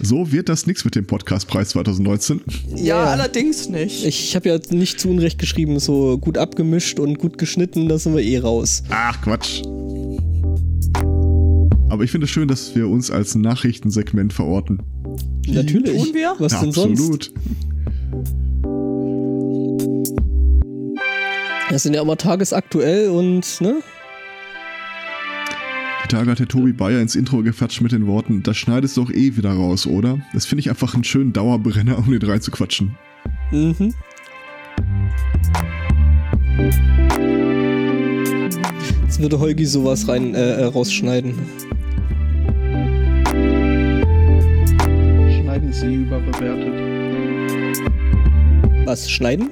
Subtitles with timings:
[0.00, 2.40] So wird das nichts mit dem Podcastpreis 2019.
[2.76, 4.04] Ja, ja, allerdings nicht.
[4.04, 8.14] Ich habe ja nicht zu Unrecht geschrieben, so gut abgemischt und gut geschnitten, da sind
[8.14, 8.84] wir eh raus.
[8.90, 9.62] Ach, Quatsch.
[11.88, 14.82] Aber ich finde es schön, dass wir uns als Nachrichtensegment verorten.
[15.46, 16.04] Natürlich.
[16.04, 16.34] Tun wir?
[16.38, 17.00] Was ja, denn sonst?
[17.00, 17.32] Absolut.
[21.70, 23.80] Das sind ja immer tagesaktuell und, ne?
[26.10, 29.36] Hat der Tobi Bayer ins Intro gefatscht mit den Worten, das schneidest du doch eh
[29.36, 30.18] wieder raus, oder?
[30.32, 32.96] Das finde ich einfach einen schönen Dauerbrenner, um den reinzuquatschen.
[33.52, 33.94] Mhm.
[39.02, 41.34] Jetzt würde Holgi sowas rein äh, äh, rausschneiden.
[45.40, 46.74] Schneiden Sie überbewertet.
[48.86, 49.10] Was?
[49.10, 49.48] Schneiden?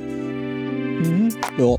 [1.03, 1.29] Mhm.
[1.59, 1.77] Ja.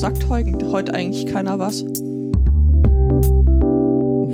[0.00, 1.84] Sagt heute eigentlich keiner was?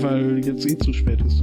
[0.01, 1.43] Weil jetzt eh zu spät ist.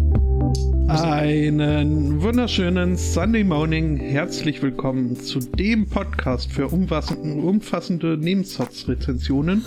[0.88, 3.98] Einen wunderschönen Sunday Morning.
[3.98, 9.66] Herzlich willkommen zu dem Podcast für umfassende, Nebensatzrezensionen.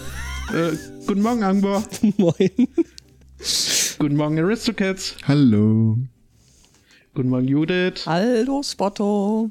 [0.55, 0.71] Äh,
[1.07, 1.83] guten Morgen, Angbor.
[2.17, 2.51] Moin.
[3.99, 5.17] Guten Morgen, Aristocats.
[5.29, 5.99] Hallo.
[7.15, 8.07] Guten Morgen, Judith.
[8.07, 9.51] Hallo, Spotto.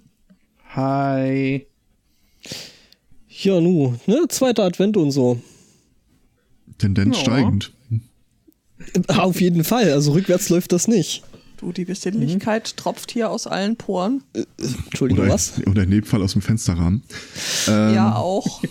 [0.70, 1.68] Hi.
[3.42, 4.26] Ja, nu, ne?
[4.30, 5.40] Zweiter Advent und so.
[6.78, 7.24] Tendenz ja.
[7.24, 7.74] steigend.
[9.08, 11.24] Auf jeden Fall, also rückwärts läuft das nicht.
[11.58, 12.78] Du, die Besinnlichkeit mhm.
[12.78, 14.24] tropft hier aus allen Poren.
[14.34, 14.44] Äh,
[14.86, 15.54] Entschuldigung, oder, was?
[15.66, 17.04] Oder in dem Fall aus dem Fensterrahmen.
[17.68, 17.94] Ähm.
[17.94, 18.62] Ja, auch.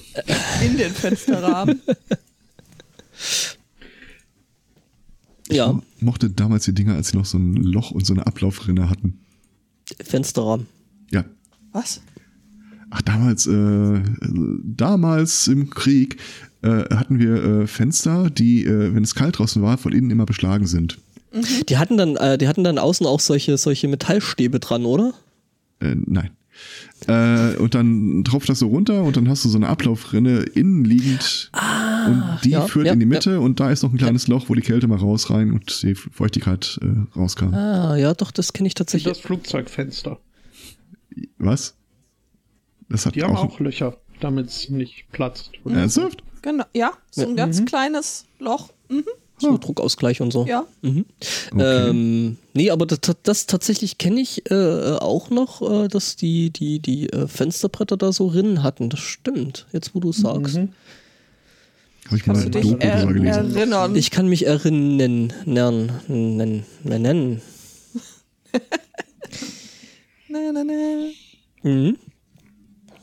[0.63, 1.81] In den Fensterrahmen.
[5.51, 5.81] ja.
[5.97, 8.91] Ich mochte damals die Dinger, als sie noch so ein Loch und so eine Ablaufrinne
[8.91, 9.21] hatten.
[10.03, 10.67] Fensterrahmen.
[11.11, 11.25] Ja.
[11.73, 12.03] Was?
[12.95, 14.01] Ach damals, äh,
[14.63, 16.17] damals im Krieg
[16.63, 20.27] äh, hatten wir äh, Fenster, die, äh, wenn es kalt draußen war, von innen immer
[20.27, 20.99] beschlagen sind.
[21.33, 21.67] Mhm.
[21.69, 25.13] Die hatten dann, äh, die hatten dann außen auch solche, solche Metallstäbe dran, oder?
[25.81, 26.31] Äh, nein.
[27.09, 30.85] Äh, und dann tropft das so runter und dann hast du so eine Ablaufrinne innen
[30.85, 33.39] liegend ah, und die ja, führt ja, in die Mitte ja.
[33.39, 35.97] und da ist noch ein kleines Loch, wo die Kälte mal raus rein und die
[35.97, 37.53] Feuchtigkeit äh, rauskam.
[37.53, 39.13] Ah, ja, doch, das kenne ich tatsächlich.
[39.13, 40.19] Das Flugzeugfenster.
[41.39, 41.75] Was?
[42.89, 45.51] Das hat die haben auch, Löcher, damit es nicht platzt.
[45.65, 45.77] Mhm.
[45.77, 46.23] Ernsthaft?
[46.43, 47.35] Genau, ja, so ein ja.
[47.35, 47.65] ganz mhm.
[47.65, 48.71] kleines Loch.
[48.89, 49.05] Mhm.
[49.37, 50.47] So Druckausgleich und so.
[50.47, 50.65] Ja.
[50.83, 51.07] Mhm.
[51.53, 51.89] Okay.
[51.91, 56.79] Ähm, nee, aber das, das tatsächlich kenne ich äh, auch noch, äh, dass die, die,
[56.79, 58.91] die äh, Fensterbretter da so Rinnen hatten.
[58.91, 60.57] Das stimmt, jetzt wo du sagst.
[60.57, 60.69] Mhm.
[62.07, 63.57] Habe ich mal du dich er gelesen.
[63.57, 63.97] erinnern?
[63.97, 65.33] Ich kann mich erinnern.
[65.47, 65.93] Nennen.
[66.07, 66.65] Nennen.
[66.85, 67.43] Nennen.
[70.29, 70.73] na, na, na.
[71.63, 71.97] Mhm.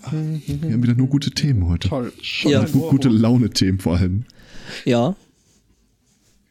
[0.09, 1.89] Wir haben wieder nur gute Themen heute.
[1.89, 2.13] Toll.
[2.21, 2.65] Schon ja.
[2.65, 4.25] Gute Laune-Themen vor allem.
[4.85, 5.15] Ja.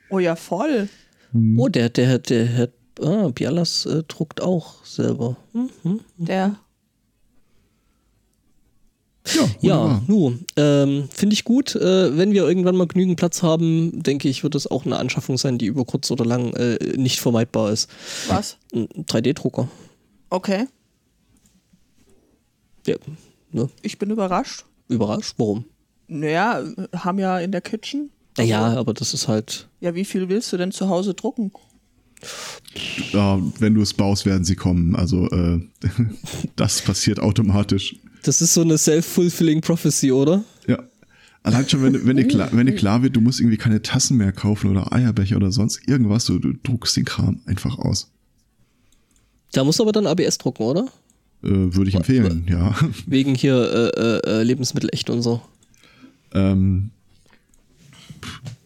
[0.08, 0.88] Oh ja, voll.
[1.32, 1.58] Hm.
[1.58, 2.68] Oh, der, der, der Herr
[3.00, 5.36] ah, Bialas äh, druckt auch selber.
[5.52, 6.00] Hm, hm, hm.
[6.16, 6.56] Der.
[9.32, 11.74] Ja, ja nu, ähm, finde ich gut.
[11.76, 15.38] Äh, wenn wir irgendwann mal genügend Platz haben, denke ich, wird es auch eine Anschaffung
[15.38, 17.88] sein, die über kurz oder lang äh, nicht vermeidbar ist.
[18.28, 18.56] Was?
[18.72, 19.68] Ein 3D-Drucker.
[20.30, 20.66] Okay.
[22.86, 22.96] Ja,
[23.52, 23.68] Ne?
[23.82, 24.64] Ich bin überrascht.
[24.88, 25.34] Überrascht?
[25.38, 25.64] Warum?
[26.08, 26.62] Naja,
[26.94, 28.10] haben ja in der Kitchen.
[28.36, 29.68] Naja, aber das ist halt.
[29.80, 31.52] Ja, wie viel willst du denn zu Hause drucken?
[33.12, 34.94] Ja, wenn du es baust, werden sie kommen.
[34.94, 35.60] Also äh,
[36.56, 37.96] das passiert automatisch.
[38.22, 40.44] Das ist so eine self-fulfilling prophecy, oder?
[40.66, 40.78] Ja.
[41.42, 44.18] Allein schon, wenn, wenn, dir klar, wenn dir klar wird, du musst irgendwie keine Tassen
[44.18, 48.10] mehr kaufen oder Eierbecher oder sonst irgendwas, du, du druckst den Kram einfach aus.
[49.52, 50.88] Da musst du aber dann ABS drucken, oder?
[51.42, 52.74] Äh, würde ich empfehlen, ja.
[53.06, 55.40] Wegen hier äh, äh, Lebensmittel echt und so.
[56.34, 56.90] Ähm,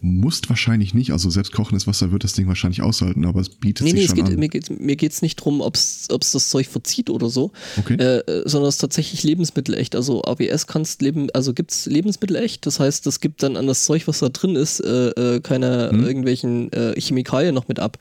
[0.00, 3.86] musst wahrscheinlich nicht, also selbst kochendes Wasser wird das Ding wahrscheinlich aushalten, aber es bietet
[3.86, 4.38] nee, sich nee, schon geht, an.
[4.38, 7.94] Mir geht es mir geht's nicht drum, ob es das Zeug verzieht oder so, okay.
[7.94, 9.96] äh, sondern es ist tatsächlich Lebensmittel echt.
[9.96, 13.66] Also ABS kannst leben, also gibt es Lebensmittel echt, das heißt, das gibt dann an
[13.66, 16.04] das Zeug, was da drin ist, äh, äh keine hm.
[16.04, 17.96] irgendwelchen äh, Chemikalien noch mit ab.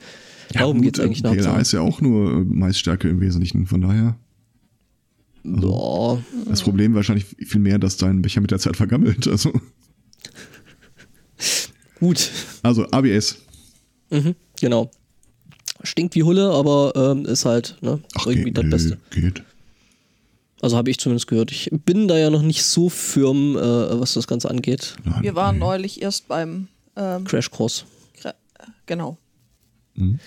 [0.52, 1.32] Ja, Darum geht es eigentlich noch.
[1.32, 4.16] PLA ist ja auch nur Maisstärke im Wesentlichen, von daher.
[5.44, 9.28] Also, das Problem wahrscheinlich viel mehr, dass dein Becher mit der Zeit vergammelt.
[9.28, 9.52] Also.
[12.00, 12.30] Gut.
[12.62, 13.38] Also ABS.
[14.10, 14.90] Mhm, genau.
[15.82, 18.98] Stinkt wie Hulle, aber ähm, ist halt ne, Ach, irgendwie geht, das nö, Beste.
[19.10, 19.42] Geht.
[20.62, 21.52] Also habe ich zumindest gehört.
[21.52, 23.60] Ich bin da ja noch nicht so firm, äh,
[24.00, 24.96] was das Ganze angeht.
[25.04, 25.60] Nein, Wir waren nee.
[25.60, 27.84] neulich erst beim ähm, Crashkurs.
[28.86, 29.18] Genau.
[29.94, 30.18] Mhm.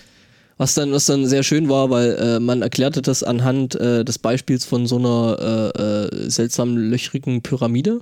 [0.58, 4.18] Was dann, was dann sehr schön war, weil äh, man erklärte das anhand äh, des
[4.18, 8.00] Beispiels von so einer äh, äh seltsamen löchrigen Pyramide.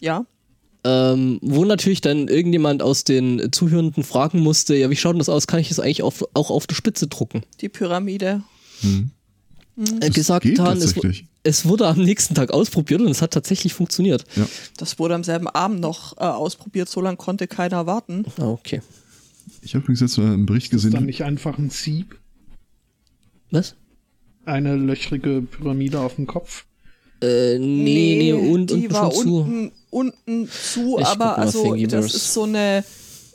[0.00, 0.26] Ja.
[0.82, 5.28] Ähm, wo natürlich dann irgendjemand aus den Zuhörenden fragen musste, ja, wie schaut denn das
[5.28, 5.46] aus?
[5.46, 7.42] Kann ich das eigentlich auf, auch auf der Spitze drucken?
[7.60, 8.42] Die Pyramide.
[10.00, 10.94] Äh, gesagt, getan, es,
[11.42, 14.24] es wurde am nächsten Tag ausprobiert und es hat tatsächlich funktioniert.
[14.36, 14.46] Ja.
[14.76, 18.24] Das wurde am selben Abend noch äh, ausprobiert, so lange konnte keiner warten.
[18.38, 18.82] Ah, okay.
[19.62, 21.06] Ich habe übrigens jetzt mal einen Bericht Ist dann gesehen.
[21.06, 22.18] nicht einfach ein Sieb?
[23.50, 23.76] Was?
[24.44, 26.66] Eine löchrige Pyramide auf dem Kopf?
[27.20, 29.36] Äh, nee, nee, und, die und war schon zu.
[29.38, 32.84] unten, unten zu, Ich aber also das ist so eine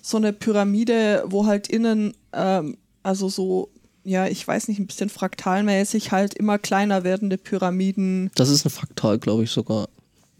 [0.01, 3.69] so eine Pyramide, wo halt innen ähm, also so
[4.03, 8.31] ja, ich weiß nicht, ein bisschen fraktalmäßig halt immer kleiner werdende Pyramiden.
[8.35, 9.88] Das ist ein Fraktal, glaube ich sogar.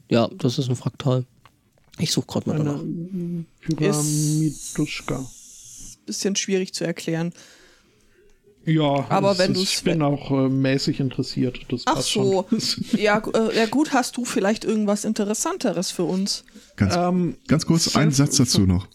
[0.10, 1.26] Ja, das ist ein Fraktal.
[2.00, 2.82] Ich suche gerade mal danach.
[2.82, 5.26] Eine Pyramiduschka.
[6.10, 7.32] Bisschen schwierig zu erklären.
[8.66, 11.60] Ja, Aber wenn du's- ich bin auch äh, mäßig interessiert.
[11.70, 12.46] Das Ach passt so.
[12.50, 12.60] Schon.
[13.00, 16.44] Ja, äh, ja gut, hast du vielleicht irgendwas Interessanteres für uns?
[16.76, 18.88] Ganz, Ähm, ganz kurz, ein Satz dazu noch.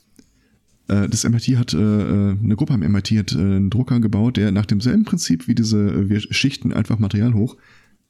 [0.88, 4.50] Äh, Das MIT hat, äh, äh, eine Gruppe am MIT hat einen Drucker gebaut, der
[4.50, 7.56] nach demselben Prinzip wie diese, wir schichten einfach Material hoch,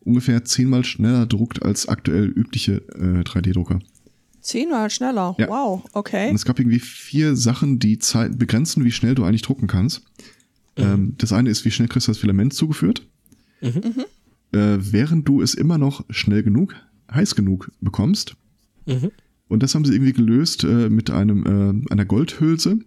[0.00, 3.80] ungefähr zehnmal schneller druckt als aktuell übliche äh, 3D-Drucker.
[4.44, 5.34] Zehnmal schneller.
[5.38, 5.48] Ja.
[5.48, 6.28] Wow, okay.
[6.28, 10.02] Und es gab irgendwie vier Sachen, die Zeit begrenzen, wie schnell du eigentlich drucken kannst.
[10.76, 13.06] Ähm, das eine ist, wie schnell kriegst du das Filament zugeführt.
[13.62, 13.70] Äh,
[14.52, 16.74] während du es immer noch schnell genug,
[17.12, 18.36] heiß genug bekommst.
[18.86, 19.10] Mhm.
[19.48, 22.78] Und das haben sie irgendwie gelöst äh, mit einem, äh, einer Goldhülse,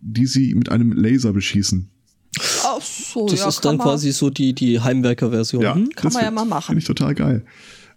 [0.00, 1.88] die sie mit einem Laser beschießen.
[2.64, 5.62] Ach so, Das ja, ist dann man- quasi so die, die Heimwerker-Version.
[5.74, 5.88] Hm?
[5.90, 6.66] kann man ja mal machen.
[6.66, 7.44] Finde ich total geil.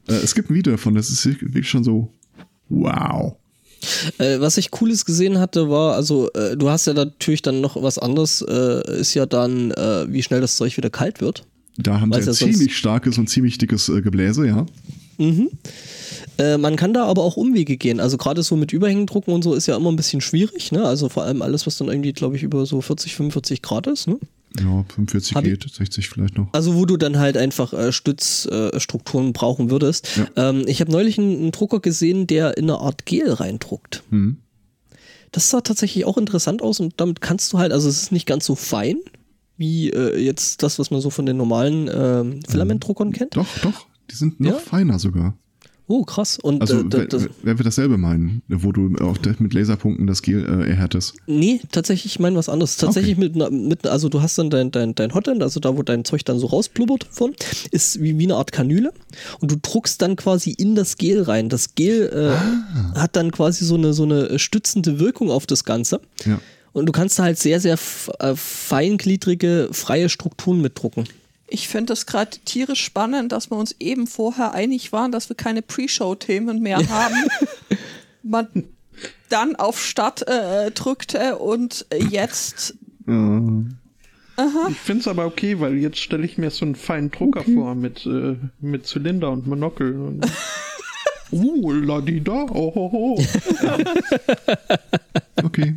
[0.07, 2.13] Äh, es gibt ein Video davon, das ist wirklich schon so,
[2.69, 3.35] wow.
[4.17, 7.81] Äh, was ich Cooles gesehen hatte, war, also äh, du hast ja natürlich dann noch
[7.81, 11.45] was anderes, äh, ist ja dann, äh, wie schnell das Zeug wieder kalt wird.
[11.77, 14.65] Da haben sie ja ziemlich starkes und ziemlich dickes äh, Gebläse, ja.
[16.37, 17.99] Äh, man kann da aber auch Umwege gehen.
[17.99, 20.71] Also gerade so mit Überhängendrucken und so ist ja immer ein bisschen schwierig.
[20.71, 20.83] Ne?
[20.83, 24.07] Also vor allem alles, was dann irgendwie, glaube ich, über so 40, 45 Grad ist.
[24.07, 24.19] Ne?
[24.59, 26.47] Ja, 45 Hab geht, 60 vielleicht noch.
[26.53, 30.09] Also wo du dann halt einfach äh, Stützstrukturen äh, brauchen würdest.
[30.35, 34.03] Ähm, ich habe neulich einen, einen Drucker gesehen, der in eine Art Gel reindruckt.
[34.09, 34.37] Hm.
[35.31, 38.25] Das sah tatsächlich auch interessant aus und damit kannst du halt, also es ist nicht
[38.25, 38.97] ganz so fein
[39.57, 43.35] wie äh, jetzt das, was man so von den normalen ähm, Filamentdruckern kennt.
[43.35, 44.57] Doch, doch, die sind noch Ja?
[44.59, 45.37] feiner sogar.
[45.89, 46.37] Oh, krass.
[46.41, 50.43] Und Also, äh, das, wer wird dasselbe meinen, wo du auch mit Laserpunkten das Gel
[50.45, 51.13] äh, erhärtest?
[51.27, 52.75] Nee, tatsächlich, ich meine was anderes.
[52.75, 55.77] Tatsächlich mit, einer- mit, einer- also du hast dann dein, dein, dein Hotend, also da,
[55.77, 57.33] wo dein Zeug dann so rausblubbert von,
[57.71, 58.91] ist wie, wie eine Art Kanüle
[59.39, 61.47] und du druckst dann quasi in das Gel rein.
[61.47, 66.01] Das Gel äh, hat dann quasi so eine, so eine stützende Wirkung auf das Ganze.
[66.25, 66.39] Ja.
[66.73, 67.77] Und du kannst da halt sehr, sehr
[68.19, 71.05] äh, feingliedrige, freie Strukturen mitdrucken.
[71.47, 75.35] Ich finde es gerade tierisch spannend, dass wir uns eben vorher einig waren, dass wir
[75.35, 77.15] keine Pre-Show-Themen mehr haben.
[78.23, 78.65] Man
[79.29, 82.75] dann auf Start äh, drückte und jetzt
[84.69, 87.73] Ich finde es aber okay, weil jetzt stelle ich mir so einen feinen Drucker vor
[87.75, 89.99] mit, äh, mit Zylinder und Monokel.
[89.99, 90.25] Und
[91.31, 93.23] uh, ladida, oh, ho, ho.
[95.43, 95.75] Okay.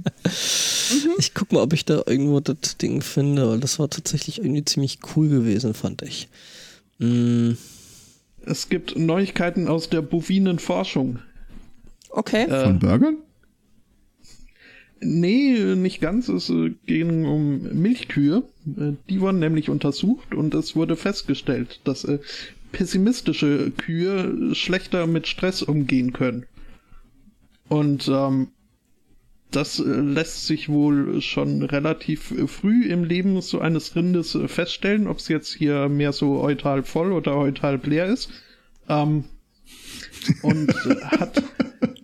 [1.19, 4.65] Ich guck mal, ob ich da irgendwo das Ding finde, weil das war tatsächlich irgendwie
[4.65, 6.29] ziemlich cool gewesen, fand ich.
[6.99, 7.53] Mm,
[8.47, 11.19] Es gibt Neuigkeiten aus der bovinen Forschung.
[12.09, 12.47] okay.
[12.49, 13.19] Von Burgern?
[15.03, 16.29] Nee, nicht ganz.
[16.29, 18.43] Es äh, ging um Milchkühe.
[18.79, 22.19] Äh, Die wurden nämlich untersucht und es wurde festgestellt, dass äh,
[22.73, 26.47] pessimistische Kühe schlechter mit Stress umgehen können.
[27.69, 28.49] Und ähm,
[29.51, 35.07] das äh, lässt sich wohl schon relativ früh im Leben so eines Rindes äh, feststellen,
[35.07, 38.31] ob es jetzt hier mehr so eutal voll oder eutal leer ist.
[38.89, 39.25] Ähm,
[40.43, 41.27] und äh,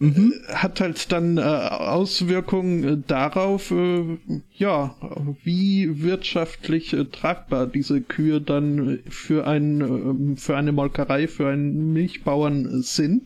[0.00, 4.18] hat hat halt dann äh, Auswirkungen äh, darauf, äh,
[4.54, 4.94] ja,
[5.42, 11.48] wie wirtschaftlich äh, tragbar diese Kühe dann äh, für ein, ähm, für eine Molkerei, für
[11.48, 13.22] einen Milchbauern äh, sind.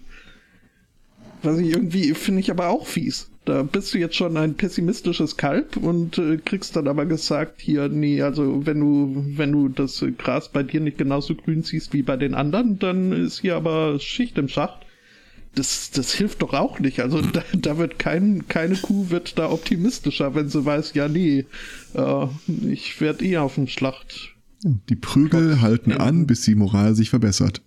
[1.42, 3.28] Was ich irgendwie finde ich aber auch fies.
[3.44, 7.88] Da bist du jetzt schon ein pessimistisches Kalb und äh, kriegst dann aber gesagt, hier,
[7.88, 11.92] nee, also wenn du, wenn du das äh, Gras bei dir nicht genauso grün siehst
[11.92, 14.86] wie bei den anderen, dann ist hier aber Schicht im Schacht
[15.54, 17.00] das, das hilft doch auch nicht.
[17.00, 21.44] Also da, da wird kein, keine Kuh wird da optimistischer, wenn sie weiß, ja nee,
[21.94, 22.26] äh,
[22.68, 24.34] ich werde eh auf dem Schlacht.
[24.64, 27.62] Die Prügel halten an, bis die Moral sich verbessert.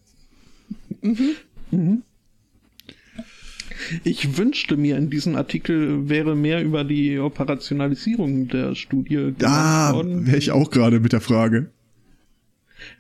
[4.03, 9.95] Ich wünschte mir in diesem Artikel wäre mehr über die Operationalisierung der Studie Da gemacht
[9.95, 10.25] worden.
[10.25, 11.69] wäre ich auch gerade mit der Frage.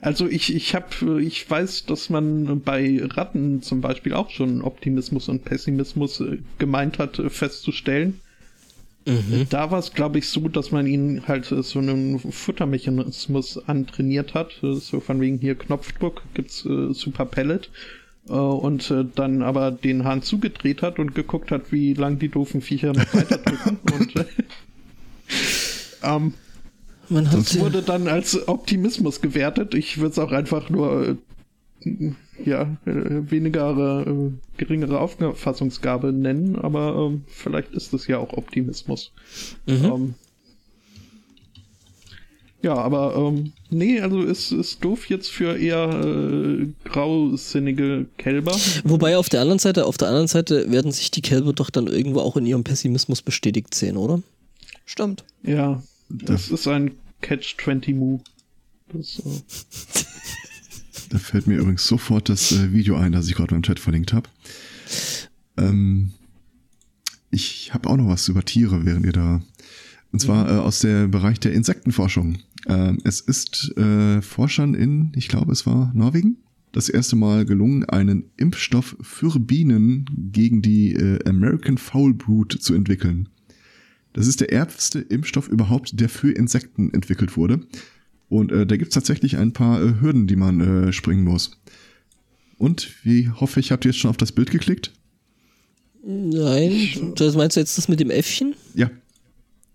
[0.01, 5.29] Also ich, ich habe, ich weiß, dass man bei Ratten zum Beispiel auch schon Optimismus
[5.29, 8.19] und Pessimismus äh, gemeint hat, äh, festzustellen.
[9.05, 9.45] Mhm.
[9.49, 14.33] Da war es, glaube ich, so, dass man ihnen halt äh, so einen Futtermechanismus antrainiert
[14.33, 14.59] hat.
[14.61, 17.69] So von wegen hier Knopfdruck gibt's äh, Super Pellet.
[18.27, 22.29] Äh, und äh, dann aber den Hahn zugedreht hat und geguckt hat, wie lang die
[22.29, 23.79] doofen Viecher noch weiter drücken.
[23.93, 24.25] und äh,
[26.03, 26.33] ähm,
[27.09, 29.73] man hat das wurde dann als Optimismus gewertet.
[29.73, 31.17] Ich würde es auch einfach nur
[31.83, 38.33] äh, ja, äh, weniger, äh, geringere Auffassungsgabe nennen, aber ähm, vielleicht ist es ja auch
[38.33, 39.11] Optimismus.
[39.65, 39.85] Mhm.
[39.85, 40.13] Ähm,
[42.61, 48.55] ja, aber ähm, nee, also ist, ist doof jetzt für eher äh, grausinnige Kälber.
[48.83, 51.85] Wobei auf der anderen Seite, auf der anderen Seite werden sich die Kälber doch dann
[51.85, 54.21] irgendwo auch in ihrem Pessimismus bestätigt sehen, oder?
[54.85, 55.23] Stimmt.
[55.43, 58.23] Ja, das ist ein Catch-20-Move.
[58.91, 60.05] Das, äh
[61.09, 64.13] Da fällt mir übrigens sofort das äh, Video ein, das ich gerade im Chat verlinkt
[64.13, 64.29] habe.
[65.57, 66.11] Ähm,
[67.31, 69.41] ich habe auch noch was über Tiere, während ihr da.
[70.11, 70.49] Und zwar mhm.
[70.49, 72.39] äh, aus dem Bereich der Insektenforschung.
[72.65, 76.37] Äh, es ist äh, Forschern in, ich glaube, es war Norwegen,
[76.71, 82.73] das erste Mal gelungen, einen Impfstoff für Bienen gegen die äh, American Foul Brood zu
[82.73, 83.29] entwickeln.
[84.15, 87.59] Das ist der erste Impfstoff überhaupt, der für Insekten entwickelt wurde.
[88.29, 91.59] Und äh, da gibt's tatsächlich ein paar äh, Hürden, die man äh, springen muss.
[92.57, 94.93] Und wie hoffe ich, habt ihr jetzt schon auf das Bild geklickt?
[96.01, 98.55] Nein, das meinst du jetzt das mit dem Äffchen?
[98.73, 98.89] Ja.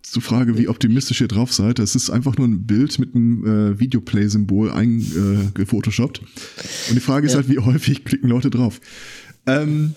[0.00, 1.78] Zur Frage, wie optimistisch ihr drauf seid.
[1.78, 6.20] Es ist einfach nur ein Bild mit einem äh, Videoplay-Symbol eingefotoshoppt.
[6.20, 7.40] Und die Frage ist ja.
[7.40, 8.80] halt, wie häufig klicken Leute drauf.
[9.44, 9.92] Ähm,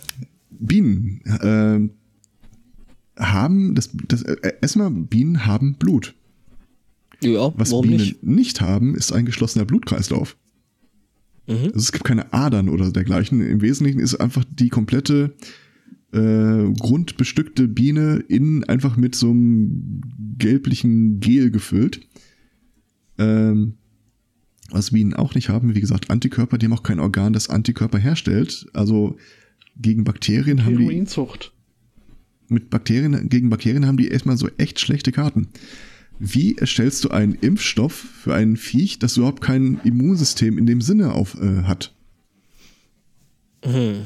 [0.49, 1.21] Bienen.
[3.17, 6.15] Haben, das, das, äh, erstmal, Bienen haben Blut.
[7.21, 8.23] Ja, Was Bienen nicht?
[8.23, 8.61] nicht?
[8.61, 10.35] haben, ist ein geschlossener Blutkreislauf.
[11.47, 11.55] Mhm.
[11.55, 13.41] Also es gibt keine Adern oder dergleichen.
[13.41, 15.35] Im Wesentlichen ist einfach die komplette
[16.11, 20.01] äh, grundbestückte Biene innen einfach mit so einem
[20.37, 22.01] gelblichen Gel gefüllt.
[23.17, 23.75] Ähm,
[24.69, 27.99] was Bienen auch nicht haben, wie gesagt, Antikörper, die haben auch kein Organ, das Antikörper
[27.99, 28.67] herstellt.
[28.73, 29.17] Also
[29.79, 30.83] gegen Bakterien haben die.
[30.83, 31.53] Heroinzucht
[32.53, 35.47] mit Bakterien, gegen Bakterien haben die erstmal so echt schlechte Karten.
[36.19, 41.13] Wie erstellst du einen Impfstoff für ein Viech, das überhaupt kein Immunsystem in dem Sinne
[41.13, 41.93] auf, äh, hat?
[43.65, 44.05] Mhm.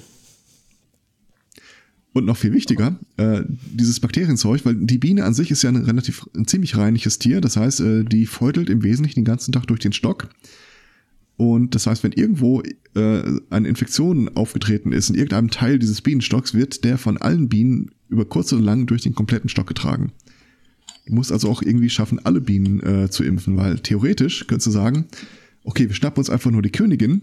[2.13, 5.75] Und noch viel wichtiger, äh, dieses Bakterienzeug, weil die Biene an sich ist ja ein
[5.75, 7.41] relativ ein ziemlich reinliches Tier.
[7.41, 10.29] Das heißt, äh, die feutelt im Wesentlichen den ganzen Tag durch den Stock.
[11.37, 12.61] Und das heißt, wenn irgendwo
[12.95, 17.91] äh, eine Infektion aufgetreten ist in irgendeinem Teil dieses Bienenstocks, wird der von allen Bienen
[18.09, 20.11] über kurz oder lang durch den kompletten Stock getragen.
[21.05, 24.71] Du musst also auch irgendwie schaffen, alle Bienen äh, zu impfen, weil theoretisch könntest du
[24.71, 25.05] sagen,
[25.63, 27.21] okay, wir schnappen uns einfach nur die Königin,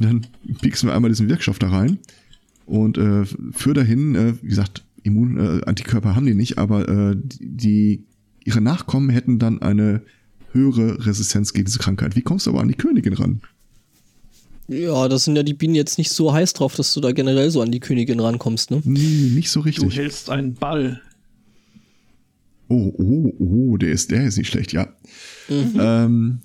[0.00, 0.26] dann
[0.60, 1.98] pieksen wir einmal diesen Wirkstoff da rein
[2.66, 7.16] und äh, für dahin, äh, wie gesagt, Immun, äh, Antikörper haben die nicht, aber äh,
[7.40, 8.04] die,
[8.44, 10.02] ihre Nachkommen hätten dann eine
[10.52, 12.16] höhere Resistenz gegen diese Krankheit.
[12.16, 13.40] Wie kommst du aber an die Königin ran?
[14.68, 17.50] Ja, das sind ja die Bienen jetzt nicht so heiß drauf, dass du da generell
[17.50, 18.80] so an die Königin rankommst, ne?
[18.84, 19.88] Nee, nicht so richtig.
[19.88, 21.00] Du hältst einen Ball.
[22.68, 24.88] Oh, oh, oh, der ist, der ist nicht schlecht, ja.
[25.48, 25.72] Mhm.
[25.76, 26.38] Ähm,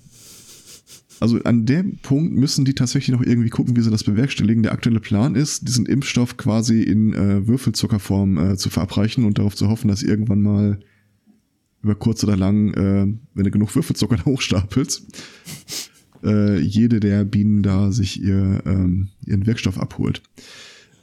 [1.20, 4.64] also an dem Punkt müssen die tatsächlich noch irgendwie gucken, wie sie das bewerkstelligen.
[4.64, 9.54] Der aktuelle Plan ist, diesen Impfstoff quasi in äh, Würfelzuckerform äh, zu verabreichen und darauf
[9.54, 10.80] zu hoffen, dass irgendwann mal
[11.86, 15.04] über kurz oder lang, äh, wenn du genug Würfelzucker hochstapelst,
[16.24, 20.22] äh, jede der Bienen da sich ihr, ähm, ihren Wirkstoff abholt.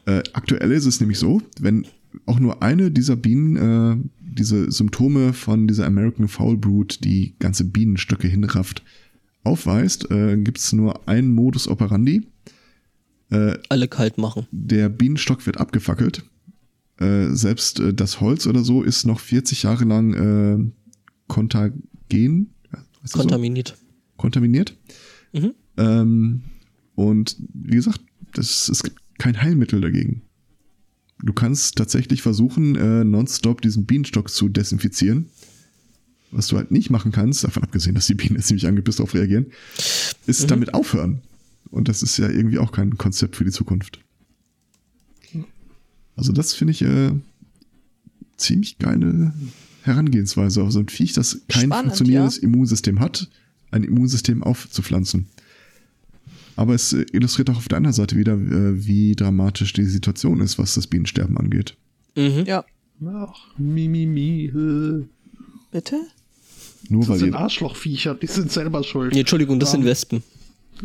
[0.05, 1.87] Äh, aktuell ist es nämlich so, wenn
[2.25, 7.63] auch nur eine dieser Bienen äh, diese Symptome von dieser American Foul Brood, die ganze
[7.65, 8.83] Bienenstöcke hinrafft,
[9.43, 12.27] aufweist, äh, gibt es nur einen Modus operandi.
[13.29, 14.47] Äh, Alle kalt machen.
[14.51, 16.23] Der Bienenstock wird abgefackelt.
[17.03, 20.71] Äh, selbst äh, das Holz oder so ist noch 40 Jahre lang äh,
[21.27, 21.83] kontagen.
[23.11, 23.75] Kontaminiert.
[23.77, 23.85] So?
[24.17, 24.77] Kontaminiert.
[25.33, 25.53] Mhm.
[25.77, 26.43] Ähm,
[26.95, 27.99] und wie gesagt,
[28.33, 30.21] das, es gibt kein Heilmittel dagegen.
[31.21, 35.29] Du kannst tatsächlich versuchen, äh, nonstop diesen Bienenstock zu desinfizieren.
[36.31, 39.47] Was du halt nicht machen kannst, davon abgesehen, dass die Bienen ziemlich angepisst darauf reagieren,
[40.25, 40.47] ist mhm.
[40.47, 41.21] damit aufhören.
[41.69, 43.99] Und das ist ja irgendwie auch kein Konzept für die Zukunft.
[46.15, 47.11] Also das finde ich äh,
[48.37, 49.33] ziemlich geile
[49.83, 52.43] Herangehensweise auf so ein Viech, das kein Spannend, funktionierendes ja.
[52.43, 53.29] Immunsystem hat,
[53.71, 55.27] ein Immunsystem aufzupflanzen.
[56.55, 60.39] Aber es äh, illustriert auch auf der anderen Seite wieder, äh, wie dramatisch die Situation
[60.41, 61.75] ist, was das Bienensterben angeht.
[62.15, 62.43] Mhm.
[62.45, 62.63] Ja.
[63.05, 64.45] Ach, mi, mi, mi.
[64.45, 65.05] Äh.
[65.71, 65.99] Bitte?
[66.89, 69.13] Nur das weil sind Arschlochviecher, die sind selber schuld.
[69.13, 70.23] Nee, Entschuldigung, das um, sind Wespen.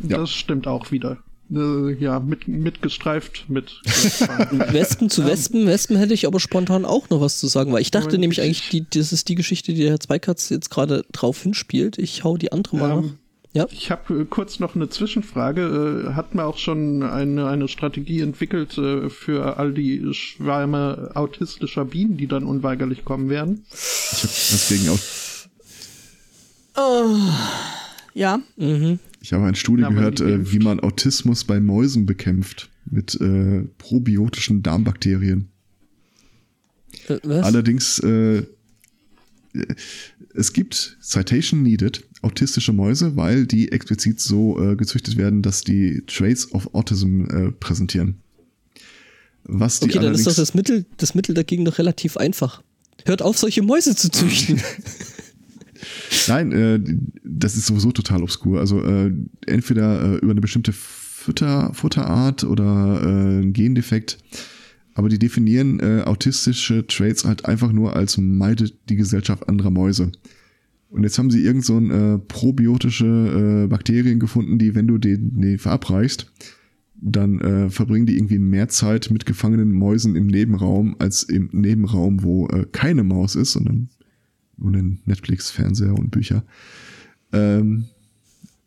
[0.02, 0.18] Ja.
[0.18, 1.18] Das stimmt auch wieder.
[1.50, 3.80] Äh, ja, mit, mitgestreift mit.
[3.84, 7.90] Wespen zu Wespen, Wespen hätte ich aber spontan auch noch was zu sagen, weil ich
[7.90, 10.70] dachte Moment, nämlich ich- eigentlich, die, das ist die Geschichte, die der Herr Zweikatz jetzt
[10.70, 11.96] gerade drauf hinspielt.
[11.98, 13.10] Ich hau die andere mal Ähm, noch.
[13.54, 13.66] Ja.
[13.70, 16.04] Ich habe äh, kurz noch eine Zwischenfrage.
[16.10, 21.86] Äh, hat man auch schon eine, eine Strategie entwickelt äh, für all die Schwärme autistischer
[21.86, 23.64] Bienen, die dann unweigerlich kommen werden?
[23.72, 24.98] Ich habe deswegen auch,
[28.14, 28.98] Ja, Mhm.
[29.28, 34.62] Ich habe eine Studie gehört, äh, wie man Autismus bei Mäusen bekämpft mit äh, probiotischen
[34.62, 35.50] Darmbakterien.
[37.08, 37.44] Äh, Was?
[37.44, 38.44] Allerdings, äh,
[40.34, 46.04] es gibt Citation Needed, autistische Mäuse, weil die explizit so äh, gezüchtet werden, dass die
[46.06, 48.22] Traits of Autism äh, präsentieren.
[49.44, 52.62] Was die okay, dann ist doch das Mittel, das Mittel dagegen doch relativ einfach.
[53.04, 54.58] Hört auf, solche Mäuse zu züchten.
[56.28, 56.80] Nein, äh,
[57.24, 58.60] das ist sowieso total obskur.
[58.60, 59.12] Also äh,
[59.46, 64.18] entweder äh, über eine bestimmte Futter, Futterart oder äh, ein Gendefekt.
[64.94, 70.10] Aber die definieren äh, autistische Traits halt einfach nur als meidet die Gesellschaft anderer Mäuse.
[70.90, 74.98] Und jetzt haben sie irgend so ein äh, probiotische äh, Bakterien gefunden, die, wenn du
[74.98, 76.32] den, den verabreichst,
[77.00, 82.22] dann äh, verbringen die irgendwie mehr Zeit mit gefangenen Mäusen im Nebenraum als im Nebenraum,
[82.22, 83.90] wo äh, keine Maus ist, sondern
[84.58, 86.44] nur ein Netflix, Fernseher und Bücher.
[87.32, 87.86] Ähm,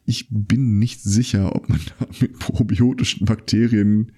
[0.06, 4.12] ich bin nicht sicher, ob man da mit probiotischen Bakterien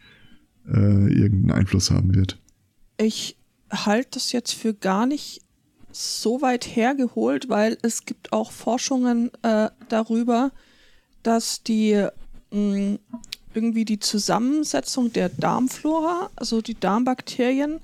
[0.67, 2.39] äh, irgendeinen Einfluss haben wird.
[2.97, 3.37] ich
[3.71, 5.41] halte das jetzt für gar nicht
[5.91, 10.51] so weit hergeholt, weil es gibt auch Forschungen äh, darüber,
[11.23, 12.07] dass die
[12.51, 12.97] mh,
[13.53, 17.79] irgendwie die Zusammensetzung der Darmflora, also die Darmbakterien,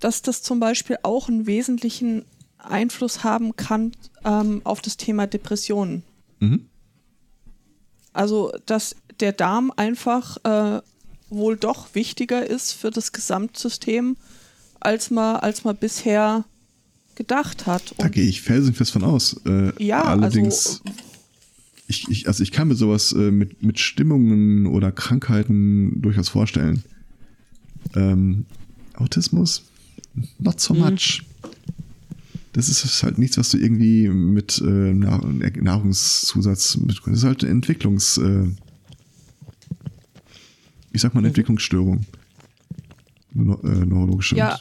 [0.00, 2.24] dass das zum Beispiel auch einen wesentlichen
[2.70, 3.92] Einfluss haben kann
[4.24, 6.02] ähm, auf das Thema Depressionen.
[6.40, 6.66] Mhm.
[8.12, 10.80] Also, dass der Darm einfach äh,
[11.30, 14.16] wohl doch wichtiger ist für das Gesamtsystem,
[14.80, 16.44] als man, als man bisher
[17.16, 17.94] gedacht hat.
[17.98, 19.40] Da gehe ich felsenfest von aus.
[19.46, 20.98] Äh, Ja, allerdings, also-
[21.86, 26.82] ich, ich, also ich kann mir sowas äh, mit, mit Stimmungen oder Krankheiten durchaus vorstellen.
[27.94, 28.46] Ähm,
[28.94, 29.64] Autismus?
[30.38, 31.22] Not so much.
[32.54, 37.00] Das ist halt nichts, was du irgendwie mit äh, Nahr Nahrungszusatz mit.
[37.04, 38.16] Das ist halt eine Entwicklungs.
[38.16, 38.46] Äh,
[40.92, 42.06] ich sag mal eine Entwicklungsstörung.
[43.32, 44.36] Neu- äh, neurologische.
[44.36, 44.60] ja,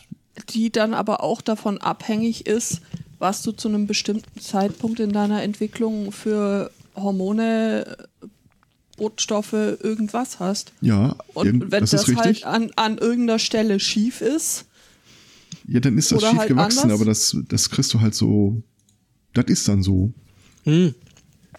[0.49, 2.81] die dann aber auch davon abhängig ist,
[3.19, 7.97] was du zu einem bestimmten Zeitpunkt in deiner Entwicklung für Hormone,
[8.97, 10.71] Botenstoffe, irgendwas hast.
[10.81, 14.65] Ja, Und wenn das das, halt an, an irgendeiner Stelle schief ist,
[15.67, 16.99] Ja, dann ist das Oder schief halt gewachsen, anders.
[16.99, 18.61] aber das, das kriegst du halt so.
[19.33, 20.11] Das ist dann so.
[20.63, 20.93] Hm.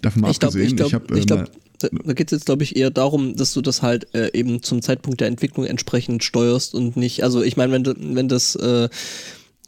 [0.03, 1.49] Davon mal Ich glaube, abgesehen, ich glaube, ich glaub, mal-
[1.81, 4.63] da, da geht es jetzt, glaube ich, eher darum, dass du das halt äh, eben
[4.63, 8.55] zum Zeitpunkt der Entwicklung entsprechend steuerst und nicht, also ich meine, wenn, du- wenn das,
[8.57, 8.89] äh,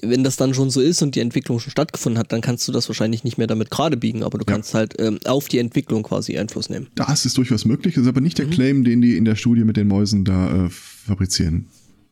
[0.03, 2.73] wenn das dann schon so ist und die Entwicklung schon stattgefunden hat, dann kannst du
[2.73, 4.53] das wahrscheinlich nicht mehr damit gerade biegen, aber du Ja.
[4.53, 6.87] kannst halt ähm, auf die Entwicklung quasi Einfluss nehmen.
[6.95, 8.25] das ist durchaus möglich, das ist aber Mhm.
[8.25, 11.67] nicht der Claim, den die in der Studie mit den Mäusen da äh, fabrizieren.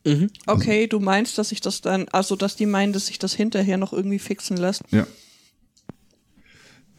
[0.05, 0.29] Mhm.
[0.45, 3.77] okay, du meinst, dass sich das dann, also dass die meinen, dass sich das hinterher
[3.77, 4.83] noch irgendwie fixen lässt.
[4.91, 5.07] Ja.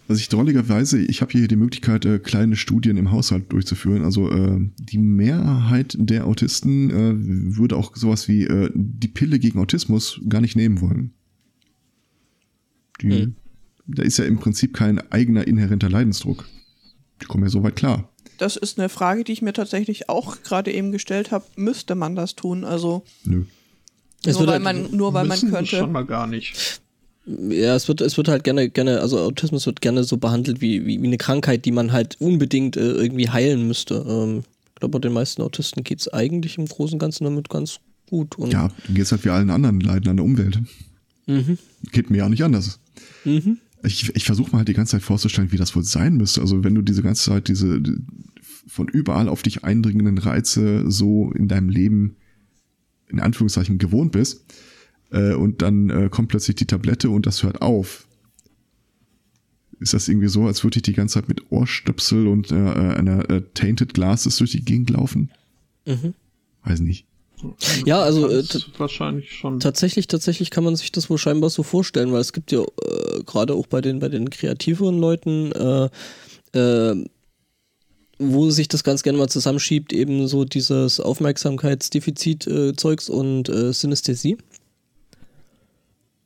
[0.09, 4.05] Also ich drolligerweise, ich habe hier die Möglichkeit, äh, kleine Studien im Haushalt durchzuführen.
[4.05, 9.59] Also äh, die Mehrheit der Autisten äh, würde auch sowas wie äh, die Pille gegen
[9.59, 11.13] Autismus gar nicht nehmen wollen.
[13.03, 13.37] Die, Mhm.
[13.89, 16.45] Da ist ja im Prinzip kein eigener inhärenter Leidensdruck.
[17.23, 18.13] Die kommen ja so weit klar.
[18.39, 21.45] Das ist eine Frage, die ich mir tatsächlich auch gerade eben gestellt habe.
[21.57, 22.65] Müsste man das tun?
[22.65, 23.45] Also Nö.
[24.25, 25.77] Es nur wird weil, halt- man, nur weil man könnte.
[25.77, 26.81] Schon mal gar nicht.
[27.27, 30.87] Ja, es wird, es wird halt gerne, gerne, also Autismus wird gerne so behandelt wie,
[30.87, 34.05] wie, wie eine Krankheit, die man halt unbedingt äh, irgendwie heilen müsste.
[34.09, 37.49] Ähm, ich glaube, bei den meisten Autisten geht es eigentlich im Großen und Ganzen damit
[37.49, 38.39] ganz gut.
[38.39, 40.61] Und, Ja, du gehst halt wie allen anderen Leiden an der Umwelt.
[41.27, 41.59] Mhm.
[41.91, 42.79] Geht mir ja nicht anders.
[43.25, 43.59] Mhm.
[43.87, 46.41] Ich, ich versuche mal halt die ganze Zeit vorzustellen, wie das wohl sein müsste.
[46.41, 47.97] Also wenn du diese ganze Zeit diese die-
[48.69, 52.17] von überall auf dich eindringenden Reize so in deinem Leben
[53.09, 54.45] in Anführungszeichen gewohnt bist
[55.13, 58.09] äh, und dann äh, kommt plötzlich die Tablette und das hört auf.
[59.79, 62.95] Ist das irgendwie so, als würde ich die ganze Zeit mit Ohrstöpsel und äh, äh,
[62.97, 65.31] einer äh, Tainted Glasses durch die Gegend laufen?
[65.87, 66.15] Mhm.
[66.65, 67.07] Weiß nicht.
[67.85, 68.45] Ja, also, äh,
[68.79, 69.61] wahrscheinlich schon.
[69.61, 73.23] Tatsächlich, tatsächlich kann man sich das wohl scheinbar so vorstellen, weil es gibt ja äh,
[73.25, 75.89] gerade auch bei den, bei den kreativeren Leuten, äh,
[76.59, 77.05] äh,
[78.19, 84.39] wo sich das ganz gerne mal zusammenschiebt, eben so dieses Aufmerksamkeitsdefizit-Zeugs und äh, Synästhesie.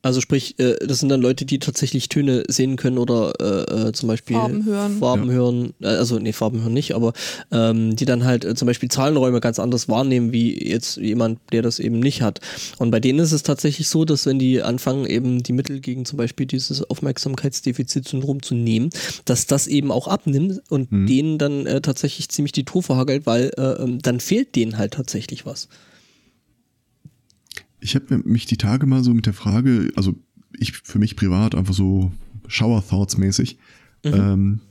[0.03, 3.91] Also sprich, äh, das sind dann Leute, die tatsächlich Töne sehen können oder äh, äh,
[3.93, 4.97] zum Beispiel Farben hören.
[4.97, 5.33] Farben Ja.
[5.33, 7.13] hören, äh, also nee, Farben hören nicht, aber
[7.51, 11.61] ähm, die dann halt äh, zum Beispiel Zahlenräume ganz anders wahrnehmen, wie jetzt jemand, der
[11.61, 12.39] das eben nicht hat.
[12.79, 16.05] Und bei denen ist es tatsächlich so, dass wenn die anfangen, eben die Mittel gegen
[16.05, 18.89] zum Beispiel dieses Aufmerksamkeitsdefizitsyndrom zu nehmen,
[19.25, 23.51] dass das eben auch abnimmt und denen dann äh, tatsächlich ziemlich die Tour verhagelt, weil
[23.57, 25.67] äh, ähm, dann fehlt denen halt tatsächlich was.
[27.81, 30.15] Ich habe mich die Tage mal so mit der Frage, also
[30.57, 32.11] ich für mich privat einfach so
[32.47, 33.57] Shower Thoughts mäßig,
[34.03, 34.61] ähm,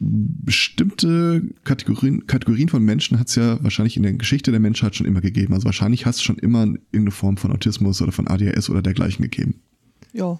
[0.00, 5.06] bestimmte Kategorien, Kategorien von Menschen hat es ja wahrscheinlich in der Geschichte der Menschheit schon
[5.06, 5.54] immer gegeben.
[5.54, 9.22] Also wahrscheinlich hat es schon immer irgendeine Form von Autismus oder von ADHS oder dergleichen
[9.22, 9.60] gegeben.
[10.12, 10.38] Ja.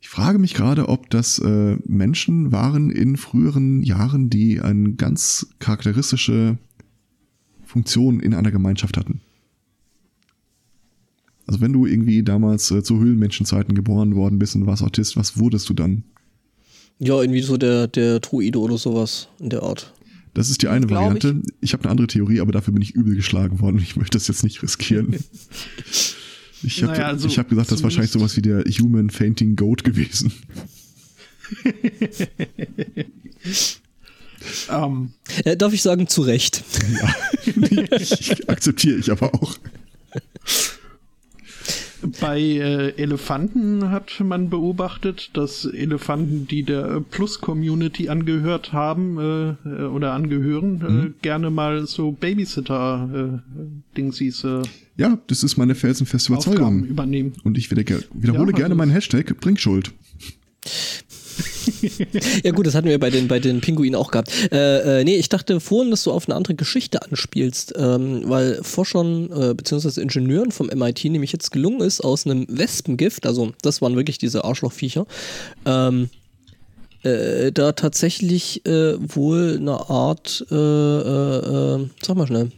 [0.00, 5.48] Ich frage mich gerade, ob das äh, Menschen waren in früheren Jahren, die eine ganz
[5.58, 6.56] charakteristische
[7.64, 9.20] Funktion in einer Gemeinschaft hatten.
[11.48, 15.38] Also wenn du irgendwie damals äh, zu Höhlenmenschenzeiten geboren worden bist und warst Autist, was
[15.38, 16.04] wurdest du dann?
[16.98, 19.94] Ja, irgendwie so der, der Druide oder sowas in der Art.
[20.34, 21.24] Das ist die eine Glaub ich.
[21.24, 21.42] Variante.
[21.62, 23.78] Ich, habe eine andere Theorie, aber dafür bin ich übel geschlagen worden.
[23.78, 25.16] Ich möchte das jetzt nicht riskieren.
[26.64, 29.54] Ich habe Naja, also ich hab gesagt, das ist wahrscheinlich sowas wie der Human Fainting
[29.54, 30.32] Goat gewesen.
[34.68, 35.12] Ähm,
[35.44, 36.64] Äh, darf ich sagen, zu Recht.
[38.00, 39.56] Ich, akzeptiere ich aber auch.
[42.20, 49.86] Bei äh, Elefanten hat man beobachtet, dass Elefanten, die der Plus-Community angehört haben äh, äh,
[49.86, 54.62] oder angehören, äh, gerne mal so Babysitter-Dingsies äh,
[54.96, 56.84] Ja, das ist meine felsenfeste Aufgaben Überzeugung.
[56.84, 57.32] übernehmen.
[57.44, 59.92] Und ich wieder, wiederhole Ja, gerne also- meinen Hashtag Bringschuld.
[62.42, 64.30] Ja gut, das hatten wir bei den, bei den Pinguinen auch gehabt.
[64.52, 68.60] Äh, äh, nee, ich dachte vorhin, dass du auf eine andere Geschichte anspielst, ähm, weil
[68.62, 70.00] Forschern äh, bzw.
[70.00, 74.44] Ingenieuren vom MIT nämlich jetzt gelungen ist, aus einem Wespengift, also das waren wirklich diese
[74.44, 75.06] Arschlochviecher,
[75.66, 76.10] ähm,
[77.02, 82.50] äh, da tatsächlich äh, wohl eine Art, äh, äh, äh, sag mal schnell,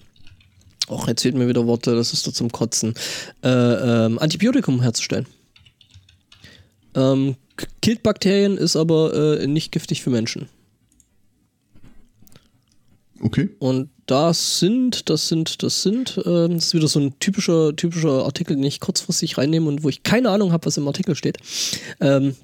[0.91, 2.95] Och, erzählt mir wieder Worte, das ist doch zum Kotzen.
[3.45, 5.27] Äh, ähm, Antibiotikum herzustellen.
[6.97, 7.37] Ähm,
[7.83, 10.49] killt Bakterien, ist aber äh, nicht giftig für Menschen.
[13.23, 13.51] Okay.
[13.59, 18.25] Und das sind, das sind, das sind, ähm, das ist wieder so ein typischer, typischer
[18.25, 21.39] Artikel, den ich kurzfristig reinnehme und wo ich keine Ahnung habe, was im Artikel steht.
[22.01, 22.35] Ähm,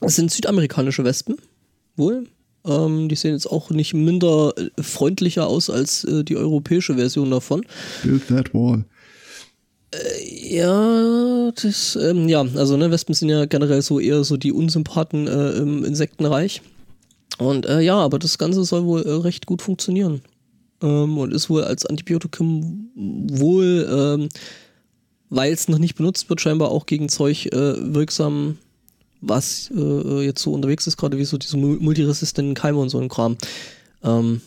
[0.00, 1.36] das sind südamerikanische Wespen,
[1.96, 2.26] wohl.
[2.66, 7.30] Ähm, die sehen jetzt auch nicht minder äh, freundlicher aus als äh, die europäische Version
[7.30, 7.64] davon.
[8.02, 8.84] Build that wall.
[10.42, 15.26] Ja, das, ähm, ja, also ne, Wespen sind ja generell so eher so die Unsympathen
[15.26, 16.62] äh, im Insektenreich.
[17.38, 20.22] Und äh, ja, aber das Ganze soll wohl äh, recht gut funktionieren.
[20.82, 24.28] Ähm, und ist wohl als Antibiotikum wohl, ähm,
[25.30, 28.58] weil es noch nicht benutzt wird, scheinbar auch gegen Zeug äh, wirksam,
[29.20, 32.98] was äh, jetzt so unterwegs ist, gerade wie so diese mul- multiresistenten Keime und so
[32.98, 33.36] ein Kram.
[34.04, 34.40] Ähm,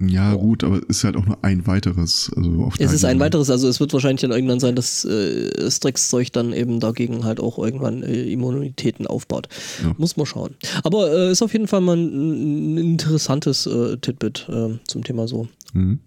[0.00, 2.32] Ja, gut, aber es ist halt auch nur ein weiteres.
[2.34, 5.50] Also auf Es ist ein weiteres, also es wird wahrscheinlich dann irgendwann sein, dass äh,
[5.50, 9.48] das Dreckszeug dann eben dagegen halt auch irgendwann äh, Immunitäten aufbaut.
[9.82, 9.94] Ja.
[9.96, 10.54] Muss man schauen.
[10.82, 15.28] Aber äh, ist auf jeden Fall mal ein, ein interessantes äh, Titbit äh, zum Thema
[15.28, 15.46] so.
[15.74, 16.00] Mhm.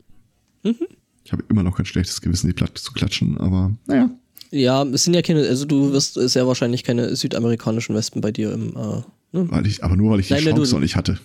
[1.24, 4.10] Ich habe immer noch kein schlechtes Gewissen, die Platte zu klatschen, aber naja.
[4.52, 8.52] Ja, es sind ja keine, also du wirst sehr wahrscheinlich keine südamerikanischen Wespen bei dir
[8.54, 9.52] im, äh, ne?
[9.52, 11.20] Weil ich, aber nur weil ich die Nein, Chance noch nicht hatte.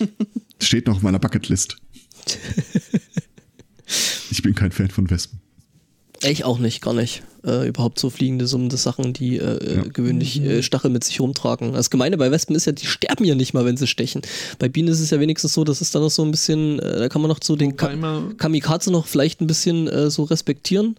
[0.64, 1.76] Steht noch auf meiner Bucketlist.
[4.30, 5.40] Ich bin kein Fan von Wespen.
[6.26, 7.22] Ich auch nicht, gar nicht.
[7.44, 9.82] Äh, überhaupt so fliegende summende Sachen, die äh, Ja.
[9.84, 11.74] äh, gewöhnlich äh, Stachel mit sich rumtragen.
[11.74, 14.22] Das Gemeine bei Wespen ist ja, die sterben ja nicht mal, wenn sie stechen.
[14.58, 16.98] Bei Bienen ist es ja wenigstens so, dass es dann noch so ein bisschen, äh,
[16.98, 17.92] da kann man noch so den Ka
[18.38, 20.96] Kamikaze noch vielleicht ein bisschen äh, so respektieren.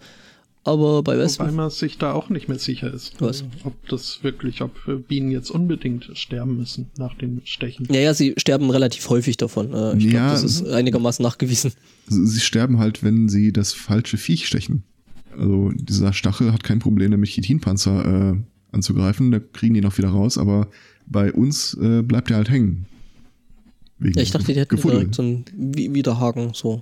[0.67, 1.55] Aber bei wobei Wespen.
[1.55, 3.21] man sich da auch nicht mehr sicher ist.
[3.21, 3.43] Was?
[3.63, 4.73] Ob das wirklich, ob
[5.07, 7.85] Bienen jetzt unbedingt sterben müssen nach dem Stechen.
[7.91, 9.71] Ja, ja, sie sterben relativ häufig davon.
[9.73, 10.09] Äh, ich Ja.
[10.11, 11.71] glaube, das ist einigermaßen nachgewiesen.
[12.07, 14.83] Sie sie sterben halt, wenn sie das falsche Viech stechen.
[15.37, 18.37] Also dieser Stachel hat kein Problem damit, Chitinpanzer äh,
[18.71, 19.29] anzugreifen.
[19.31, 20.67] Da kriegen die noch wieder raus, aber
[21.05, 22.87] bei uns äh, bleibt er halt hängen.
[23.99, 24.97] Wegen Ja, ich dachte, die hätten Gefuddel.
[24.99, 26.81] direkt so einen Wi- Widerhaken, so.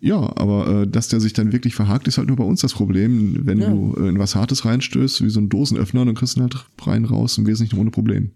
[0.00, 2.74] Ja, aber äh, dass der sich dann wirklich verhakt, ist halt nur bei uns das
[2.74, 3.46] Problem.
[3.46, 3.70] Wenn Ja.
[3.70, 6.66] du äh, in was Hartes reinstößt, wie so ein Dosenöffner, dann kriegst du ihn halt
[6.82, 8.30] rein raus im Wesentlichen ohne Problem.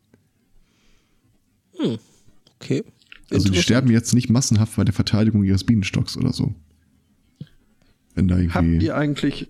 [2.60, 2.84] Okay.
[3.30, 6.54] Also die sterben jetzt nicht massenhaft bei der Verteidigung ihres Bienenstocks oder so.
[8.14, 8.86] Wenn da Habt irgendwie.
[8.86, 9.48] ihr eigentlich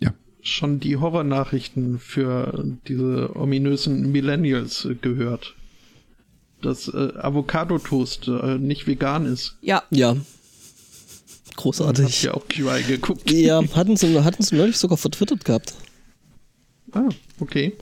[0.00, 0.14] Ja.
[0.40, 5.54] schon die Horrornachrichten für diese ominösen Millennials gehört?
[6.62, 9.56] Dass äh, Avocado-Toast äh, nicht vegan ist.
[9.60, 10.16] Ja, Ja.
[11.58, 12.24] Großartig.
[12.24, 13.30] ihr auch QI geguckt?
[13.30, 15.74] Ja, hatten sie, hatten sie neulich sogar vertwittert gehabt.
[16.92, 17.08] Ah,
[17.40, 17.72] okay.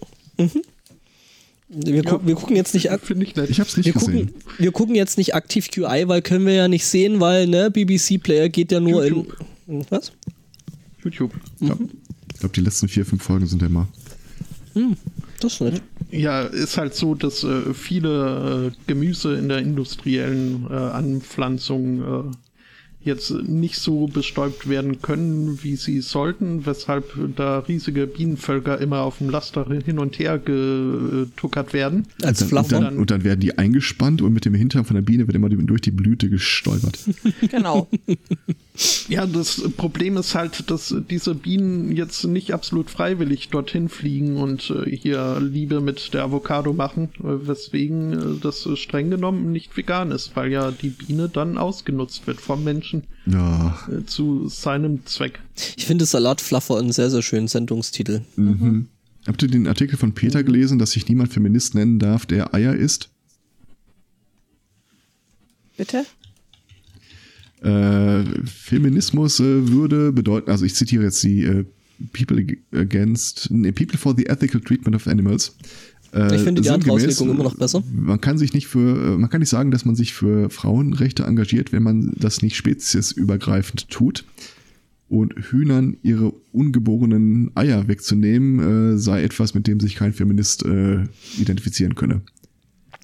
[1.68, 3.50] Wir, gu wir gucken jetzt nicht ak- Finde ich nett.
[3.50, 4.26] Ich habe es nicht wir gesehen.
[4.26, 7.70] gucken, wir gucken jetzt nicht aktiv QI, weil können wir ja nicht sehen, weil ne
[7.70, 9.36] BBC Player geht ja nur YouTube.
[9.66, 10.12] in was?
[11.02, 11.32] YouTube.
[11.60, 11.76] Ja.
[12.32, 13.88] Ich glaube, die letzten vier, fünf Folgen sind ja immer.
[15.40, 15.82] Das ist nett.
[16.10, 22.32] Ja, ist halt so, dass äh, viele äh, Gemüse in der industriellen äh, Anpflanzung äh,
[23.06, 29.18] jetzt nicht so bestäubt werden können, wie sie sollten, weshalb da riesige Bienenvölker immer auf
[29.18, 32.06] dem Laster hin und her getuckert werden.
[32.22, 34.96] Als und, dann, und, dann, und dann werden die eingespannt und mit dem Hintern von
[34.96, 36.98] der Biene wird immer durch die Blüte gestolpert.
[37.50, 37.88] Genau.
[39.08, 44.70] Ja, das Problem ist halt, dass diese Bienen jetzt nicht absolut freiwillig dorthin fliegen und
[44.70, 50.10] äh, hier Liebe mit der Avocado machen, äh, weswegen äh, das streng genommen nicht vegan
[50.10, 53.78] ist, weil ja die Biene dann ausgenutzt wird vom Menschen Ja.
[53.90, 55.40] äh, zu seinem Zweck.
[55.76, 58.22] Ich finde Salatfluffer einen sehr, sehr schönen Sendungstitel.
[58.36, 58.88] Mhm.
[59.26, 62.74] Habt ihr den Artikel von Peter gelesen, dass sich niemand Feminist nennen darf, der Eier
[62.74, 63.08] isst?
[65.76, 66.06] Bitte?
[67.62, 71.64] Äh, Feminismus äh, würde bedeuten, also ich zitiere jetzt die äh,
[72.12, 75.56] People against, nee, People for the ethical treatment of animals.
[76.12, 77.82] Äh, Ich finde die andere Auslegung immer noch besser.
[77.90, 81.24] Man kann sich nicht für, äh, man kann nicht sagen, dass man sich für Frauenrechte
[81.24, 84.24] engagiert, wenn man das nicht speziesübergreifend tut.
[85.08, 90.64] Und Hühnern ihre ungeborenen Eier wegzunehmen, sei etwas, mit dem sich kein Feminist
[91.38, 92.22] identifizieren könne.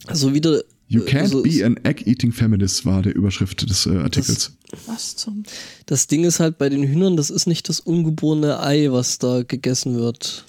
[0.08, 0.62] Also wieder.
[0.92, 4.52] You äh, can't also, be an egg-eating feminist, war der Überschrift des äh, Artikels.
[4.86, 5.42] Was zum.
[5.86, 9.42] Das Ding ist halt bei den Hühnern, das ist nicht das ungeborene Ei, was da
[9.42, 10.44] gegessen wird.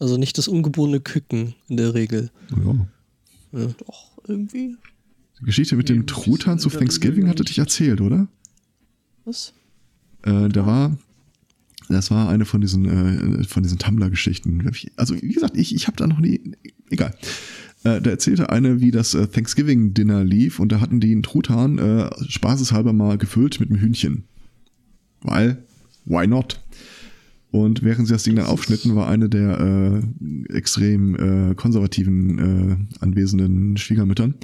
[0.00, 2.32] Also nicht das ungeborene Küken in der Regel.
[2.50, 3.66] ja.
[3.86, 4.76] Doch, irgendwie.
[5.40, 8.26] Die Geschichte mit dem Truthahn zu Thanksgiving hatte dich erzählt, oder?
[9.24, 9.52] Was?
[10.22, 10.98] Äh, da war,
[11.88, 14.68] das war eine von diesen, äh, von diesen Tumblr-Geschichten.
[14.96, 16.56] Also wie gesagt, ich, ich habe da noch nie,
[16.90, 17.14] egal.
[17.84, 21.78] Äh, da erzählte eine, wie das äh, Thanksgiving-Dinner lief und da hatten die einen Truthahn
[21.78, 24.24] äh, spaßeshalber mal gefüllt mit einem Hühnchen.
[25.22, 25.64] Weil,
[26.04, 26.60] why not?
[27.50, 32.76] Und während sie das Ding dann aufschnitten, war eine der äh, extrem äh, konservativen äh,
[33.04, 34.34] anwesenden Schwiegermüttern,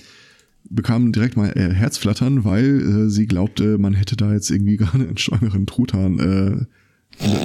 [0.68, 4.94] bekam direkt mal äh, Herzflattern, weil äh, sie glaubte, man hätte da jetzt irgendwie gar
[4.94, 6.18] einen schwangeren Truthahn.
[6.18, 6.66] Äh,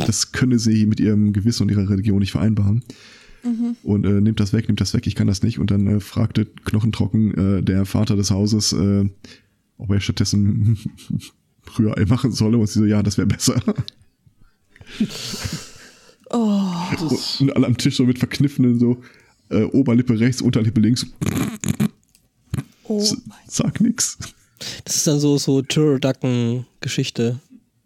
[0.05, 2.83] das könne sie mit ihrem Gewissen und ihrer Religion nicht vereinbaren.
[3.83, 5.59] Und äh, nimmt das weg, nimmt das weg, ich kann das nicht.
[5.59, 9.09] Und dann äh, fragte knochentrocken äh, der Vater des Hauses, äh,
[9.77, 10.77] ob er stattdessen
[11.77, 12.57] Rührei machen solle.
[12.57, 13.61] Und sie so, ja, das wäre besser.
[16.29, 16.61] Oh,
[16.99, 19.01] Das, Und alle am Tisch so mit verkniffenen so
[19.49, 21.05] äh, Oberlippe rechts, Unterlippe links.
[22.85, 23.05] oh
[23.47, 24.17] Sag nix.
[24.85, 27.39] Das ist dann so, so Turducken-Geschichte.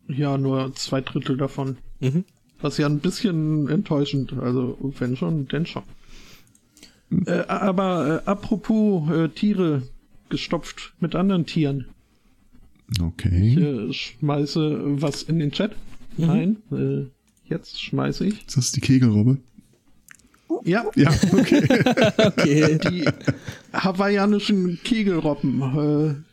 [0.08, 1.78] ja, nur zwei Drittel davon.
[2.00, 2.24] Mhm.
[2.62, 5.84] Was ja ein bisschen enttäuschend, also wenn schon, denn schon.
[7.26, 9.84] Äh, aber äh, apropos äh, Tiere
[10.30, 11.86] gestopft mit anderen Tieren.
[12.92, 13.54] Ich Okay.
[13.60, 15.76] äh, schmeiße was in den Chat.
[16.18, 17.06] Nein, äh,
[17.50, 18.46] jetzt schmeiße ich.
[18.48, 19.38] Ist das die Kegelrobbe?
[20.64, 21.62] Ja, Ja, okay.
[22.18, 22.80] Okay.
[22.90, 23.08] die
[23.74, 26.27] hawaiianischen Kegelrobben äh,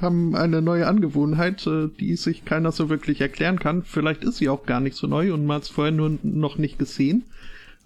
[0.00, 3.82] haben eine neue Angewohnheit, äh, die sich keiner so wirklich erklären kann.
[3.82, 6.58] Vielleicht ist sie auch gar nicht so neu und man hat es vorher nur noch
[6.58, 7.24] nicht gesehen.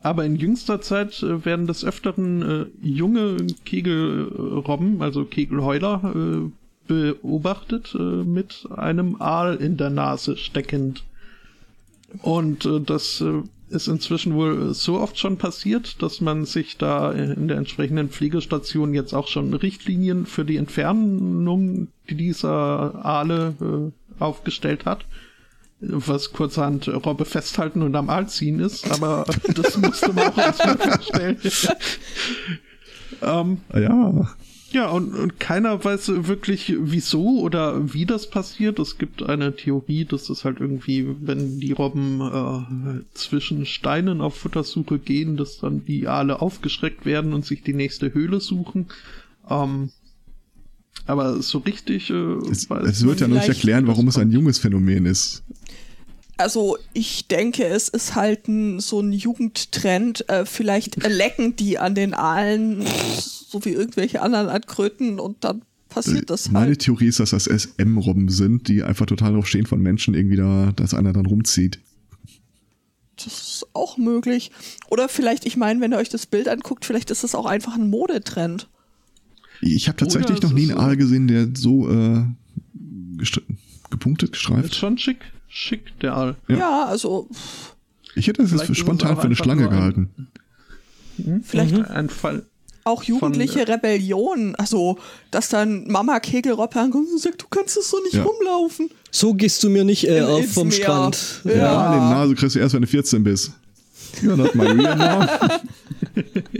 [0.02, 6.50] Aber in jüngster Zeit äh, werden des Öfteren äh, junge Kegelrobben, also Kegelheuler,
[6.86, 11.04] beobachtet mit einem Aal in der Nase steckend.
[12.22, 13.22] Und das
[13.70, 18.94] ist inzwischen wohl so oft schon passiert, dass man sich da in der entsprechenden Pflegestation
[18.94, 25.04] jetzt auch schon Richtlinien für die Entfernung dieser Aale äh, aufgestellt hat.
[25.80, 30.76] Was kurzerhand Robbe festhalten und am Aal ziehen ist, aber das musste man auch erstmal
[30.76, 31.38] feststellen.
[33.22, 34.28] ähm, ja.
[34.72, 38.78] Ja, und, und keiner weiß wirklich, wieso oder wie das passiert.
[38.78, 44.36] Es gibt eine Theorie, dass es halt irgendwie, wenn die Robben äh, zwischen Steinen auf
[44.36, 48.86] Futtersuche gehen, dass dann die Aale aufgeschreckt werden und sich die nächste Höhle suchen.
[49.48, 49.90] Ähm,
[51.06, 52.10] aber so richtig.
[52.10, 55.42] Äh, Es, es wird ja noch nicht erklären, warum es ein junges Phänomen ist.
[56.40, 60.28] Also ich denke, es ist halt ein, so ein Jugendtrend.
[60.28, 62.84] Äh, vielleicht lecken die an den Aalen,
[63.18, 66.80] so wie irgendwelche anderen an Kröten und dann passiert das Meine halt.
[66.80, 70.72] Theorie ist, dass das SM-Robben sind, die einfach total darauf stehen von Menschen, irgendwie da,
[70.74, 71.80] dass einer dann rumzieht.
[73.16, 74.50] Das ist auch möglich.
[74.88, 77.74] Oder vielleicht, ich meine, wenn ihr euch das Bild anguckt, vielleicht ist es auch einfach
[77.74, 78.68] ein Modetrend.
[79.60, 82.24] Ich habe tatsächlich noch nie ist einen Aal gesehen, der so äh,
[83.90, 84.74] gepunktet, Ist gestreift.
[84.74, 85.18] schon schick.
[85.52, 86.36] Schick, der Aal.
[86.48, 86.56] Ja.
[86.56, 87.28] Ja, also
[88.14, 90.28] Ich hätte das Vielleicht jetzt es spontan für eine Schlange ein- gehalten.
[91.44, 92.46] Vielleicht Ein Fall.
[92.84, 94.54] auch jugendliche Von, Rebellion.
[94.54, 94.98] Also,
[95.30, 98.22] dass dann Mama Kegelroppe ankommt und sagt, du kannst es so nicht Ja.
[98.22, 98.88] rumlaufen.
[99.10, 100.76] So gehst du mir nicht äh, auf vom Meer.
[100.76, 101.40] Strand.
[101.44, 101.52] Ja.
[101.56, 103.52] Ja, den Nase kriegst du erst, wenn du 14 bist.
[104.22, 105.26] You're not my real mom.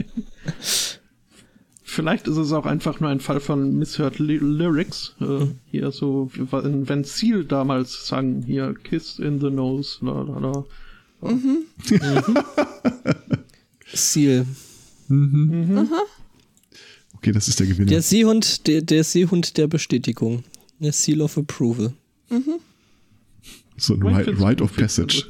[1.91, 5.13] Vielleicht ist es auch einfach nur ein Fall von misheard Ly Lyrics.
[5.19, 10.65] Äh, hier so, wenn Seal damals sang, hier Kiss in the Nose, la la la.
[13.93, 14.45] Ziel.
[17.13, 17.89] Okay, das ist der Gewinner.
[17.89, 20.45] Der Seehund, der, der Seehund der Bestätigung.
[20.79, 21.91] Der Seal of Approval.
[23.75, 25.25] so ein Ich Right, of Passage.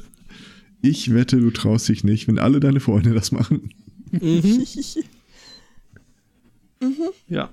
[0.80, 3.70] Ich wette, du traust dich nicht, wenn alle deine Freunde das machen.
[7.28, 7.50] Ja.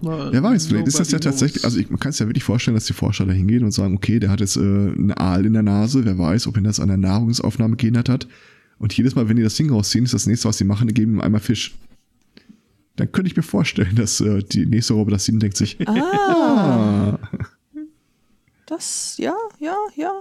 [0.00, 2.74] Wer weiß, vielleicht ist das ja tatsächlich, also ich, man kann es ja wirklich vorstellen,
[2.74, 5.54] dass die Forscher da hingehen und sagen, okay, der hat jetzt äh, einen Aal in
[5.54, 8.26] der Nase, wer weiß, ob ihn das an der Nahrungsaufnahme gehindert hat.
[8.78, 10.94] Und jedes Mal, wenn die das Ding rausziehen, ist das nächste, was sie machen, die
[10.94, 11.74] geben ihm einmal Fisch.
[12.96, 15.78] Dann könnte ich mir vorstellen, dass äh, die nächste Robbe das sieht und denkt sich,
[15.86, 17.18] Ah, ah,
[18.66, 20.12] das, ja, ja, ja.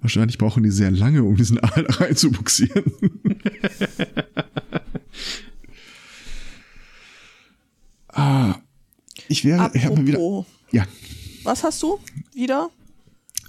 [0.00, 2.84] wahrscheinlich brauchen die sehr lange, um diesen Aal reinzubuxieren.
[8.16, 8.60] Ah,
[9.28, 10.86] ich wäre, ich habe mal wieder, Apropos, ja,
[11.44, 11.98] was hast du
[12.34, 12.70] wieder?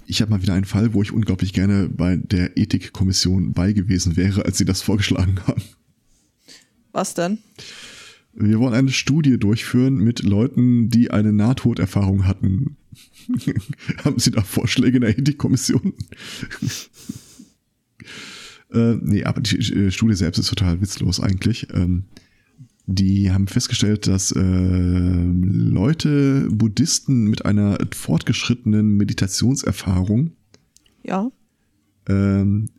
[0.06, 4.16] Ich habe mal wieder einen Fall, wo ich unglaublich gerne bei der Ethikkommission bei gewesen
[4.16, 5.62] wäre, als sie das vorgeschlagen haben.
[6.92, 7.38] Was denn?
[8.32, 12.76] Wir wollen eine Studie durchführen mit Leuten, die eine Nahtoderfahrung hatten.
[14.04, 15.92] haben Sie da Vorschläge in der Ethikkommission?
[18.72, 21.66] äh, nee, aber die Studie selbst ist total witzlos eigentlich.
[21.74, 22.04] Ähm,
[22.90, 30.30] die haben festgestellt, dass äh, Leute, Buddhisten mit einer fortgeschrittenen Meditationserfahrung
[31.04, 31.30] Ja.
[32.08, 32.70] ähm,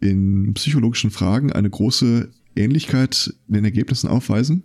[0.00, 4.64] in psychologischen Fragen eine große Ähnlichkeit in den Ergebnissen aufweisen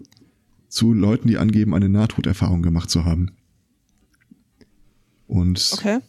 [0.67, 3.31] zu Leuten, die angeben, eine Nahtoderfahrung gemacht zu haben.
[5.27, 5.99] Und Okay.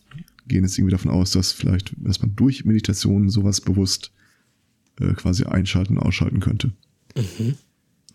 [0.49, 4.12] gehen jetzt irgendwie davon aus, dass vielleicht, dass man durch Meditation sowas bewusst
[5.01, 6.73] äh, quasi einschalten und ausschalten könnte.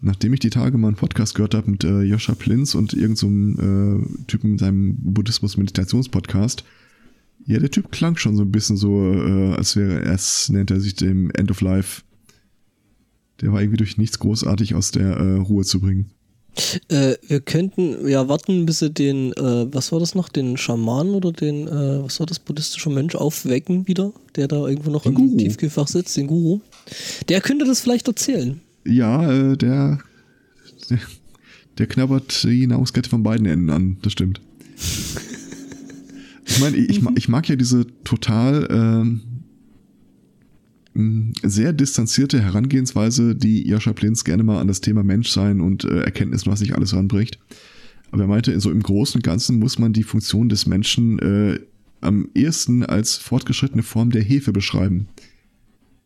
[0.06, 3.56] Nachdem ich die Tage mal einen Podcast gehört habe mit äh, Joscha Plinz und irgendeinem
[3.56, 6.66] so äh, Typen in seinem Buddhismus-Meditations-Podcast,
[7.46, 10.72] ja, der Typ klang schon so ein bisschen so, äh, als wäre er, es nennt
[10.72, 12.02] er sich dem End of Life.
[13.39, 16.12] Der war irgendwie durch nichts großartig aus der äh, Ruhe zu bringen.
[16.89, 21.16] Äh, wir könnten ja warten, bis sie den, äh, was war das noch, den Schamanen
[21.16, 25.13] oder den, äh, was war das, buddhistische Mönch aufwecken wieder, der da irgendwo noch Den
[25.13, 25.38] im Guru.
[25.38, 26.60] Tiefkühlfach sitzt, den Guru.
[27.30, 28.60] Der könnte das vielleicht erzählen.
[28.86, 30.00] Ja, äh, der,
[30.89, 31.00] der,
[31.78, 34.41] der knabbert die Nahrungskette von beiden Enden an, das stimmt.
[36.46, 38.67] Ich meine, ich, ma- ich mag ja diese total
[40.96, 46.02] ähm, sehr distanzierte Herangehensweise, die Joscha Plinz gerne mal an das Thema Menschsein und äh,
[46.02, 47.39] Erkenntnis, was sich alles ranbricht.
[48.12, 51.60] Aber er meinte, so im Großen und Ganzen muss man die Funktion des Menschen äh,
[52.02, 55.08] am ehesten als fortgeschrittene Form der Hefe beschreiben.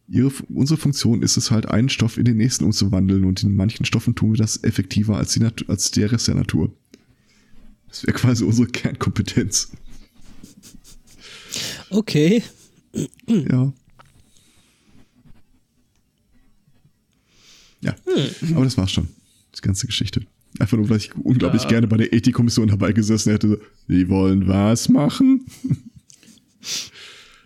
[0.10, 3.86] Ihre, unsere Funktion ist es halt, einen Stoff in den nächsten umzuwandeln und in manchen
[3.86, 6.72] Stoffen tun wir das effektiver als, die Nat als der Rest der Natur.
[7.90, 9.72] Das wäre quasi unsere Kernkompetenz.
[11.90, 12.44] Okay.
[13.28, 13.74] Ja.
[17.82, 17.96] Ja,
[18.56, 19.08] aber das war's schon.
[19.56, 20.22] Die ganze Geschichte.
[20.60, 21.70] Einfach nur, weil ich unglaublich Ja.
[21.70, 23.60] gerne bei der Ethikkommission dabei gesessen hätte.
[23.88, 25.46] Die wollen was machen?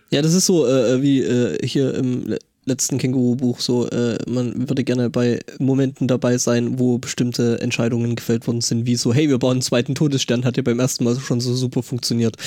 [0.10, 4.84] Ja, das ist so äh, wie äh, hier im letzten Känguru-Buch so, äh, man würde
[4.84, 9.40] gerne bei Momenten dabei sein, wo bestimmte Entscheidungen gefällt worden sind, wie so, hey, wir
[9.40, 12.38] bauen einen zweiten Todesstern, hat ja beim ersten Mal schon so super funktioniert.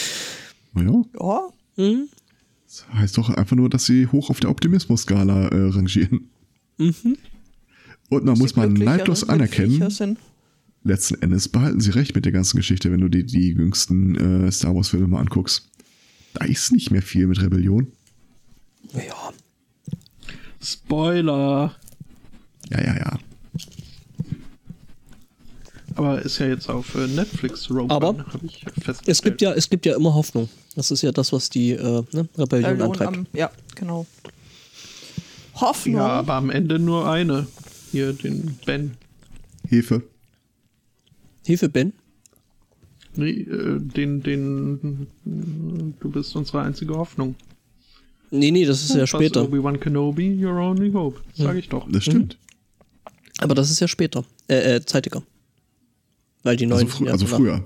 [0.73, 1.41] Naja, Ja.
[1.77, 2.09] Mhm.
[2.67, 6.31] das heißt doch einfach nur, dass sie hoch auf der Optimismus-Skala äh, rangieren.
[6.79, 7.17] Mhm.
[8.11, 10.17] Und man muss mal neidlos anerkennen,
[10.85, 14.53] letzten Endes behalten sie recht mit der ganzen Geschichte, wenn du dir die jüngsten äh,
[14.53, 15.69] Star Wars-Filme mal anguckst.
[16.35, 17.89] Da ist nicht mehr viel mit Rebellion.
[18.93, 19.33] Ja.
[20.65, 21.75] Spoiler.
[22.71, 23.19] Ja, ja, ja.
[25.97, 29.09] Aber ist ja jetzt auf Netflix Rogue Aber One, habe ich festgestellt.
[29.09, 30.49] Es gibt ja, es gibt ja immer Hoffnung.
[30.75, 32.05] Das ist ja das, was die äh, ne,
[32.37, 33.17] Rebellion Rebellion antreibt.
[33.17, 34.07] am, ja, genau.
[35.55, 35.97] Hoffnung.
[35.97, 37.47] Ja, aber am Ende nur eine.
[37.93, 38.97] Hier, den Ben.
[39.69, 40.03] Hefe.
[41.47, 41.93] Hilfe, Ben.
[43.17, 47.37] Nee, äh, den, den, du bist unsere einzige Hoffnung.
[48.31, 49.45] Nee, nee, das ist ja Was später.
[49.45, 51.21] Obi-Wan Kenobi, your only hope.
[51.35, 51.87] Sag ich doch.
[51.91, 52.37] Das stimmt.
[53.39, 54.25] Aber das ist ja später.
[54.49, 55.23] Äh, äh zeitiger.
[56.43, 56.87] Weil die neuen.
[56.87, 57.65] Also, frü ja, also früher.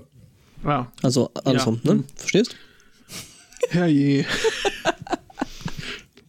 [0.63, 1.93] Ah, Also andersrum, Ja.
[1.93, 1.99] ne?
[1.99, 2.05] Hm.
[2.15, 2.55] Verstehst?
[3.69, 4.25] herrje.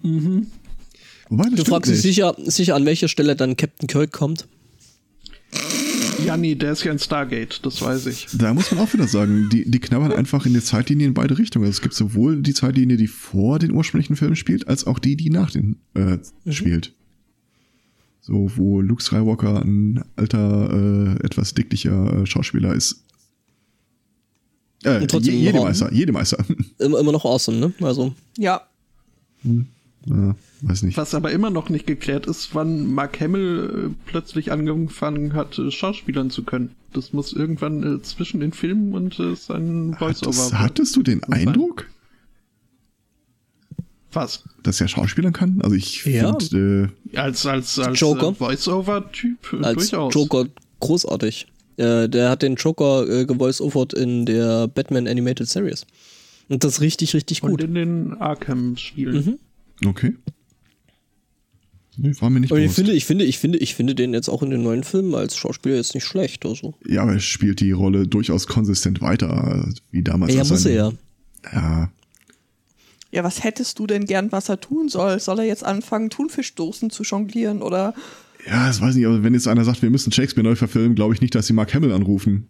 [0.03, 4.49] Wobei, das Du fragst dich sicher, sicher, an welcher Stelle dann Captain Kirk kommt.
[6.25, 8.29] Ja, nee, der ist ja in Stargate, das weiß ich.
[8.33, 11.39] Da muss man auch wieder sagen, die, die knabbern einfach in der Zeitlinie in beide
[11.39, 11.65] Richtungen.
[11.65, 15.17] Also es gibt sowohl die Zeitlinie, die vor den ursprünglichen Filmen spielt, als auch die,
[15.17, 16.19] die nach den äh,
[16.51, 16.93] spielt.
[18.21, 23.05] So, wo Luke Skywalker ein alter, äh, etwas dicklicher äh, Schauspieler ist.
[24.85, 25.61] Äh, je, jede.
[25.61, 26.45] Meister, jede Meister.
[26.79, 27.73] Immer, immer noch awesome, ne?
[27.81, 28.63] Also, Ja.
[30.07, 30.97] Ja, weiß nicht.
[30.97, 35.71] Was aber immer noch nicht geklärt ist, wann Mark Hamill äh, plötzlich angefangen hat, äh,
[35.71, 36.71] Schauspielern zu können.
[36.93, 40.59] Das muss irgendwann äh, zwischen den Filmen und äh, seinen Hattest, Voice-Over.
[40.59, 41.49] hattest du den sein.
[41.49, 41.87] Eindruck,
[44.13, 44.45] Was?
[44.65, 45.61] dass er Schauspielern kann?
[45.63, 46.37] Also ich Ja.
[46.37, 48.31] finde, äh, Als, als, als Joker?
[48.31, 50.15] äh, Voice-Over-Typ äh, als durchaus.
[50.15, 50.47] Joker
[50.81, 51.47] großartig.
[51.77, 55.87] Äh, der hat den Joker äh, gevoice-overt in der Batman Animated Series.
[56.49, 57.63] Und das richtig, richtig Und gut.
[57.63, 59.15] in den Arkham-Spielen.
[59.25, 59.39] Mhm.
[59.87, 60.15] Okay.
[61.97, 64.29] Nee, war mir nicht Aber ich finde, ich finde, ich finde, ich finde den jetzt
[64.29, 66.47] auch in den neuen Filmen als Schauspieler jetzt nicht schlecht.
[66.47, 66.75] Also.
[66.87, 70.33] Ja, aber er spielt die Rolle durchaus konsistent weiter, wie damals.
[70.33, 70.93] Ja, muss er ja.
[71.53, 71.91] Ja,
[73.11, 75.21] Ja, was hättest du denn gern, was er tun soll?
[75.21, 77.95] Soll er jetzt anfangen, Thunfischdosen zu jonglieren oder?
[78.47, 80.95] ja, das weiß ich nicht, aber wenn jetzt einer sagt, wir müssen Shakespeare neu verfilmen,
[80.95, 82.49] glaube ich nicht, dass sie Mark Hamill anrufen.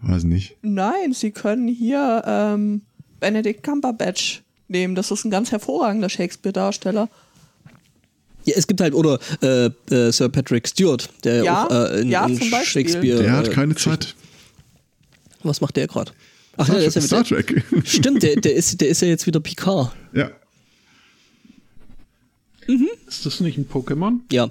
[0.00, 0.56] Weiß nicht.
[0.62, 2.82] Nein, sie können hier ähm,
[3.20, 4.94] Benedict Cumberbatch nehmen.
[4.94, 7.08] Das ist ein ganz hervorragender Shakespeare-Darsteller.
[8.44, 12.10] Ja, es gibt halt, oder äh, äh, Sir Patrick Stewart, der Ja, auch äh, in,
[12.10, 12.86] ja, in zum Beispiel.
[12.86, 13.22] Shakespeare.
[13.22, 14.14] Der hat äh, keine Zeit.
[15.42, 16.12] Was macht der gerade?
[16.56, 17.64] Ach Star, ja, der ist ja Star wieder, Trek.
[17.84, 19.92] Stimmt, der, der, ist, der ist ja jetzt wieder Picard.
[20.12, 20.30] ja.
[23.06, 24.20] Ist das nicht ein Pokémon?
[24.32, 24.48] Ja.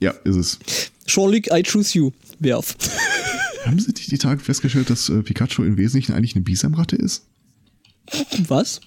[0.00, 0.58] Ja, ist es.
[1.06, 2.12] Jean-Luc, I choose you.
[2.38, 2.76] Werf.
[3.64, 7.24] Haben Sie die, die Tage festgestellt, dass äh, Pikachu im Wesentlichen eigentlich eine Bisamratte ist?
[8.46, 8.80] Was?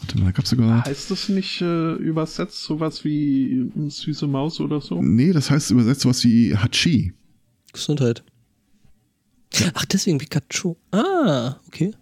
[0.00, 0.84] Warte mal, da gab's sogar.
[0.84, 5.00] Heißt das nicht äh, übersetzt sowas wie äh, süße Maus oder so?
[5.02, 7.12] Nee, das heißt übersetzt sowas wie Hachi.
[7.72, 8.24] Gesundheit.
[9.74, 10.74] Ach, deswegen Pikachu.
[10.90, 11.92] Ah, okay.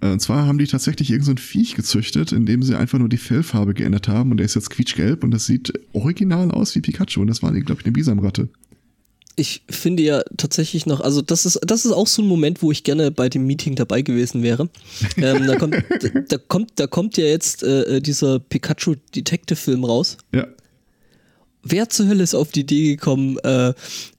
[0.00, 3.08] Äh, Und zwar haben die tatsächlich irgend so ein Viech gezüchtet, indem sie einfach nur
[3.08, 6.80] die Fellfarbe geändert haben und der ist jetzt quietschgelb und das sieht original aus wie
[6.80, 8.48] Pikachu und das war, glaube ich, eine Bisamratte.
[9.38, 12.72] Ich finde ja tatsächlich noch, also das ist, das ist auch so ein Moment, wo
[12.72, 14.68] ich gerne bei dem Meeting dabei gewesen wäre.
[15.16, 15.76] ähm, da, kommt,
[16.28, 20.16] da, kommt, da kommt ja jetzt äh, dieser Pikachu Detective Film raus.
[20.34, 20.46] Ja.
[21.62, 23.68] Wer zur Hölle ist auf die Idee gekommen, äh,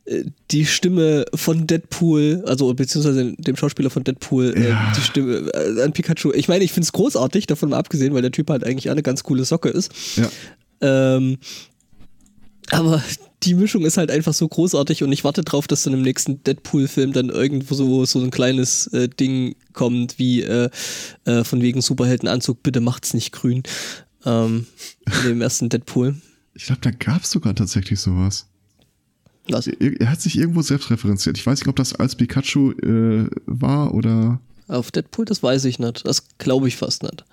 [0.06, 4.94] äh, die Stimme von Deadpool, also beziehungsweise dem Schauspieler von Deadpool, äh, Ja.
[4.96, 6.32] die Stimme äh, an Pikachu.
[6.34, 9.04] Ich meine, ich finde es großartig, davon mal abgesehen, weil der Typ halt eigentlich eine
[9.04, 9.92] ganz coole Socke ist.
[10.16, 10.30] Ja.
[10.82, 11.38] Ähm,
[12.72, 13.04] aber
[13.44, 16.44] die Mischung ist halt einfach so großartig und ich warte drauf, dass dann im nächsten
[16.44, 20.70] Deadpool-Film dann irgendwo so, so ein kleines äh, Ding kommt, wie äh,
[21.26, 23.64] äh, von wegen Superheldenanzug, bitte macht's nicht grün.
[24.26, 24.68] Ähm,
[25.24, 26.16] in dem ersten Deadpool.
[26.54, 28.48] Ich glaube, da gab's sogar tatsächlich sowas.
[29.48, 29.68] Was?
[29.68, 31.38] Er, er hat sich irgendwo selbst referenziert.
[31.38, 34.42] Ich weiß nicht, ob das als Pikachu äh, war oder.
[34.68, 36.06] Auf Deadpool, das weiß ich nicht.
[36.06, 37.24] Das glaube ich fast nicht.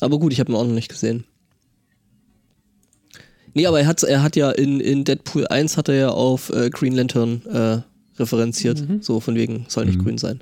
[0.00, 1.24] Aber gut, ich habe ihn auch noch nicht gesehen.
[3.54, 6.50] Nee, aber er hat, er hat ja in, in Deadpool 1 hat er ja auf
[6.50, 7.80] äh, Green Lantern äh,
[8.20, 8.82] referenziert.
[9.00, 10.40] So von wegen, soll nicht grün sein.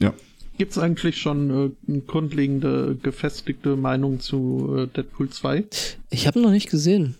[0.00, 0.14] Ja.
[0.58, 5.64] Gibt es eigentlich schon äh, eine grundlegende, gefestigte Meinung zu äh, Deadpool 2?
[6.10, 7.16] Ich habe ihn noch nicht gesehen.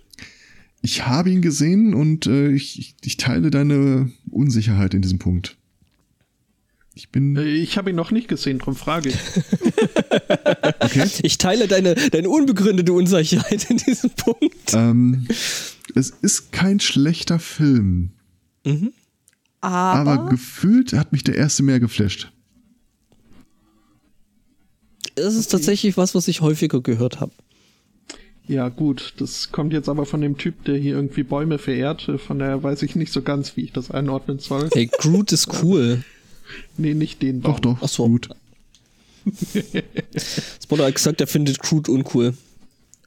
[0.83, 5.57] Ich habe ihn gesehen und äh, ich, ich, ich teile deine Unsicherheit in diesem Punkt.
[6.95, 7.37] Ich bin.
[7.37, 9.17] Äh, ich habe ihn noch nicht gesehen, drum frage ich.
[10.81, 11.09] Okay.
[11.23, 14.75] Ich teile deine, deine unbegründete Unsicherheit in diesem Punkt.
[14.75, 15.27] ähm,
[15.95, 18.11] es ist kein schlechter Film,
[19.61, 22.31] Aber, aber gefühlt hat mich der erste mehr geflasht.
[25.15, 27.33] Das ist tatsächlich was, was ich häufiger gehört habe.
[28.49, 32.11] Ja, gut, das kommt jetzt aber von dem Typ, der hier irgendwie Bäume verehrt.
[32.27, 34.69] Von daher weiß ich nicht so ganz, wie ich das einordnen soll.
[34.73, 36.03] Hey, Groot ist cool.
[36.77, 37.55] Nee, nicht den Baum.
[37.55, 37.79] Doch, doch.
[37.83, 38.07] Ach so.
[38.07, 38.29] Gut.
[40.63, 42.35] Spoiler hat gesagt, er findet Groot uncool.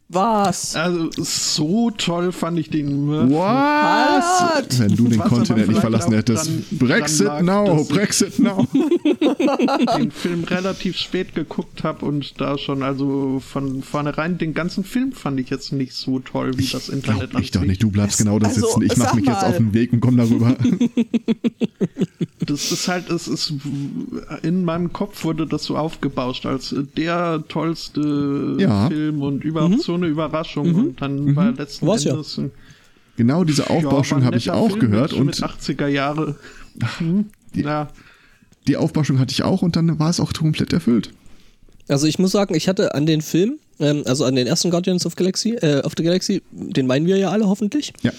[0.08, 0.76] Was?
[0.76, 3.10] Also, so toll fand ich den.
[3.10, 3.30] Was?
[3.32, 4.80] What?
[4.80, 6.46] Wenn du den Was Kontinent nicht verlassen auch hättest.
[6.48, 8.68] dran- Brexit lag, now, ich- Brexit now.
[9.98, 15.12] den Film relativ spät geguckt habe und da schon, also von vornherein, den ganzen Film
[15.12, 18.20] fand ich jetzt nicht so toll, wie das Internet Glaub ich doch nicht, du bleibst
[18.20, 18.82] genau da Also, sitzen.
[18.84, 19.50] Ich mach mich jetzt mal.
[19.50, 20.56] auf den Weg und komm darüber.
[22.46, 23.54] Das ist halt, es ist
[24.44, 28.88] in meinem Kopf wurde das so aufgebauscht als der tollste Ja.
[28.88, 32.12] Film und überhaupt so eine Überraschung und dann war letzten War's ja.
[32.12, 32.52] Endes ein
[33.18, 36.36] Genau diese Aufbauschung ja, habe ich auch Film gehört mit, und mit 80er Jahre.
[36.98, 37.88] Hm, ja,
[38.68, 41.12] die Aufbauschung hatte ich auch und dann war es auch komplett erfüllt.
[41.88, 45.06] Also ich muss sagen, ich hatte an den Film, ähm, also an den ersten Guardians
[45.06, 47.94] of Galaxy, äh, of the Galaxy, den meinen wir ja alle hoffentlich.
[48.02, 48.12] Ja.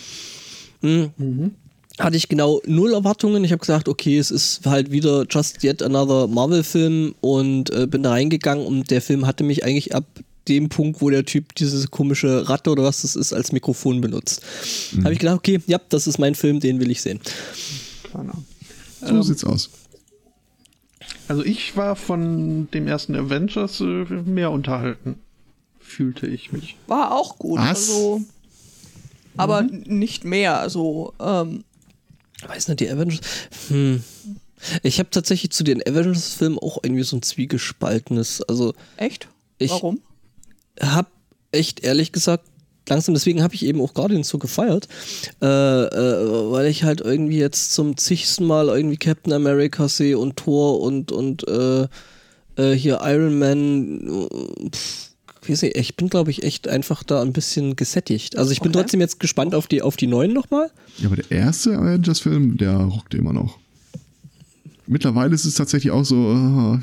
[0.82, 1.52] Mhm.
[1.98, 3.42] Hatte ich genau null Erwartungen.
[3.42, 8.02] Ich habe gesagt, okay, es ist halt wieder just yet another Marvel-Film und äh, bin
[8.02, 10.04] da reingegangen und der Film hatte mich eigentlich ab
[10.48, 14.42] dem Punkt, wo der Typ diese komische Ratte oder was das ist, als Mikrofon benutzt.
[14.92, 15.04] Mhm.
[15.04, 17.20] Habe ich gedacht, okay, ja, das ist mein Film, den will ich sehen.
[18.12, 18.44] Keine Ahnung.
[19.00, 19.70] So Ähm, sieht's aus.
[21.28, 25.16] Also ich war von dem ersten Avengers äh, mehr unterhalten,
[25.80, 26.76] fühlte ich mich.
[26.86, 27.58] War auch gut.
[27.58, 27.68] Was?
[27.68, 28.22] Also,
[29.36, 30.58] aber n- nicht mehr.
[30.60, 31.64] Also, ähm,
[32.46, 33.20] Weiß nicht, die Avengers.
[33.68, 34.02] Hm.
[34.82, 38.42] Ich habe tatsächlich zu den Avengers-Filmen auch irgendwie so ein zwiegespaltenes.
[38.42, 39.28] Also, echt?
[39.58, 40.00] Ich- Warum?
[40.80, 41.10] Hab
[41.52, 42.44] echt ehrlich gesagt
[42.88, 44.86] langsam, deswegen habe ich eben auch Guardians so gefeiert,
[45.42, 50.36] äh, äh, weil ich halt irgendwie jetzt zum zigsten Mal irgendwie Captain America sehe und
[50.36, 51.88] Thor und, und äh,
[52.56, 54.28] äh, hier Iron Man.
[54.30, 55.10] äh, Pff,
[55.42, 58.36] ich weiß nicht, ich bin, glaube ich, echt einfach da ein bisschen gesättigt.
[58.36, 58.80] Also ich bin Okay.
[58.82, 60.70] trotzdem jetzt gespannt auf die, auf die neuen nochmal.
[60.98, 63.58] Ja, aber der erste Avengers-Film, der rockt immer noch.
[64.88, 66.78] Mittlerweile ist es tatsächlich auch so, äh,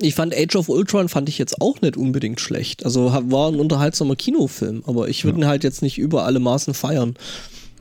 [0.00, 2.84] Ich fand Age of Ultron fand ich jetzt auch nicht unbedingt schlecht.
[2.84, 6.72] Also war ein unterhaltsamer Kinofilm, aber ich würde ihn halt jetzt nicht über alle Maßen
[6.74, 7.14] feiern.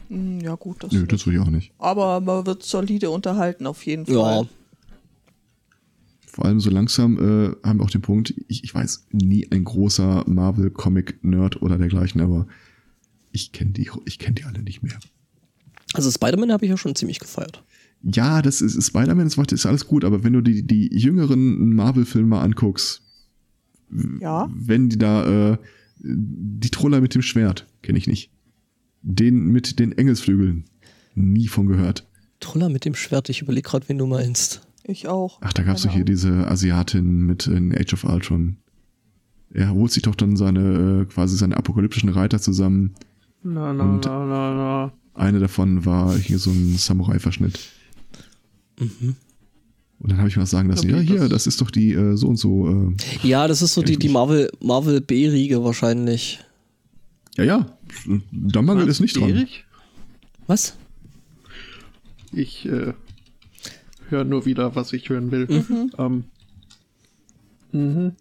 [0.10, 0.84] Hm, Ja, gut.
[0.84, 1.72] Das nö, das will ich auch nicht.
[1.78, 4.16] aber man wird solide unterhalten, auf jeden Fall.
[4.16, 4.46] Ja,
[6.26, 9.64] Vor allem so langsam äh, haben wir auch den Punkt, ich, ich weiß nie ein
[9.64, 12.48] großer Marvel-Comic-Nerd oder dergleichen, aber
[13.32, 14.98] ich kenne die, ich kenne die alle nicht mehr.
[15.94, 17.64] also Spider-Man habe ich ja schon ziemlich gefeiert.
[18.04, 20.88] Ja, das ist, ist Spider-Man, das macht- ist alles gut, aber wenn du die, die
[20.96, 23.02] jüngeren Marvel-Filme mal anguckst,
[24.20, 24.50] Ja.
[24.54, 25.58] wenn die da, äh,
[26.00, 28.30] die Troller mit dem Schwert, kenne ich nicht.
[29.02, 30.66] Den mit den Engelsflügeln,
[31.16, 32.06] nie von gehört.
[32.40, 34.62] Troller mit dem Schwert, ich überlege gerade, wen du meinst.
[34.84, 35.40] Ich auch.
[35.42, 38.58] Ach, da gab's doch Keine hier diese Asiatin mit in Age of Ultron.
[39.52, 42.94] Er holt sich doch dann seine, äh, quasi seine apokalyptischen Reiter zusammen.
[43.44, 44.94] Na, na, Und- na, na, na.
[45.14, 47.60] Eine davon war hier so ein Samurai-Verschnitt.
[48.80, 49.16] Mhm.
[50.00, 51.72] Und dann habe ich mir was sagen lassen, Okay, ja, hier, das- das ist doch
[51.72, 52.68] die äh, so und so.
[53.24, 54.10] Äh, Ja, das ist so die, die.
[54.10, 56.40] Marvel, Marvel B-Riege wahrscheinlich.
[57.36, 57.78] ja, ja,
[58.32, 59.30] da mangelt es nicht dran.
[59.30, 59.66] Erich?
[60.46, 60.78] Was?
[62.32, 62.94] Ich äh,
[64.10, 65.48] höre nur wieder, was ich hören will.
[65.98, 66.26] Ähm,
[67.72, 68.12] mhm.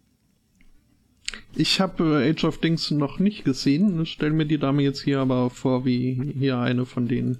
[1.54, 4.00] Ich habe äh, Age of Dings noch nicht gesehen.
[4.02, 7.38] Ich stelle mir die Dame jetzt hier aber vor wie hier eine von den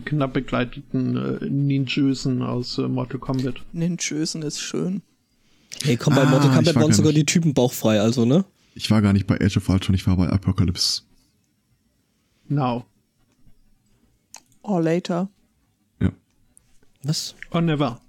[0.00, 3.56] knapp begleiteten äh, Ninjösen aus äh, Mortal Kombat.
[3.72, 5.02] Ninjösen ist schön.
[5.82, 8.24] Hey, komm, bei Ah, Mortal Kombat war waren gar sogar nicht- die Typen bauchfrei, also,
[8.24, 8.44] ne?
[8.74, 11.02] Ich war gar nicht bei Age of Ultron, ich war bei Apocalypse.
[12.48, 12.84] Now.
[14.62, 15.28] Or later.
[16.00, 16.10] Ja.
[17.02, 17.34] Was?
[17.50, 18.00] Or never.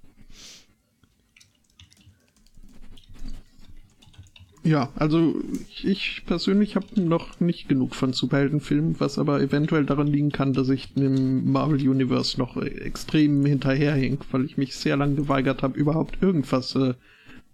[4.64, 5.34] Ja, also
[5.68, 10.54] ich, ich persönlich habe noch nicht genug von Superheldenfilmen, was aber eventuell daran liegen kann,
[10.54, 15.62] dass ich im Marvel Universe noch äh, extrem hinterherhink, weil ich mich sehr lange geweigert
[15.62, 16.94] habe, überhaupt irgendwas, äh,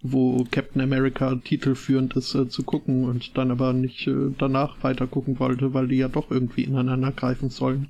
[0.01, 5.05] wo Captain America titelführend ist, äh, zu gucken und dann aber nicht äh, danach weiter
[5.05, 7.89] gucken wollte, weil die ja doch irgendwie ineinander greifen sollen.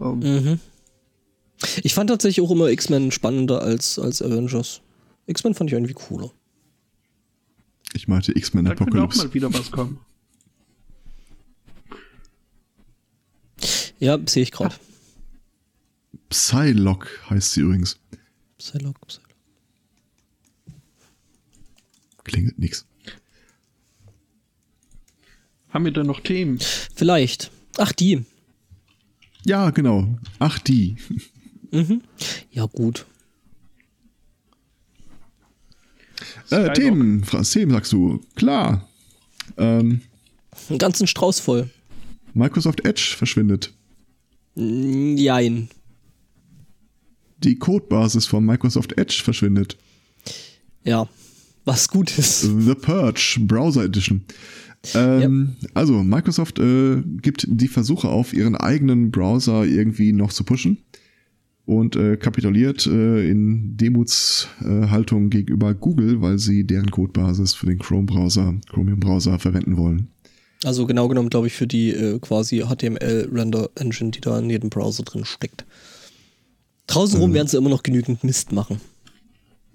[0.00, 0.60] Ähm, Mhm.
[1.82, 4.80] Ich fand tatsächlich auch immer X-Men spannender als, als Avengers.
[5.26, 6.30] X-Men fand ich irgendwie cooler.
[7.92, 9.26] Ich meinte X-Men Da könnte auch Apocalypse.
[9.26, 9.98] mal wieder was kommen.
[13.98, 14.74] Ja, sehe ich gerade.
[16.28, 17.98] Psylocke heißt sie übrigens.
[18.58, 19.34] Psylocke, Psylocke.
[22.24, 22.84] Klingelt nix.
[25.70, 26.58] Haben wir denn noch Themen?
[26.94, 27.50] Vielleicht.
[27.78, 28.24] Ach, die.
[29.44, 30.18] Ja, genau.
[30.38, 30.96] Ach, die.
[31.70, 32.02] Mhm.
[32.50, 33.06] Ja, gut.
[36.50, 36.72] Äh.
[36.72, 38.20] Themen, Franz, Themen sagst du.
[38.34, 38.88] Klar.
[39.56, 40.00] Ähm,
[40.68, 41.70] Einen ganzen Strauß voll.
[42.34, 43.72] Microsoft Edge verschwindet.
[44.54, 45.68] Jein.
[47.38, 49.76] Die Codebasis von Microsoft Edge verschwindet.
[50.84, 51.08] Ja.
[51.64, 52.42] Was gut ist.
[52.42, 54.24] The Purge Browser Edition.
[54.94, 60.78] Ähm, Also, Microsoft äh, gibt die Versuche auf, ihren eigenen Browser irgendwie noch zu pushen
[61.66, 68.54] und äh, kapituliert äh, in Demutshaltung gegenüber Google, weil sie deren Codebasis für den Chrome-Browser,
[68.70, 70.08] Chromium-Browser verwenden wollen.
[70.64, 75.02] Also genau genommen, glaube ich, für die äh, quasi HTML-Render-Engine, die da in jedem Browser
[75.02, 75.66] drin steckt.
[76.86, 78.80] Draußen rum werden sie immer noch genügend Mist machen.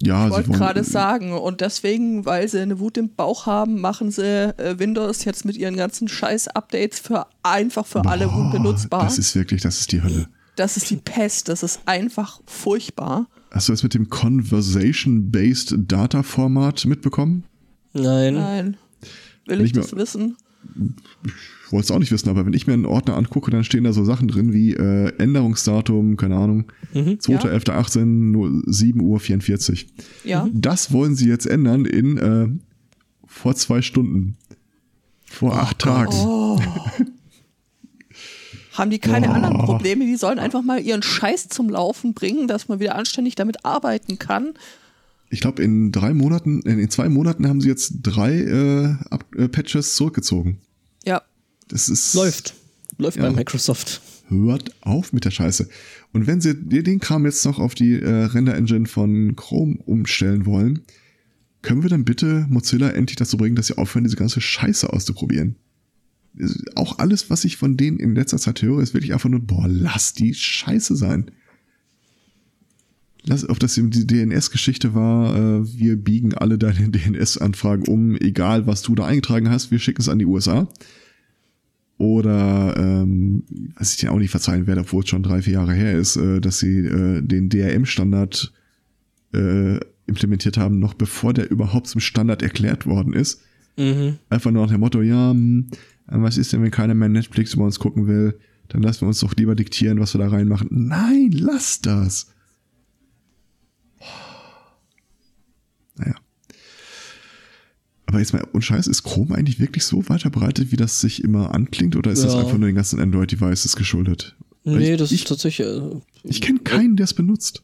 [0.02, 3.80] Ja, Ich sie wollte gerade sagen, und deswegen, weil sie eine Wut im Bauch haben,
[3.80, 9.04] machen sie äh, Windows jetzt mit ihren ganzen Scheiß-Updates für einfach für alle Boah, unbenutzbar.
[9.04, 10.26] Das ist wirklich, das ist die Hölle.
[10.56, 13.26] Das ist die Pest, das ist einfach furchtbar.
[13.50, 17.44] Hast du das mit dem Conversation-Based Data Format mitbekommen?
[17.92, 18.34] Nein.
[18.34, 18.76] Nein.
[19.46, 20.36] Will Wenn ich ich mir- das wissen?
[21.66, 23.84] Ich wollte es auch nicht wissen, aber wenn ich mir einen Ordner angucke, dann stehen
[23.84, 27.18] da so Sachen drin wie äh, Änderungsdatum, keine Ahnung, Mhm.
[27.18, 29.88] 2.11.18, nur 7 Uhr 44.
[30.24, 30.48] Ja.
[30.52, 32.48] Das wollen sie jetzt ändern in äh,
[33.26, 34.36] vor zwei Stunden.
[35.24, 36.12] Vor acht Tagen.
[36.16, 36.60] Oh.
[38.72, 40.04] Haben die keine anderen Probleme?
[40.06, 44.18] Die sollen einfach mal ihren Scheiß zum Laufen bringen, dass man wieder anständig damit arbeiten
[44.18, 44.54] kann.
[45.30, 49.24] Ich glaube, in drei Monaten, in, in zwei Monaten haben sie jetzt drei äh, Up
[49.36, 50.58] äh, Patches zurückgezogen.
[51.04, 51.22] Ja.
[51.68, 52.14] Das ist.
[52.14, 52.54] Läuft.
[52.98, 53.24] Läuft Ja.
[53.24, 54.00] bei Microsoft.
[54.28, 55.68] Hört auf mit der Scheiße.
[56.12, 60.82] Und wenn sie den Kram jetzt noch auf die äh, Render-Engine von Chrome umstellen wollen,
[61.62, 65.56] können wir dann bitte Mozilla endlich dazu bringen, dass sie aufhören, diese ganze Scheiße auszuprobieren.
[66.74, 69.66] Auch alles, was ich von denen in letzter Zeit höre, ist wirklich einfach nur, boah,
[69.68, 71.30] lass die Scheiße sein.
[73.24, 78.66] Lass, ob das eben die DNS-Geschichte war, äh, wir biegen alle deine DNS-Anfragen um, egal
[78.66, 80.68] was du da eingetragen hast, wir schicken es an die USA.
[81.98, 83.44] Oder ähm,
[83.76, 86.16] was ich dir auch nicht verzeihen werde, obwohl es schon drei, vier Jahre her ist,
[86.16, 88.52] äh, dass sie äh, den DRM-Standard
[89.34, 93.42] äh, implementiert haben, noch bevor der überhaupt zum Standard erklärt worden ist.
[93.76, 94.16] Mhm.
[94.28, 95.68] Einfach nur nach dem Motto, ja, hm,
[96.06, 98.38] was ist denn, wenn keiner mehr Netflix über uns gucken will?
[98.68, 100.68] Dann lassen wir uns doch lieber diktieren, was wir da reinmachen.
[100.70, 102.28] Nein, lass das.
[105.96, 106.14] Naja.
[108.06, 111.22] Aber jetzt mal, und Scheiß, ist Chrome eigentlich wirklich so weit verbreitet, wie das sich
[111.24, 111.96] immer anklingt?
[111.96, 112.40] Oder ist das Ja.
[112.40, 114.36] einfach nur den ganzen Android-Devices geschuldet?
[114.64, 115.66] Nee, ich, das ich, ist tatsächlich.
[115.66, 117.62] äh, ich kenne keinen, der es benutzt.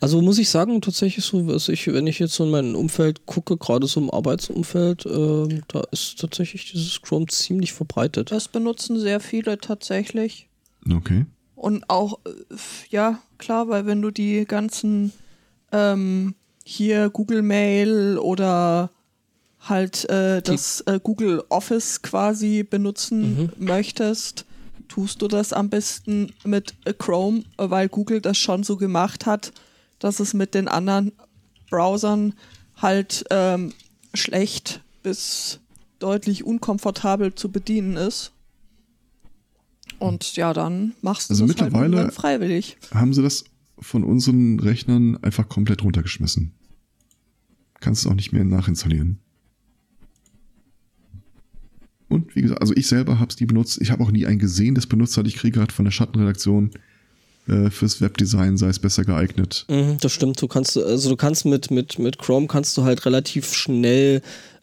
[0.00, 3.26] Also muss ich sagen, tatsächlich so, was ich, wenn ich jetzt so in mein Umfeld
[3.26, 8.30] gucke, gerade so im Arbeitsumfeld, ähm, da ist tatsächlich dieses Chrome ziemlich verbreitet.
[8.30, 10.48] Das benutzen sehr viele tatsächlich.
[10.90, 11.26] Okay.
[11.54, 12.30] Und auch, äh,
[12.90, 15.12] ja, klar, weil wenn du die ganzen
[15.70, 18.90] ähm, hier Google Mail oder
[19.60, 24.44] halt äh, das äh, Google Office quasi benutzen möchtest,
[24.88, 29.52] tust du das am besten mit Chrome, weil Google das schon so gemacht hat,
[29.98, 31.12] dass es mit den anderen
[31.70, 32.34] Browsern
[32.76, 33.72] halt ähm,
[34.14, 35.60] schlecht bis
[35.98, 38.32] deutlich unkomfortabel zu bedienen ist.
[39.98, 42.76] Und ja, dann machst du Also das halt mittlerweile- irgendwann freiwillig.
[42.92, 43.44] Haben sie das
[43.78, 46.52] von unseren Rechnern einfach komplett runtergeschmissen?
[47.80, 49.18] Kannst du auch nicht mehr nachinstallieren.
[52.12, 53.78] Und wie gesagt, also ich selber habe es nie benutzt.
[53.80, 55.26] Ich habe auch nie einen gesehen, das benutzt hat.
[55.26, 56.70] Ich kriege gerade von der Schattenredaktion
[57.48, 59.64] äh, fürs Webdesign sei es besser geeignet.
[59.68, 60.40] Mhm, das stimmt.
[60.40, 64.22] Du kannst, also du kannst mit, mit, mit Chrome kannst du halt relativ schnell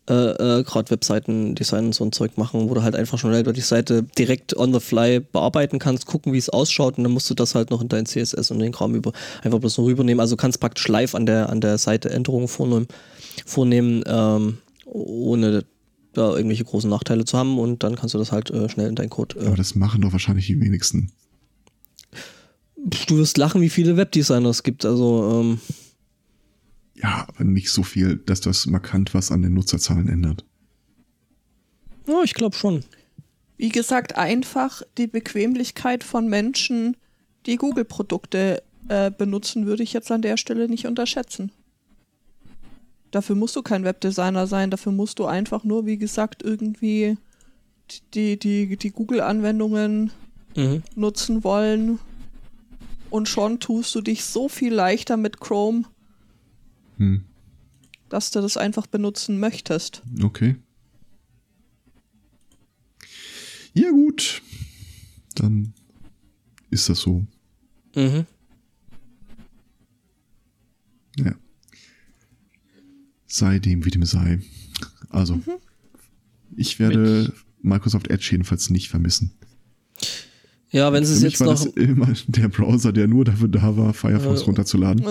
[0.10, 3.62] äh, äh, gerade Webseiten-Design und so ein Zeug machen, wo du halt einfach schnell die
[3.62, 7.36] Seite direkt on the fly bearbeiten kannst, gucken, wie es ausschaut und dann musst du
[7.36, 10.20] das halt noch in dein CSS und den Kram über, einfach bloß noch rübernehmen.
[10.20, 12.88] Also kannst praktisch live an der, an der Seite Änderungen vornehmen,
[13.46, 15.64] vornehmen ähm, ohne
[16.20, 18.96] da irgendwelche großen Nachteile zu haben und dann kannst du das halt äh, schnell in
[18.96, 19.40] deinen Code.
[19.40, 21.12] Äh, Aber das machen doch wahrscheinlich die wenigsten.
[22.76, 24.86] du wirst lachen, wie viele Webdesigner es gibt.
[24.86, 25.60] Also ähm,
[26.96, 30.46] Ja, aber nicht so viel, dass das markant was an den Nutzerzahlen ändert.
[32.08, 32.84] ja, ich glaube schon.
[33.58, 36.96] Wie gesagt, einfach die Bequemlichkeit von Menschen,
[37.46, 41.52] die Google-Produkte äh, benutzen, würde ich jetzt an der Stelle nicht unterschätzen.
[43.12, 47.18] Dafür musst du kein Webdesigner sein, dafür musst du einfach nur, wie gesagt, irgendwie
[48.14, 50.12] die, die, die Google-Anwendungen
[50.56, 50.84] Mhm.
[50.96, 52.00] nutzen wollen.
[53.10, 55.84] Und schon tust du dich so viel leichter mit Chrome,
[56.98, 57.24] Hm,
[58.10, 60.02] dass du das einfach benutzen möchtest.
[60.24, 60.56] okay.
[63.74, 64.42] Ja, gut.
[65.36, 65.74] Dann
[66.72, 67.24] ist das so.
[67.96, 68.26] Mhm.
[71.18, 71.34] Ja.
[73.30, 74.40] Sei dem, wie dem sei.
[75.10, 75.40] Also,
[76.56, 79.32] ich werde Microsoft Edge jedenfalls nicht vermissen.
[80.72, 81.64] Ja, wenn sie es jetzt war noch.
[81.64, 85.06] das immer der Browser, der nur dafür da war, Firefox Äh, runterzuladen.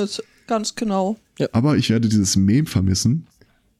[0.46, 1.16] Ganz genau.
[1.52, 3.26] Aber ich werde dieses Meme vermissen,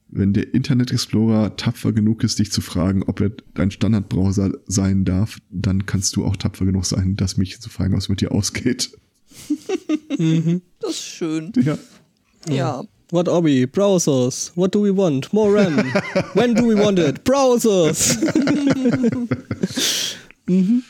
[0.08, 5.04] wenn der Internet Explorer tapfer genug ist, dich zu fragen, ob er dein Standardbrowser sein
[5.04, 8.32] darf, dann kannst du auch tapfer genug sein, das mich zu fragen, was mit dir
[8.32, 8.90] ausgeht.
[10.80, 11.52] Das ist schön.
[11.62, 11.78] Ja.
[12.48, 12.84] Ja.
[13.10, 13.66] What are we?
[13.66, 14.52] Browsers.
[14.54, 15.32] What do we want?
[15.32, 15.76] More RAM.
[16.34, 17.24] When do we want it?
[17.24, 18.18] Browsers.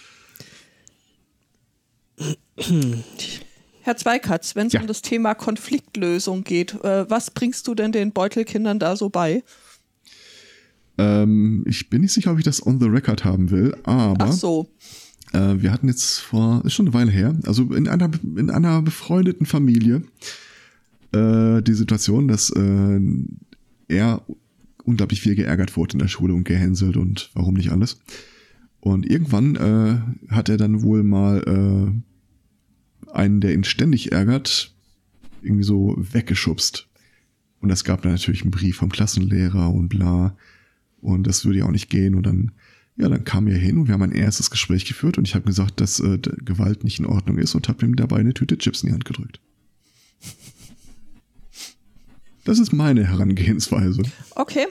[3.83, 4.81] Herr Zweikatz, wenn es Ja.
[4.81, 9.43] um das Thema Konfliktlösung geht, äh, was bringst du denn den Beutelkindern da so bei?
[10.99, 14.33] Ähm, ich bin nicht sicher, ob ich das on the record haben will, aber Ach
[14.33, 14.69] so.
[15.33, 18.83] Äh, wir hatten jetzt vor, ist schon eine Weile her, also in einer, in einer
[18.83, 20.03] befreundeten Familie
[21.13, 23.01] äh, die Situation, dass äh,
[23.89, 24.23] er
[24.85, 28.01] unglaublich viel geärgert wurde in der Schule und gehänselt und warum nicht alles.
[28.81, 34.75] Und irgendwann äh, hat er dann wohl mal äh, einen, der ihn ständig ärgert,
[35.43, 36.89] irgendwie so weggeschubst.
[37.61, 40.37] Und es gab dann natürlich einen Brief vom Klassenlehrer und bla.
[41.01, 42.15] Und das würde ja auch nicht gehen.
[42.15, 42.53] Und dann,
[42.97, 45.45] ja, dann kam er hin und wir haben ein erstes Gespräch geführt und ich habe
[45.45, 48.83] gesagt, dass äh, Gewalt nicht in Ordnung ist und habe ihm dabei eine Tüte Chips
[48.83, 49.41] in die Hand gedrückt.
[52.49, 54.05] Das ist meine Herangehensweise.
[54.35, 54.69] Okay.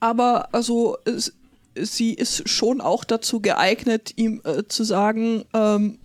[0.00, 1.34] Aber also es,
[1.78, 5.98] sie ist schon auch dazu geeignet, ihm äh, zu sagen, ähm,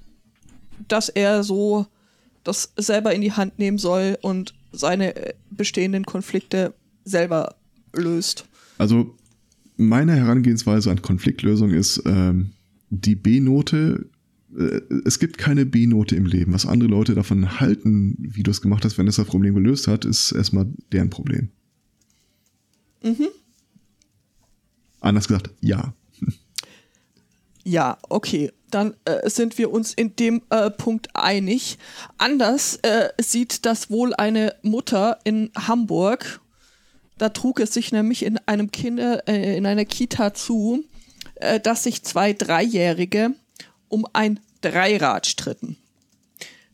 [0.90, 1.88] dass er so
[2.44, 6.74] das selber in die Hand nehmen soll und seine äh, bestehenden Konflikte
[7.06, 7.56] selber
[7.94, 8.44] löst.
[8.78, 9.16] Also
[9.78, 12.52] meine Herangehensweise an Konfliktlösung ist ähm,
[12.90, 14.06] die B-Note.
[14.58, 16.54] Äh, es gibt keine B-Note im Leben.
[16.54, 19.88] Was andere Leute davon halten, wie du es gemacht hast, wenn es das Problem gelöst
[19.88, 21.50] hat, ist erstmal deren Problem.
[23.04, 23.28] Mhm.
[25.00, 25.94] Anders gesagt, ja.
[27.64, 28.52] Ja, okay.
[28.72, 31.78] Dann äh, sind wir uns in dem äh, Punkt einig.
[32.18, 36.42] Anders äh, sieht das wohl eine Mutter in Hamburg.
[37.18, 40.84] Da trug es sich nämlich in einem Kinder, äh, in einer Kita zu,
[41.36, 43.34] äh, dass sich zwei Dreijährige
[43.88, 44.40] um ein
[44.72, 45.78] Dreirad stritten.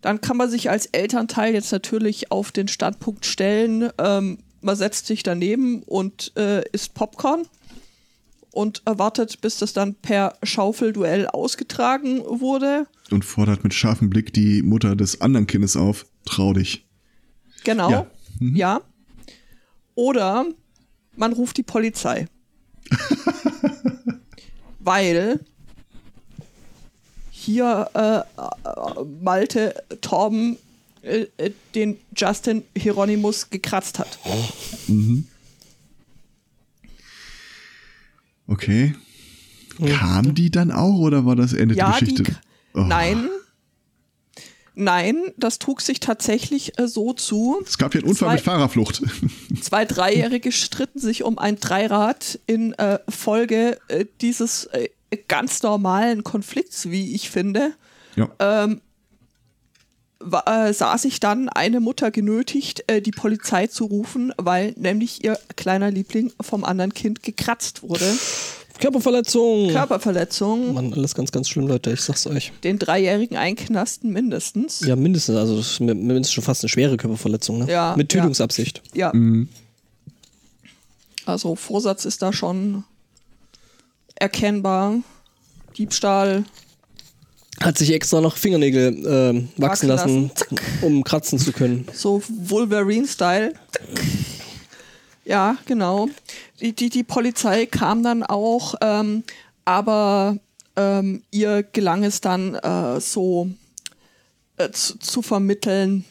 [0.02, 5.08] Dann kann man sich als Elternteil jetzt natürlich auf den Standpunkt stellen, ähm, man setzt
[5.08, 7.48] sich daneben und äh, isst Popcorn
[8.52, 12.86] und erwartet, bis das dann per Schaufelduell ausgetragen wurde.
[13.10, 16.06] Und fordert mit scharfem Blick die Mutter des anderen Kindes auf.
[16.26, 16.86] Trau dich.
[17.64, 17.90] Genau.
[17.90, 18.12] Ja.
[18.40, 18.56] Mhm.
[18.56, 18.82] ja.
[19.96, 20.46] Oder
[21.16, 22.28] man ruft die Polizei.
[24.80, 25.40] Weil
[27.42, 30.58] hier äh, äh, Malte Torben
[31.02, 34.20] äh, äh den Justin Hieronymus gekratzt hat.
[34.88, 35.28] Mhm.
[38.48, 38.94] Okay.
[39.88, 42.24] Kam die dann auch oder war das Ende ja, der Geschichte?
[42.24, 42.34] Die,
[42.76, 42.82] oh.
[42.82, 43.30] Nein.
[44.74, 47.62] Nein, das trug sich tatsächlich äh, so zu.
[47.66, 49.02] Es gab ja einen Unfall zwei, mit Fahrerflucht.
[49.62, 54.90] Zwei Dreijährige stritten sich um ein Dreirad in äh, Folge äh, dieses äh,
[55.28, 57.74] ganz normalen Konflikts, wie ich finde.
[58.16, 58.30] Ja.
[58.40, 58.82] Ähm,
[60.46, 65.38] äh, sah sich dann eine Mutter genötigt, äh, die Polizei zu rufen, weil nämlich ihr
[65.56, 68.06] kleiner Liebling vom anderen Kind gekratzt wurde.
[68.80, 69.70] Körperverletzung.
[69.70, 70.74] Körperverletzung.
[70.74, 72.52] Mann, alles ganz, ganz schlimm, Leute, ich sag's euch.
[72.64, 74.80] Den Dreijährigen einknasten mindestens.
[74.82, 77.72] Ja, mindestens, also das ist mindestens schon fast eine schwere Körperverletzung, ne?
[77.72, 77.94] Ja.
[77.96, 78.82] Mit Tötungsabsicht.
[78.94, 79.08] Ja.
[79.08, 79.14] ja.
[79.14, 79.50] Mhm.
[81.26, 82.84] Also Vorsatz ist da schon
[84.22, 85.00] erkennbar.
[85.78, 86.46] Diebstahl,
[87.62, 91.88] hat sich extra noch Fingernägel äh, wachsen lassen, lassen um kratzen zu können.
[91.94, 93.54] So Wolverine-Style.
[95.26, 96.10] Ja, genau.
[96.60, 99.24] Die, die, die Polizei kam dann auch, ähm,
[99.64, 100.38] aber
[100.76, 103.50] ähm, ihr gelang es dann äh, so
[104.58, 106.06] äh, zu, zu, vermitteln.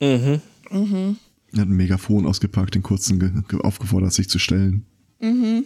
[0.00, 0.42] Mhm.
[0.70, 1.16] Mhm.
[1.54, 4.84] Er hat ein Megafon ausgepackt, den kurzen aufgefordert, sich zu stellen.
[5.20, 5.64] Mhm.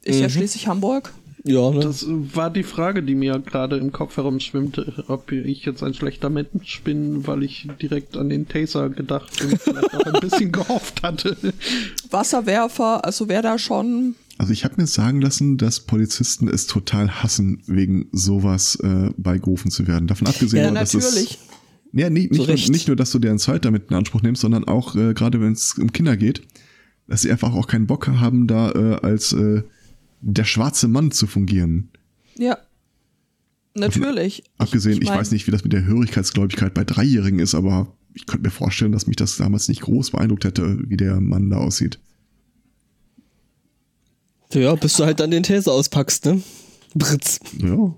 [0.00, 0.22] ist mhm.
[0.22, 1.12] ja schließlich Hamburg.
[1.44, 1.80] Ja, ne?
[1.80, 6.30] Das war die Frage, die mir gerade im Kopf herumschwimmte, ob ich jetzt ein schlechter
[6.30, 11.02] Mensch bin, weil ich direkt an den Taser gedacht und vielleicht auch ein bisschen gehofft
[11.02, 11.36] hatte.
[12.10, 14.14] Wasserwerfer, also wer da schon.
[14.38, 19.70] Also ich habe mir sagen lassen, dass Polizisten es total hassen, wegen sowas äh, beigerufen
[19.70, 20.06] zu werden.
[20.06, 21.14] Davon abgesehen, ja, dass es
[21.92, 24.64] ja, nicht, nicht, nur, nicht nur, dass du deren Zeit damit in Anspruch nimmst, sondern
[24.64, 26.42] auch äh, gerade wenn es um Kinder geht,
[27.08, 29.62] dass sie einfach auch keinen Bock haben, da äh, als äh,
[30.20, 31.90] der schwarze Mann zu fungieren.
[32.36, 32.58] Ja.
[33.74, 34.44] Natürlich.
[34.58, 37.54] Abgesehen, ich, ich, mein, ich weiß nicht, wie das mit der Hörigkeitsgläubigkeit bei Dreijährigen ist,
[37.54, 41.20] aber ich könnte mir vorstellen, dass mich das damals nicht groß beeindruckt hätte, wie der
[41.20, 42.00] Mann da aussieht.
[44.52, 46.42] Ja, bis du halt dann den These auspackst, ne?
[46.94, 47.38] Britz.
[47.58, 47.94] Ja.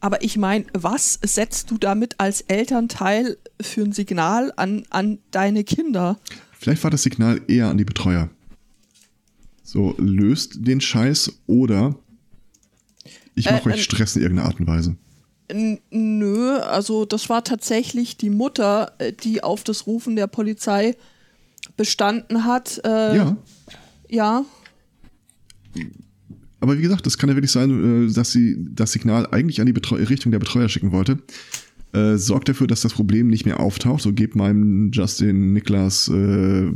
[0.00, 5.64] Aber ich meine, was setzt du damit als Elternteil für ein Signal an, an deine
[5.64, 6.20] Kinder?
[6.52, 8.30] Vielleicht war das Signal eher an die Betreuer.
[9.66, 11.96] So, löst den Scheiß oder
[13.34, 14.94] ich mache äh, euch äh, Stress in irgendeiner Art und Weise.
[15.90, 20.94] Nö, also das war tatsächlich die Mutter, äh, die auf das Rufen der Polizei
[21.76, 22.80] bestanden hat.
[22.84, 23.36] Äh, ja.
[24.08, 24.44] Ja.
[26.60, 29.66] aber wie gesagt, das kann ja wirklich sein, äh, dass sie das Signal eigentlich an
[29.66, 31.18] die Betreu Richtung der Betreuer schicken wollte.
[31.92, 34.02] Äh, sorgt dafür, dass das Problem nicht mehr auftaucht.
[34.02, 36.70] So gebt meinem Justin, Niklas, äh,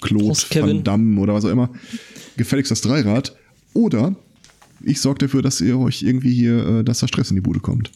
[0.00, 0.38] Claude.
[0.50, 1.70] Van Damme oder was auch immer
[2.36, 3.36] gefälligst das Dreirad.
[3.74, 4.16] Oder
[4.82, 7.60] ich sorge dafür, dass ihr euch irgendwie hier, äh, dass da Stress in die Bude
[7.60, 7.90] kommt.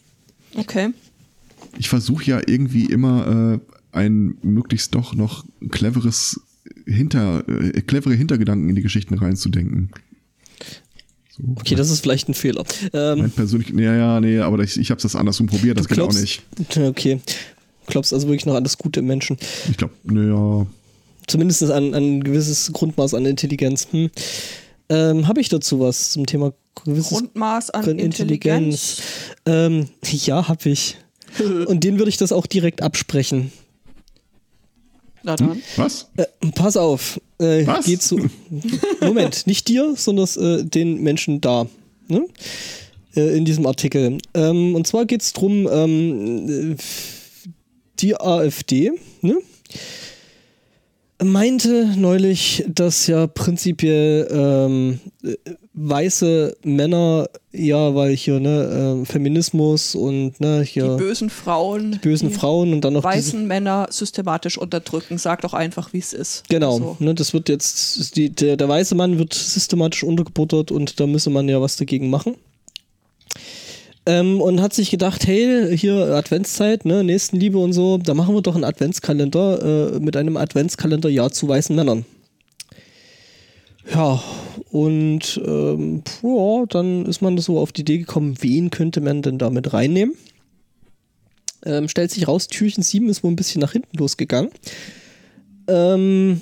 [0.55, 0.91] Okay.
[1.79, 3.61] Ich versuche ja irgendwie immer
[3.93, 6.41] äh, ein möglichst doch noch cleveres
[6.87, 9.91] hinter äh, clevere Hintergedanken in die Geschichten reinzudenken.
[11.43, 12.65] So, Okay, das ist vielleicht ein Fehler.
[12.93, 15.95] Ähm, mein persönlich, ja, ja, nee, aber ich, ich habe das andersrum probiert, das du
[15.95, 16.43] geht auch nicht.
[16.77, 17.21] Okay.
[17.87, 19.37] Du glaubst also wirklich noch an das Gute im Menschen.
[19.69, 20.67] Ich glaube, naja,
[21.31, 23.87] Zumindest an, an ein gewisses Grundmaß an Intelligenz.
[23.93, 24.11] Hm.
[24.89, 26.53] Ähm, Habe ich dazu was zum Thema
[26.85, 29.01] gewisses Grundmaß an Grund- Intelligenz.
[29.47, 30.97] Ähm, ja, habe ich.
[31.67, 33.53] Und den würde ich das auch direkt absprechen.
[35.23, 35.63] Na dann.
[35.77, 36.09] was?
[36.17, 37.21] Äh, pass auf.
[37.41, 37.87] Äh, Was?
[37.87, 38.19] Geht so.
[39.01, 41.67] Moment, nicht dir, sondern äh, den Menschen da.
[42.09, 42.27] Ne?
[43.17, 44.19] Äh, in diesem Artikel.
[44.35, 46.77] Ähm, und zwar geht es darum, ähm, äh,
[47.99, 49.37] die AfD ne?
[51.23, 55.35] meinte neulich, dass ja prinzipiell ähm, äh,
[55.89, 61.99] weiße Männer, ja, weil hier ne, äh, Feminismus und ne, hier Die bösen Frauen.
[62.03, 65.19] bösen die Frauen und dann noch weißen Männer systematisch unterdrücken.
[65.19, 66.45] Sag doch einfach, wie es ist.
[66.49, 66.97] Genau, So.
[66.99, 71.31] ne, das wird jetzt, die, der, der weiße Mann wird systematisch untergebuttert und da müsse
[71.31, 72.35] man ja was dagegen machen.
[74.07, 78.41] Ähm, und hat sich gedacht, hey, hier Adventszeit, ne, Nächstenliebe und so, da machen wir
[78.43, 82.05] doch einen Adventskalender äh, mit einem Adventskalender Ja zu weißen Männern.
[83.93, 84.23] Ja,
[84.71, 89.39] und ähm, ja, dann ist man so auf die Idee gekommen, wen könnte man denn
[89.39, 90.15] damit reinnehmen?
[91.65, 94.51] Ähm, stellt sich raus, Türchen 7 ist wohl ein bisschen nach hinten losgegangen.
[95.67, 96.41] Ähm,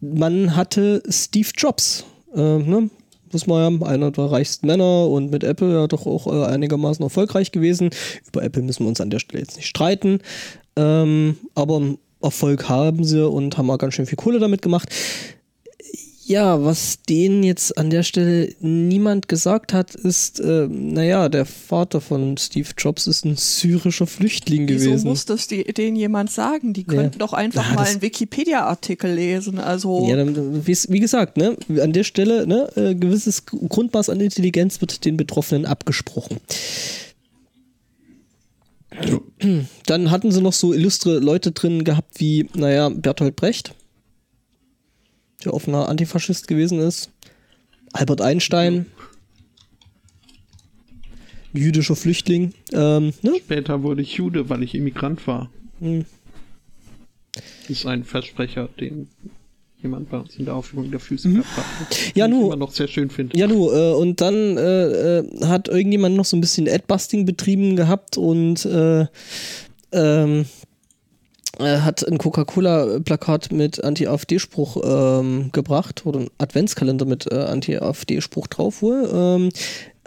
[0.00, 2.04] man hatte Steve Jobs,
[2.34, 2.90] äh, ne?
[3.32, 7.02] Das war ja einer der reichsten Männer und mit Apple ja doch auch äh, einigermaßen
[7.04, 7.90] erfolgreich gewesen.
[8.26, 10.18] Über Apple müssen wir uns an der Stelle jetzt nicht streiten.
[10.74, 11.80] Ähm, aber
[12.20, 14.88] Erfolg haben sie und haben auch ganz schön viel Kohle damit gemacht.
[16.30, 22.00] Ja, was denen jetzt an der Stelle niemand gesagt hat, ist, äh, naja, der Vater
[22.00, 25.08] von Steve Jobs ist ein syrischer Flüchtling Wieso gewesen.
[25.08, 26.72] muss das die, denen jemand sagen?
[26.72, 29.58] Die könnten doch einfach Ah, mal einen Wikipedia-Artikel lesen.
[29.58, 34.20] Also Ja, dann, wie, wie gesagt, ne, an der Stelle, ne, äh, gewisses Grundmaß an
[34.20, 36.36] Intelligenz wird den Betroffenen abgesprochen.
[39.86, 43.74] Dann hatten sie noch so illustre Leute drin gehabt wie, naja, Bertolt Brecht,
[45.44, 47.10] der offener Antifaschist gewesen ist,
[47.92, 48.86] Albert Einstein,
[51.52, 53.34] jüdischer Flüchtling, ähm, ne?
[53.38, 55.50] Später wurde ich Jude, weil ich Immigrant war.
[55.80, 56.04] Hm.
[57.32, 59.08] Das ist ein Versprecher, den
[59.82, 61.90] jemand bei uns in der Aufführung der Füße verbracht hat.
[61.90, 62.12] Mhm.
[62.14, 63.38] Ja, den ich immer noch sehr schön finde.
[63.38, 67.76] Ja, du, äh, und dann äh, äh, hat irgendjemand noch so ein bisschen Adbusting betrieben
[67.76, 69.06] gehabt und äh,
[69.92, 70.44] ähm, äh,
[71.58, 79.10] hat ein Coca-Cola-Plakat mit Anti-AfD-Spruch ähm, gebracht oder ein Adventskalender mit äh, Anti-AfD-Spruch drauf wohl.
[79.12, 79.48] Ähm,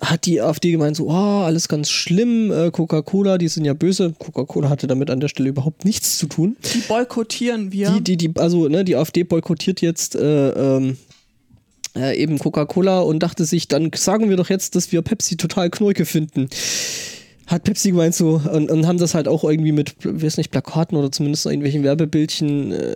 [0.02, 4.14] hat die AfD gemeint, so, oh, alles ganz schlimm, äh, Coca-Cola, die sind ja böse.
[4.18, 6.58] Coca-Cola hatte damit an der Stelle überhaupt nichts zu tun.
[6.74, 7.92] die boykottieren wir.
[7.92, 10.98] Die, die, die, also, ne, die AfD boykottiert jetzt äh, ähm,
[11.96, 15.70] äh, eben Coca-Cola und dachte sich, dann sagen wir doch jetzt, dass wir Pepsi total
[15.70, 16.50] Knurke finden.
[17.48, 20.98] Hat Pepsi gemeint so und, und haben das halt auch irgendwie mit, weiß nicht, Plakaten
[20.98, 22.72] oder zumindest irgendwelchen Werbebildchen.
[22.72, 22.96] Äh,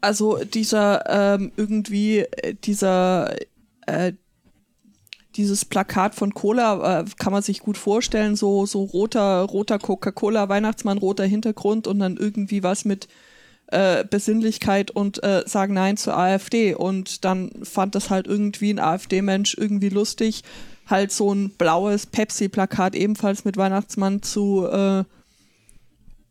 [0.00, 3.34] Also dieser ähm, irgendwie äh, dieser
[3.86, 4.12] äh,
[5.36, 10.48] dieses Plakat von Cola äh, kann man sich gut vorstellen, so so roter roter Coca-Cola
[10.48, 13.08] Weihnachtsmann roter Hintergrund und dann irgendwie was mit
[13.68, 18.78] äh, Besinnlichkeit und äh, sagen Nein zur AfD und dann fand das halt irgendwie ein
[18.78, 20.42] AfD-Mensch irgendwie lustig,
[20.86, 25.04] halt so ein blaues Pepsi-Plakat ebenfalls mit Weihnachtsmann zu äh,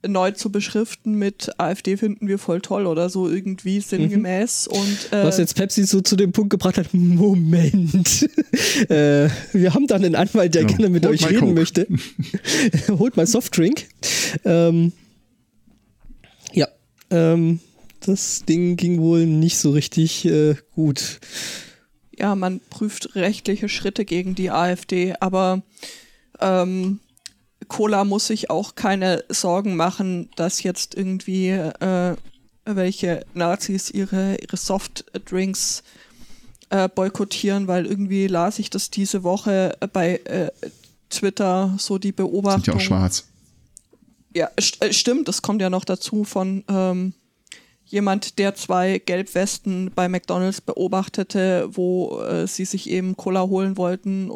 [0.07, 5.23] neu zu beschriften mit AfD finden wir voll toll oder so irgendwie sinngemäß und äh,
[5.23, 8.29] was jetzt Pepsi so zu dem Punkt gebracht hat, Moment,
[8.89, 11.53] äh, wir haben da einen Anwalt, der Ja, gerne mit holt euch reden Coke.
[11.53, 11.87] möchte.
[12.89, 13.87] Holt mal Softdrink.
[14.43, 14.91] Ähm,
[16.53, 16.67] ja,
[17.09, 17.59] ähm,
[17.99, 21.19] das Ding ging wohl nicht so richtig äh, gut.
[22.21, 25.63] Ja, man prüft rechtliche Schritte gegen die AfD, aber
[26.39, 26.99] ähm,
[27.67, 32.15] Cola muss sich auch keine Sorgen machen, dass jetzt irgendwie äh,
[32.65, 35.81] welche Nazis ihre, ihre Softdrinks
[36.69, 40.51] äh, boykottieren, weil irgendwie las ich das diese Woche bei äh,
[41.09, 42.63] Twitter so die Beobachtung.
[42.63, 43.25] Sind ja auch schwarz.
[44.35, 47.13] Ja, st äh, stimmt, das kommt ja noch dazu von ähm,
[47.91, 54.31] jemand, der zwei Gelbwesten bei McDonalds beobachtete, wo äh, sie sich eben Cola holen wollten.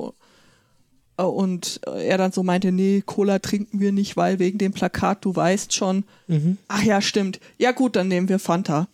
[1.17, 5.23] Äh, und er dann so meinte, nee, Cola trinken wir nicht, weil wegen dem Plakat,
[5.23, 6.03] du weißt schon.
[6.27, 6.57] Mhm.
[6.67, 7.39] Ach ja, stimmt.
[7.57, 8.87] Ja gut, dann nehmen wir Fanta.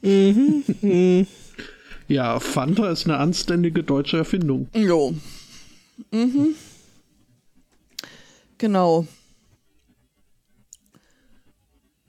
[0.00, 0.64] Mhm.
[0.80, 1.26] Mhm.
[2.08, 4.68] Ja, Fanta ist eine anständige deutsche Erfindung.
[4.74, 5.14] Jo.
[6.10, 6.56] Mhm.
[8.58, 9.06] Genau.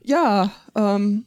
[0.04, 1.26] Ja, ähm,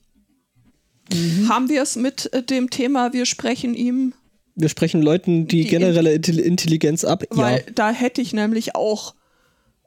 [1.49, 4.15] haben wir es mit äh, dem Thema, wir sprechen ihm,
[4.55, 7.25] Wir sprechen Leuten die, Die generelle Intelli- Intelligenz ab.
[7.31, 7.73] weil ja.
[7.75, 9.15] da hätte ich nämlich auch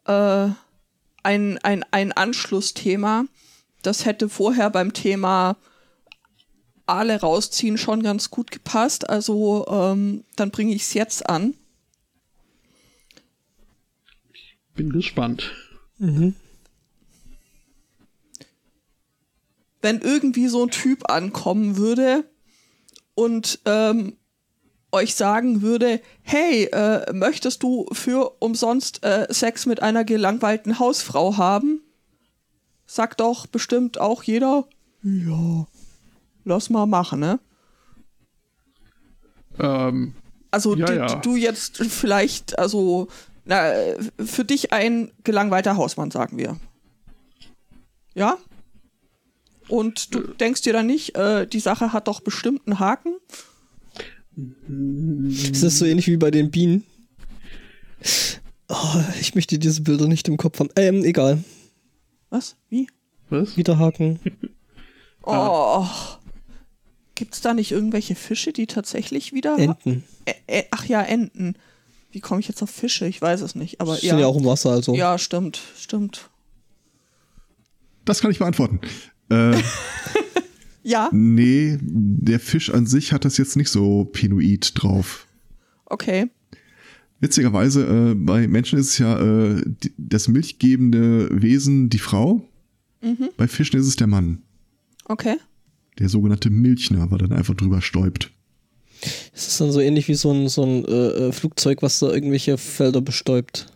[0.06, 0.48] äh,
[1.24, 3.26] ein, ein, ein Anschlussthema.
[3.82, 5.58] Das hätte vorher beim Thema
[6.86, 9.10] alle rausziehen schon ganz gut gepasst.
[9.10, 11.54] Also ähm, dann bringe ich es jetzt an.
[14.76, 15.52] Bin gespannt.
[19.82, 22.26] Wenn irgendwie so ein Typ ankommen würde
[23.16, 24.18] und ähm,
[24.92, 31.38] euch sagen würde, hey, äh, möchtest du für umsonst äh, Sex mit einer gelangweilten Hausfrau
[31.38, 31.82] haben?
[32.86, 34.66] Sagt doch bestimmt auch jeder,
[35.04, 35.68] ja,
[36.44, 37.40] lass mal machen, ne?
[39.60, 40.14] Ähm,
[40.52, 41.16] Also Ja, d- ja.
[41.20, 43.08] du jetzt vielleicht, also
[43.46, 43.72] na,
[44.24, 46.60] für dich ein gelangweilter Hausmann, sagen wir.
[48.16, 48.38] Ja?
[49.70, 53.14] Und du denkst dir dann nicht, äh, die Sache hat doch bestimmt einen Haken?
[55.30, 56.84] Ist das so ähnlich wie bei den Bienen?
[58.70, 60.70] Oh, ich möchte diese Bilder nicht im Kopf haben.
[60.76, 61.44] Ähm, egal.
[62.30, 62.56] Was?
[62.70, 62.88] Wie?
[63.30, 63.58] was?
[63.58, 64.20] Wiederhaken.
[65.24, 65.86] Oh.
[67.16, 69.58] Gibt's da nicht irgendwelche Fische, die tatsächlich wieder.
[69.58, 70.04] Enten.
[70.26, 71.56] Ä Ä ach ja, Enten.
[72.12, 73.06] Wie komme ich jetzt auf Fische?
[73.08, 73.82] Ich weiß es nicht.
[73.82, 74.14] Aber Die ja.
[74.14, 74.96] sind ja auch im Wasser, also.
[74.96, 76.30] ja, stimmt, stimmt.
[78.06, 78.80] Das kann ich beantworten.
[79.30, 79.58] Äh,
[80.84, 85.28] Ja, nee, der Fisch an sich hat das jetzt nicht so pinoid drauf.
[85.86, 86.30] okay.
[87.22, 92.48] Witzigerweise, äh, bei Menschen ist es ja äh, die, das milchgebende Wesen die Frau.
[93.38, 94.42] Bei Fischen ist es der Mann.
[95.06, 95.36] Okay.
[96.00, 98.32] Der sogenannte Milchner, weil dann einfach drüber stäubt.
[99.34, 102.10] Es ist dann so ähnlich wie so ein, so ein äh, äh, Flugzeug, was da
[102.10, 103.68] irgendwelche Felder bestäubt.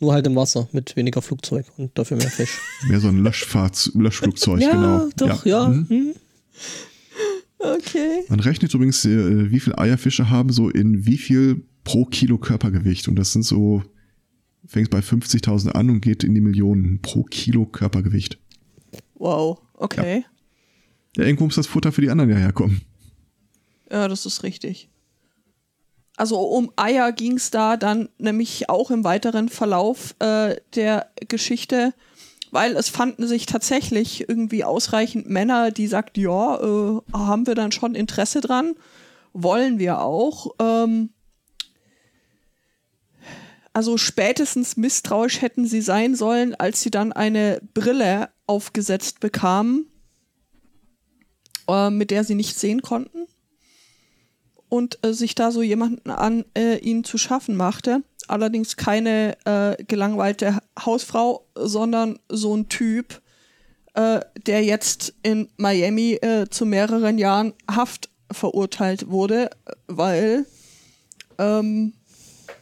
[0.00, 2.60] Nur halt im Wasser mit weniger Flugzeug und dafür mehr Fisch.
[2.88, 5.08] Mehr so ein Löschfahrz Löschflugzeug, genau.
[5.16, 5.68] doch, ja.
[5.68, 5.88] Mhm.
[5.88, 6.14] Hm.
[7.58, 8.24] Okay.
[8.28, 13.08] Man rechnet übrigens, äh, wie viel Eierfische haben so in wie viel pro Kilo Körpergewicht.
[13.08, 13.82] Und das sind so,
[14.66, 18.38] fängt bei 50.000 an und geht in die Millionen pro Kilo Körpergewicht.
[19.14, 19.60] Wow.
[19.74, 20.24] Okay.
[21.16, 22.82] Ja, irgendwo muss das Futter für die anderen ja herkommen.
[23.90, 24.90] Ja, das ist richtig.
[26.16, 31.92] Also um Eier ging es da dann nämlich auch im weiteren Verlauf äh, der Geschichte,
[32.50, 37.70] weil es fanden sich tatsächlich irgendwie ausreichend Männer, die sagten, ja, äh, haben wir dann
[37.70, 38.74] schon Interesse dran,
[39.34, 40.54] wollen wir auch.
[40.58, 41.10] Ähm,
[43.74, 49.90] also spätestens misstrauisch hätten sie sein sollen, als sie dann eine Brille aufgesetzt bekamen,
[51.68, 53.26] äh, mit der sie nicht sehen konnten
[54.76, 58.02] und äh, sich da so jemanden an äh, ihnen zu schaffen machte.
[58.28, 63.20] Allerdings keine äh, gelangweilte Hausfrau, sondern so ein Typ,
[63.94, 69.50] äh, der jetzt in Miami äh, zu mehreren Jahren Haft verurteilt wurde,
[69.86, 70.44] weil
[71.38, 71.92] ähm,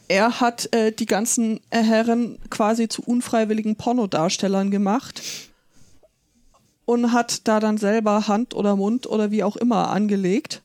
[0.07, 5.21] er hat äh, die ganzen Herren quasi zu unfreiwilligen Pornodarstellern gemacht
[6.85, 10.61] und hat da dann selber Hand oder Mund oder wie auch immer angelegt.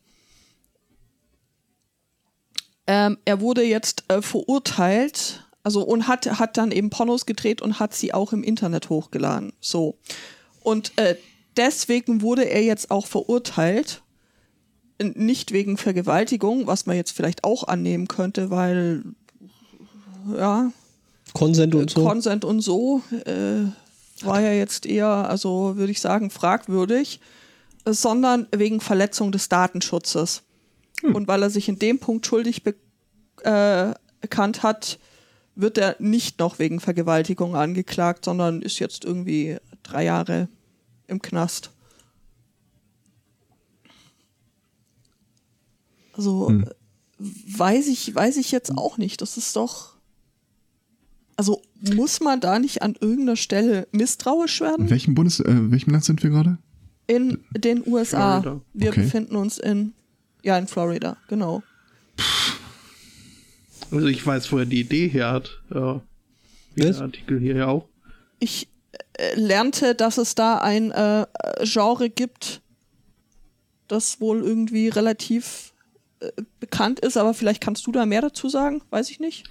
[2.93, 7.79] Ähm, er wurde jetzt äh, verurteilt, also und hat, hat dann eben Pornos gedreht und
[7.79, 9.53] hat sie auch im Internet hochgeladen.
[9.61, 9.97] So.
[10.65, 11.15] Und äh,
[11.57, 14.03] deswegen wurde er jetzt auch verurteilt.
[15.01, 19.05] Nicht wegen Vergewaltigung, was man jetzt vielleicht auch annehmen könnte, weil
[20.37, 20.73] ja,
[21.33, 22.05] Konsent und so.
[22.05, 23.71] Consent und so äh,
[24.25, 27.21] war ja jetzt eher, also würde ich sagen, fragwürdig,
[27.85, 30.43] äh, sondern wegen Verletzung des Datenschutzes.
[31.03, 32.75] Und weil er sich in dem Punkt schuldig be
[33.43, 34.99] äh, bekannt hat,
[35.55, 40.49] wird er nicht noch wegen Vergewaltigung angeklagt, sondern ist jetzt irgendwie drei Jahre
[41.07, 41.71] im Knast.
[46.13, 46.65] Also Hm.
[47.19, 49.21] weiß ich, weiß ich jetzt auch nicht.
[49.23, 49.95] Das ist doch.
[51.37, 51.63] Also
[51.95, 54.91] muss man da nicht an irgendeiner Stelle misstrauisch In werden?
[54.91, 56.59] welchem Bundes, äh, welchem Land sind wir gerade?
[57.07, 58.41] In den USA.
[58.43, 58.61] Florida.
[58.75, 59.03] Wir Okay.
[59.03, 59.95] befinden uns in,
[60.43, 61.63] ja, in Florida, genau.
[63.91, 65.61] Also ich weiß, wo er die Idee her hat.
[65.73, 66.01] Ja.
[66.77, 66.97] Was?
[66.97, 67.89] der Artikel hier ja auch.
[68.39, 68.69] Ich,
[69.15, 71.27] äh, lernte, dass es da ein äh,
[71.63, 72.63] Genre gibt,
[73.89, 75.73] das wohl irgendwie relativ
[76.21, 76.31] äh,
[76.61, 79.45] bekannt ist, aber vielleicht kannst du da mehr dazu sagen, weiß ich nicht.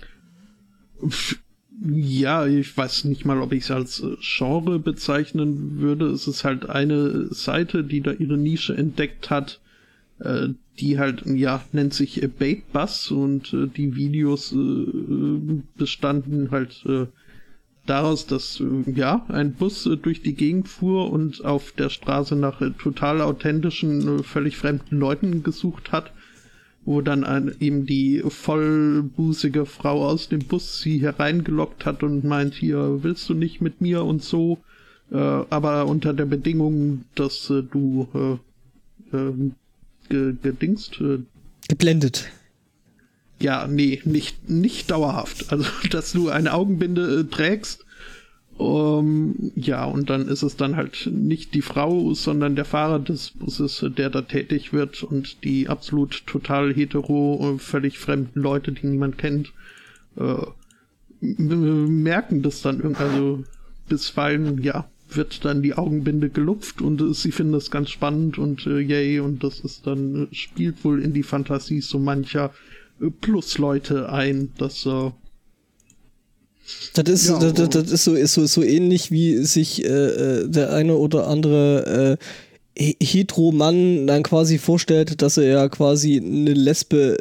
[1.82, 6.08] Ja, ich weiß nicht mal, ob ich es als äh, Genre bezeichnen würde.
[6.08, 9.60] Es ist halt eine Seite, die da ihre Nische entdeckt hat,
[10.22, 14.54] die halt, ja, nennt sich Bait Bus und äh, die Videos
[15.78, 16.84] bestanden halt
[17.86, 23.22] daraus, dass ja ein Bus durch die Gegend fuhr und auf der Straße nach total
[23.22, 26.12] authentischen, völlig fremden Leuten gesucht hat
[26.86, 32.56] wo dann ein, eben die vollbusige Frau aus dem Bus sie hereingelockt hat und meint,
[32.56, 34.58] hier willst du nicht mit mir und so,
[35.12, 38.40] äh, aber unter der Bedingung, dass äh, du
[39.14, 39.52] äh, äh
[40.10, 41.00] ge gedingst.
[41.02, 41.20] Äh,
[41.68, 42.30] Geblendet.
[43.42, 45.52] Ja, nee, nicht, nicht dauerhaft.
[45.52, 47.86] Also, dass du eine Augenbinde äh, trägst
[48.60, 53.00] um, ähm, ja, und dann ist es dann halt nicht die Frau, sondern der Fahrer
[53.00, 58.88] des Busses, der da tätig wird und die absolut total hetero, völlig fremden Leute, die
[58.88, 59.54] niemand kennt,
[60.18, 60.46] äh,
[61.22, 63.44] merken das dann irgendwie, also
[63.88, 68.66] bisweilen, ja, wird dann die Augenbinde gelupft und äh, sie finden das ganz spannend und
[68.66, 72.54] äh, yay, und das ist dann, äh, spielt wohl in die Fantasie so mancher
[73.02, 75.12] äh, Plus-Leute ein, dass äh,
[76.94, 79.88] das ist, ja, das, das, das, ist, so, ist so, so ähnlich, wie sich äh,
[79.88, 82.18] äh der eine oder andere
[82.76, 87.18] äh, Hetero-Mann dann quasi vorstellt, dass er ja quasi eine Lesbe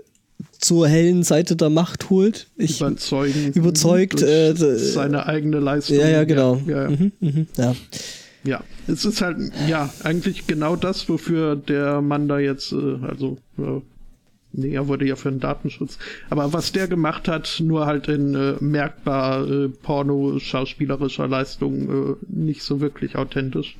[0.58, 2.48] zur hellen Seite der Macht holt.
[2.56, 4.22] Ich Überzeugen, überzeugt.
[4.22, 5.98] Äh, seine eigene Leistung.
[5.98, 6.60] Ja, ja, genau.
[6.66, 6.90] Ja, ja.
[6.90, 7.76] Mhm, mh, ja.
[8.44, 9.38] ja, es ist halt,
[9.68, 13.80] ja, eigentlich genau das, wofür der Mann da jetzt, äh, also äh,
[14.50, 15.98] Nee, er wurde ja für den Datenschutz.
[16.30, 22.62] Aber was der gemacht hat, nur halt in äh, merkbar äh, porno-schauspielerischer Leistung, äh, nicht
[22.62, 23.76] so wirklich authentisch.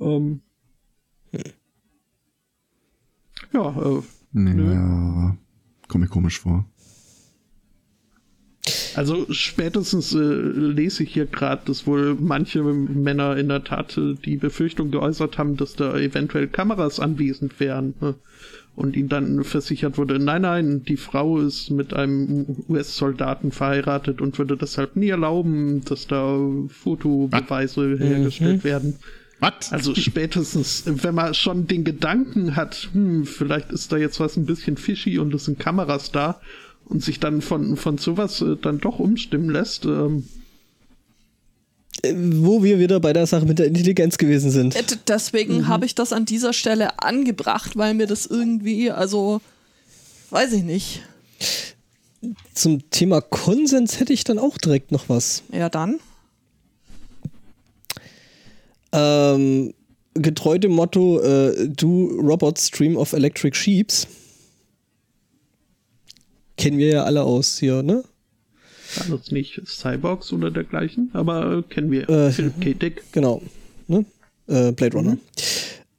[0.00, 0.40] Ähm,
[1.30, 1.42] hm.
[3.52, 4.02] Ja, äh,
[4.32, 5.32] nee, nö.
[5.88, 6.64] Komme ich komisch vor.
[8.96, 14.14] Also spätestens äh, lese ich hier gerade, dass wohl manche Männer in der Tat äh,
[14.14, 17.94] die Befürchtung geäußert haben, dass da eventuell Kameras anwesend wären.
[18.00, 18.14] Ne?
[18.76, 24.38] und ihm dann versichert wurde, nein, nein, die Frau ist mit einem US-Soldaten verheiratet und
[24.38, 28.00] würde deshalb nie erlauben, dass da Fotobeweise What?
[28.00, 28.68] hergestellt mhm.
[28.68, 28.94] werden.
[29.38, 29.70] Was?
[29.70, 34.46] Also spätestens, wenn man schon den Gedanken hat, hm, vielleicht ist da jetzt was ein
[34.46, 36.40] bisschen fishy und es sind Kameras da
[36.86, 40.24] und sich dann von, von sowas äh, dann doch umstimmen lässt, ähm,
[42.14, 44.74] wo wir wieder bei der Sache mit der Intelligenz gewesen sind.
[44.74, 45.68] Äh, deswegen mhm.
[45.68, 49.40] habe ich das an dieser Stelle angebracht, weil mir das irgendwie, also,
[50.30, 51.02] weiß ich nicht.
[52.54, 55.42] Zum Thema Konsens hätte ich dann auch direkt noch was.
[55.52, 55.98] Ja, dann.
[58.96, 59.74] Ähm,
[60.14, 64.08] getreu dem Motto äh, Do Robots Stream of Electric Sheeps.
[66.56, 68.02] Kennen wir ja alle aus hier, ne?
[68.98, 72.74] Also nicht Cyborgs oder dergleichen, aber kennen wir äh, Philip K.
[72.74, 73.02] Dick.
[73.12, 73.42] Genau.
[73.88, 74.06] Ne?
[74.46, 75.12] Äh, Blade Runner.
[75.12, 75.20] Mhm.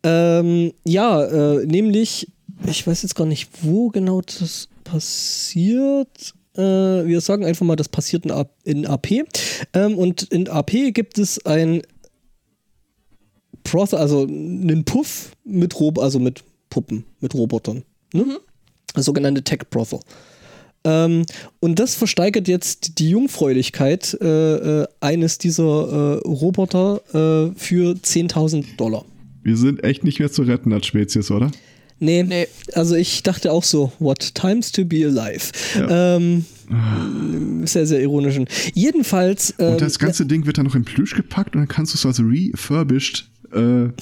[0.03, 2.27] Ähm, ja, äh, nämlich,
[2.65, 6.33] ich weiß jetzt gar nicht, wo genau das passiert.
[6.55, 8.25] Äh, wir sagen einfach mal, das passiert
[8.63, 9.07] in, AP.
[9.73, 11.81] Ähm, und in AP gibt es ein
[13.67, 17.83] Proth, also einen Puff mit Rob also mit Puppen, mit Robotern.
[18.13, 18.23] Ne?
[18.23, 18.37] Mhm.
[18.93, 19.99] Das sogenannte Tech Brothel.
[20.83, 21.25] Ähm,
[21.59, 25.63] und das versteigert jetzt die Jungfräulichkeit äh, äh, eines dieser
[26.23, 29.03] äh, Roboter äh, für 10.000 Dollar.
[29.43, 31.51] Wir sind echt nicht mehr zu retten als Spezies, oder?
[31.99, 35.51] Nee, nee, also ich dachte auch so, what times to be alive.
[35.75, 36.15] Ja.
[36.15, 36.45] Ähm,
[37.65, 38.39] sehr, sehr ironisch.
[38.73, 39.55] Jedenfalls.
[39.57, 41.97] Ähm, und das ganze Ding wird dann noch in Plüsch gepackt und dann kannst du
[41.97, 43.29] es also refurbished.
[43.53, 43.89] Äh,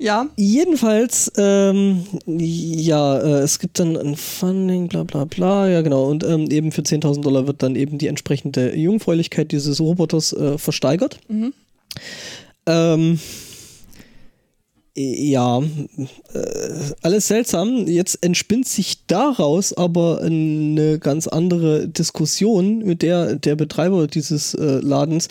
[0.00, 0.28] Ja.
[0.36, 6.06] Jedenfalls, ähm, ja, äh, es gibt dann ein Funding, bla bla bla, ja genau.
[6.06, 10.56] Und ähm, eben für 10.000 Dollar wird dann eben die entsprechende Jungfräulichkeit dieses Roboters äh,
[10.56, 11.20] versteigert.
[11.28, 11.52] Mhm.
[12.64, 13.20] Ähm,
[14.96, 15.62] ja, äh,
[17.02, 17.86] alles seltsam.
[17.86, 24.80] Jetzt entspinnt sich daraus aber eine ganz andere Diskussion, mit der der Betreiber dieses äh,
[24.80, 25.28] Ladens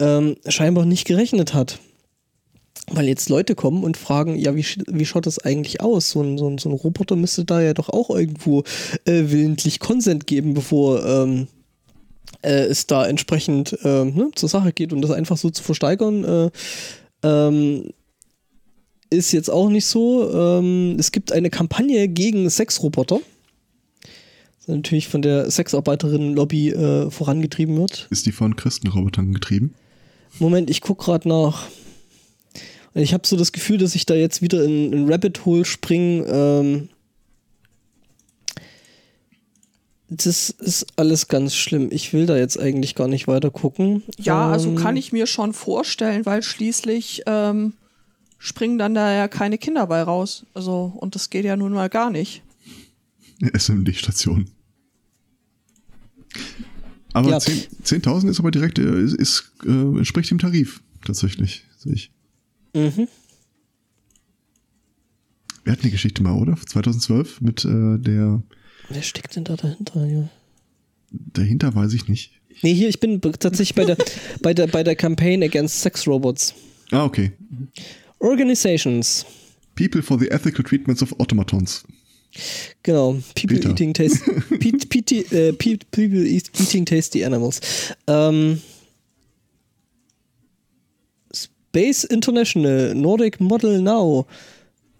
[0.00, 1.78] ähm, scheinbar nicht gerechnet hat
[2.92, 6.10] weil jetzt Leute kommen und fragen, ja, wie, wie schaut das eigentlich aus?
[6.10, 8.64] So ein, so, ein, so ein Roboter müsste da ja doch auch irgendwo
[9.04, 11.46] äh, willentlich Konsent geben, bevor ähm,
[12.42, 16.24] äh, es da entsprechend äh, ne, zur Sache geht und das einfach so zu versteigern.
[16.24, 16.50] Äh,
[17.22, 17.90] ähm,
[19.10, 20.30] ist jetzt auch nicht so.
[20.32, 23.20] Ähm, es gibt eine Kampagne gegen Sexroboter.
[24.66, 28.06] Natürlich von der Sexarbeiterinnen-Lobby äh, vorangetrieben wird.
[28.10, 29.74] Ist die von Christenrobotern getrieben?
[30.38, 31.68] Moment, ich guck gerade nach.
[32.94, 36.24] Ich habe so das Gefühl, dass ich da jetzt wieder in, in Rabbit Hole springe.
[36.26, 36.88] Ähm,
[40.08, 41.88] das ist alles ganz schlimm.
[41.92, 44.02] Ich will da jetzt eigentlich gar nicht weiter gucken.
[44.18, 47.74] Ja, also Ähm, kann ich mir schon vorstellen, weil schließlich ähm,
[48.38, 50.44] springen dann da ja keine Kinder bei raus.
[50.52, 52.42] Also, und das geht ja nun mal gar nicht.
[53.56, 54.50] SMD-Station.
[57.12, 57.40] Aber Ja.
[57.40, 62.10] 10 10.000 ist aber direkt, äh, ist, ist, äh, entspricht dem Tarif, tatsächlich, sehe ich.
[62.74, 63.08] Mhm.
[65.64, 66.56] Wir hatten die Geschichte mal, oder?
[66.56, 68.42] 2012 mit äh, der,
[68.88, 70.06] Wer steckt denn da dahinter?
[70.06, 70.28] Ja.
[71.10, 72.32] dahinter weiß ich nicht.
[72.62, 73.96] Nee, hier, ich bin tatsächlich bei der,
[74.42, 76.54] bei der, bei der Campaign Against Sex Robots.
[76.90, 77.32] Ah, okay.
[78.18, 79.24] Organizations.
[79.76, 81.84] People for the Ethical Treatments of Automatons.
[82.82, 83.12] Genau.
[83.34, 83.70] People Peter.
[83.70, 84.22] eating taste,
[84.60, 87.60] Pe- PT, äh, Pe- people eat, eating tasty animals.
[88.06, 88.60] Ähm,
[91.32, 94.26] Space International, Nordic Model Now,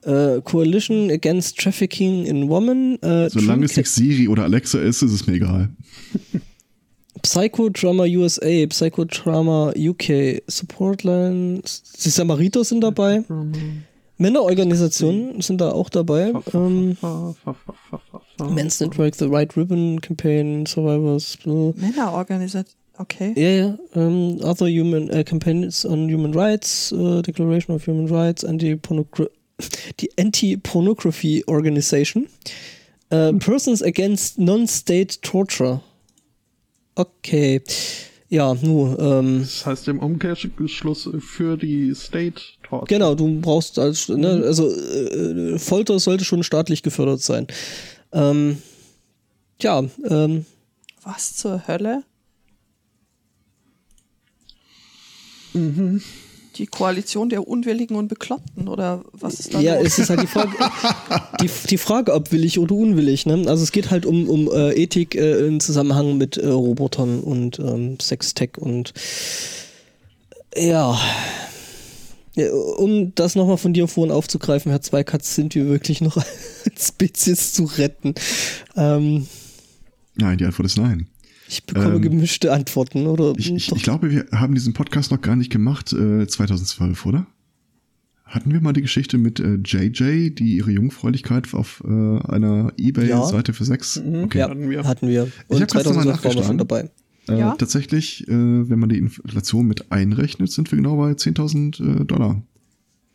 [0.05, 5.13] äh, Coalition Against Trafficking in Women, äh, Solange es nicht Siri oder Alexa ist, ist
[5.13, 5.69] es mir egal.
[7.23, 11.61] Psychodrama USA, Psychodrama UK, Supportline,
[12.05, 13.23] die Samaritos sind dabei,
[14.21, 16.33] Männerorganisationen sind da auch dabei.
[16.53, 16.97] Ähm,
[18.51, 21.73] Men's Network, The Right Ribbon Campaign, Survivors, blah.
[21.77, 22.77] Männerorganisation.
[22.99, 23.33] Okay.
[23.35, 28.45] ja, ja, ähm, Other Human äh, Campaigns on Human Rights, äh, Declaration of Human Rights,
[28.45, 29.27] Anti-Pornogra
[30.01, 32.27] die Anti-Pornography Organization,
[33.09, 35.81] äh, Persons Against Non-State Torture.
[36.95, 37.63] Okay,
[38.29, 42.87] ja, nu, ähm, Das heißt im Umkehrschluss für die State Torture.
[42.87, 47.47] Genau, du brauchst als, ne, also äh, Folter sollte schon staatlich gefördert sein.
[48.13, 48.59] Ähm,
[49.61, 50.47] ja, ähm,
[51.03, 52.05] Was zur Hölle?
[55.53, 59.87] Die Koalition der Unwilligen und Bekloppten oder was ist da ja, los?
[59.87, 60.53] es ist halt die Frage,
[61.41, 63.27] die, die Frage, ob willig oder unwillig.
[63.27, 63.45] Ne?
[63.49, 67.59] Also es geht halt um, um äh, Ethik äh, im Zusammenhang mit äh, Robotern und
[67.59, 68.93] ähm, Sextech und
[70.55, 70.97] ja.
[72.47, 76.17] Ja, Um das nochmal von dir vorhin aufzugreifen, Herr Zweikatz, sind wir wirklich noch
[76.65, 78.15] als Spezies zu retten?
[78.77, 79.27] Ähm,
[80.17, 81.07] Nein, die Antwort ist nein.
[81.49, 83.33] ich bekomme Ähm, gemischte Antworten, oder?
[83.37, 87.27] Ich, ich, ich glaube, wir haben diesen Podcast noch gar nicht gemacht, äh, 2012, oder?
[88.25, 93.53] Hatten wir mal die Geschichte mit äh, JJ, die ihre Jungfräulichkeit auf äh, einer Ebay-Seite
[93.53, 93.99] für Sex?
[93.99, 94.39] Okay.
[94.39, 94.85] Ja, hatten wir.
[94.85, 95.25] hatten wir.
[95.49, 96.59] Ich Und hab grad noch mal 2012 waren wir schon nachgeschlagen.
[96.59, 96.91] dabei.
[97.31, 97.55] Äh, Ja.
[97.57, 102.43] Tatsächlich, äh, wenn man die Inflation mit einrechnet, sind wir genau bei 10.000 äh, Dollar.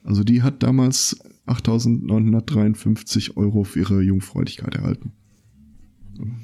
[0.04, 1.18] Also die hat damals
[1.48, 5.12] 8.953 Euro für ihre Jungfräulichkeit erhalten.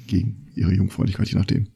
[0.06, 1.66] Gegen ihre Jungfräulichkeit, je nachdem.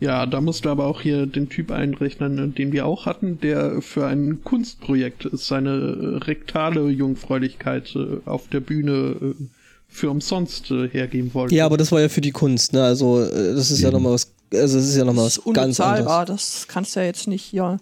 [0.00, 3.82] Ja, da musst du aber auch hier den Typ einrechnen, den wir auch hatten, der
[3.82, 9.34] für ein Kunstprojekt seine äh, rektale Jungfräulichkeit äh, auf der Bühne äh,
[9.88, 11.54] für umsonst äh, hergeben wollte.
[11.54, 12.82] Ja, aber das war ja für die Kunst, ne?
[12.84, 13.96] Also äh, das ist ja Eben.
[13.96, 16.20] nochmal was, also es ist ja nochmal das was ganz unbezahlbar.
[16.20, 16.52] anderes.
[16.52, 17.78] Das kannst du ja jetzt nicht, ja.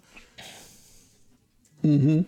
[1.82, 2.26] Mhm.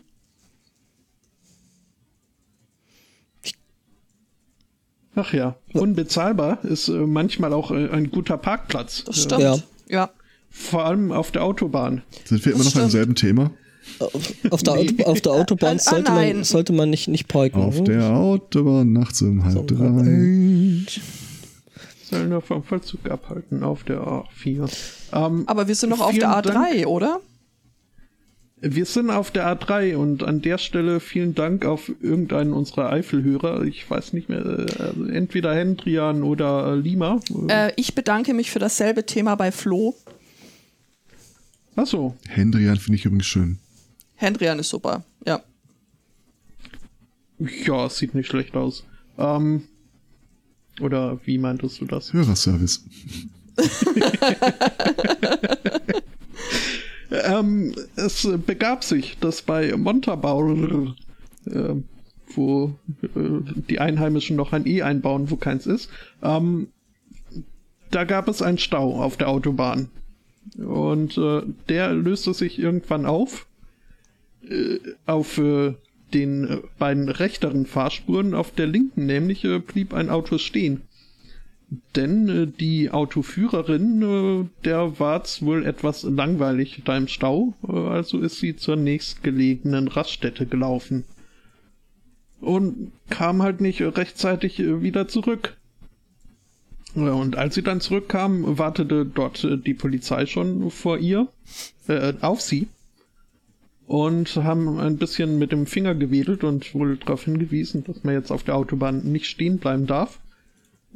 [5.14, 9.02] Ach ja, unbezahlbar ist äh, manchmal auch äh, ein guter Parkplatz.
[9.04, 9.40] Das Äh, stimmt.
[9.42, 9.58] Ja.
[9.88, 10.10] Ja.
[10.50, 12.02] Vor allem auf der Autobahn.
[12.24, 12.92] Sind wir immer Das noch beim stimmt.
[12.92, 13.50] selben Thema?
[14.00, 14.14] Auf,
[14.50, 17.60] auf, der, Auto, auf der Autobahn Ah, sollte, man, sollte man nicht, nicht parken.
[17.62, 17.84] Auf ne?
[17.84, 20.84] der Autobahn nachts um halb drei.
[22.08, 24.70] Sollen wir vom Vollzug abhalten auf der A4.
[25.12, 26.86] Ähm, Aber wir sind noch auf der A3, Dank.
[26.86, 27.20] oder?
[28.60, 33.62] Wir sind auf der A3 und an der Stelle vielen Dank auf irgendeinen unserer Eifelhörer.
[33.64, 37.20] Ich weiß nicht mehr, äh, entweder Hendrian oder äh, Lima.
[37.48, 39.94] Äh, ich bedanke mich für dasselbe Thema bei Flo.
[41.76, 43.58] Achso, Hendrian finde ich übrigens schön.
[44.14, 45.04] Hendrian ist super.
[45.26, 45.42] Ja.
[47.38, 48.84] ja, es sieht nicht schlecht aus.
[49.18, 49.64] Ähm,
[50.80, 52.12] oder wie meintest du das?
[52.12, 52.84] Hörerservice.
[57.10, 60.94] Ähm, es begab sich, dass bei Montabaur,
[61.46, 61.74] äh,
[62.34, 63.08] wo äh,
[63.68, 65.90] die Einheimischen noch ein E einbauen, wo keins ist,
[66.22, 66.68] ähm,
[67.90, 69.88] da gab es einen Stau auf der Autobahn.
[70.58, 73.46] Und äh, der löste sich irgendwann auf.
[74.46, 75.74] Äh, auf äh,
[76.14, 80.82] den äh, beiden rechteren Fahrspuren, auf der linken nämlich äh, blieb ein Auto stehen.
[81.96, 88.56] Denn äh, die Autoführerin, der war's wohl etwas langweilig da im Stau, also ist sie
[88.56, 91.04] zur nächstgelegenen Raststätte gelaufen.
[92.40, 95.56] Und kam halt nicht rechtzeitig wieder zurück.
[96.94, 101.28] Und als sie dann zurückkam, wartete dort die Polizei schon vor ihr,
[101.88, 102.68] äh, auf sie.
[103.88, 108.30] Und haben ein bisschen mit dem Finger gewedelt und wohl darauf hingewiesen, dass man jetzt
[108.30, 110.20] auf der Autobahn nicht stehen bleiben darf.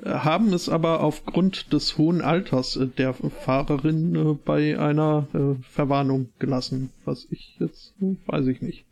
[0.03, 5.27] Äh, Haben es aber aufgrund des hohen Alters äh, der Fahrerin äh, bei einer
[5.63, 6.91] Verwarnung gelassen.
[7.07, 8.85] Was ich jetzt, äh, weiß ich nicht.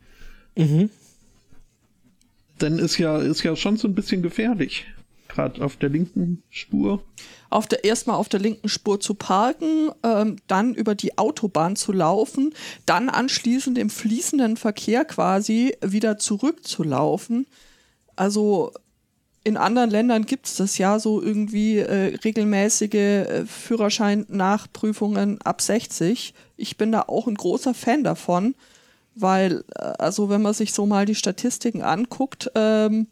[0.57, 0.89] Mhm.
[2.59, 4.87] Denn ist ja, ist ja schon so ein bisschen gefährlich.
[5.33, 7.03] Gerade auf der linken Spur.
[7.49, 11.93] auf der erstmal auf der linken Spur zu parken, ähm, dann über die Autobahn zu
[11.93, 12.53] laufen,
[12.85, 17.47] dann anschließend im fließenden Verkehr quasi wieder zurückzulaufen.
[18.17, 18.73] Also
[19.43, 26.33] in anderen Ländern gibt es das ja so irgendwie äh, regelmäßige äh, Führerschein-Nachprüfungen ab 60.
[26.57, 28.53] Ich bin da auch ein großer Fan davon,
[29.15, 33.07] weil, äh, also wenn man sich so mal die Statistiken anguckt, ähm,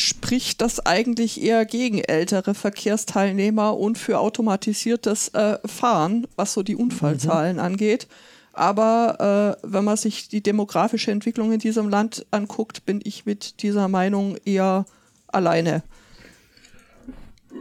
[0.00, 6.76] spricht das eigentlich eher gegen ältere Verkehrsteilnehmer und für automatisiertes äh, Fahren, was so die
[6.76, 8.08] Unfallzahlen angeht.
[8.52, 13.62] Aber äh, wenn man sich die demografische Entwicklung in diesem Land anguckt, bin ich mit
[13.62, 14.86] dieser Meinung eher
[15.28, 15.82] alleine.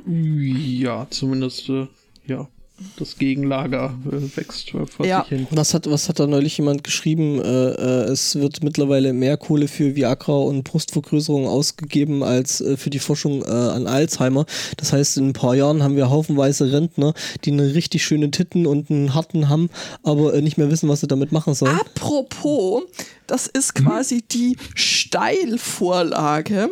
[0.05, 1.87] Ja, zumindest, äh,
[2.25, 2.47] ja,
[2.97, 5.21] das Gegenlager äh, wächst vor Ja.
[5.21, 5.47] sich hin.
[5.51, 7.39] Was hat, was hat da neulich jemand geschrieben?
[7.41, 12.89] Äh, äh, es wird mittlerweile mehr Kohle für Viagra und Brustvergrößerung ausgegeben als äh, für
[12.89, 14.45] die Forschung äh, an Alzheimer.
[14.77, 17.13] Das heißt, in ein paar Jahren haben wir haufenweise Rentner,
[17.45, 19.69] die eine richtig schöne Titten und einen harten haben,
[20.03, 21.77] aber äh, nicht mehr wissen, was sie damit machen sollen.
[21.79, 22.83] Apropos,
[23.27, 26.69] das ist quasi die Steilvorlage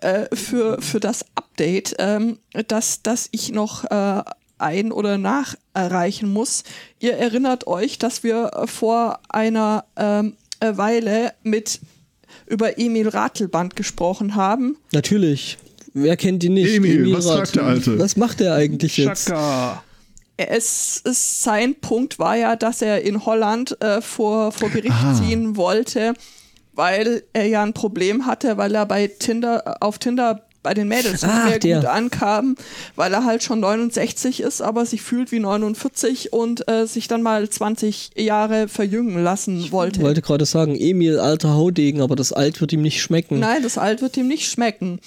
[0.00, 2.38] äh, für, für das Update, ähm,
[2.68, 4.22] das, das ich noch äh,
[4.58, 6.64] ein- oder nacherreichen muss.
[7.00, 11.80] Ihr erinnert euch, dass wir vor einer ähm, äh, Weile mit
[12.46, 14.76] über Emil Ratelband gesprochen haben.
[14.92, 15.58] Natürlich.
[15.94, 16.74] Wer kennt ihn nicht?
[16.74, 17.36] Emil, was Rath.
[17.38, 17.98] sagt der Alte?
[17.98, 19.30] Was macht er eigentlich jetzt?
[20.38, 25.14] Es, es, sein Punkt war ja, dass er in Holland äh, vor, vor Gericht Ah.
[25.14, 26.14] ziehen wollte,
[26.74, 31.22] weil er ja ein Problem hatte, weil er bei Tinder auf Tinder bei den Mädels
[31.22, 31.78] nicht Ach, mehr der.
[31.80, 32.54] gut ankam,
[32.94, 37.20] weil er halt schon 69 ist, aber sich fühlt wie 49 und äh, sich dann
[37.20, 39.98] mal 20 Jahre verjüngen lassen wollte.
[39.98, 43.40] Ich wollte gerade sagen, Emil, alter Haudegen, aber das Alt wird ihm nicht schmecken.
[43.40, 45.00] Nein, das Alt wird ihm nicht schmecken.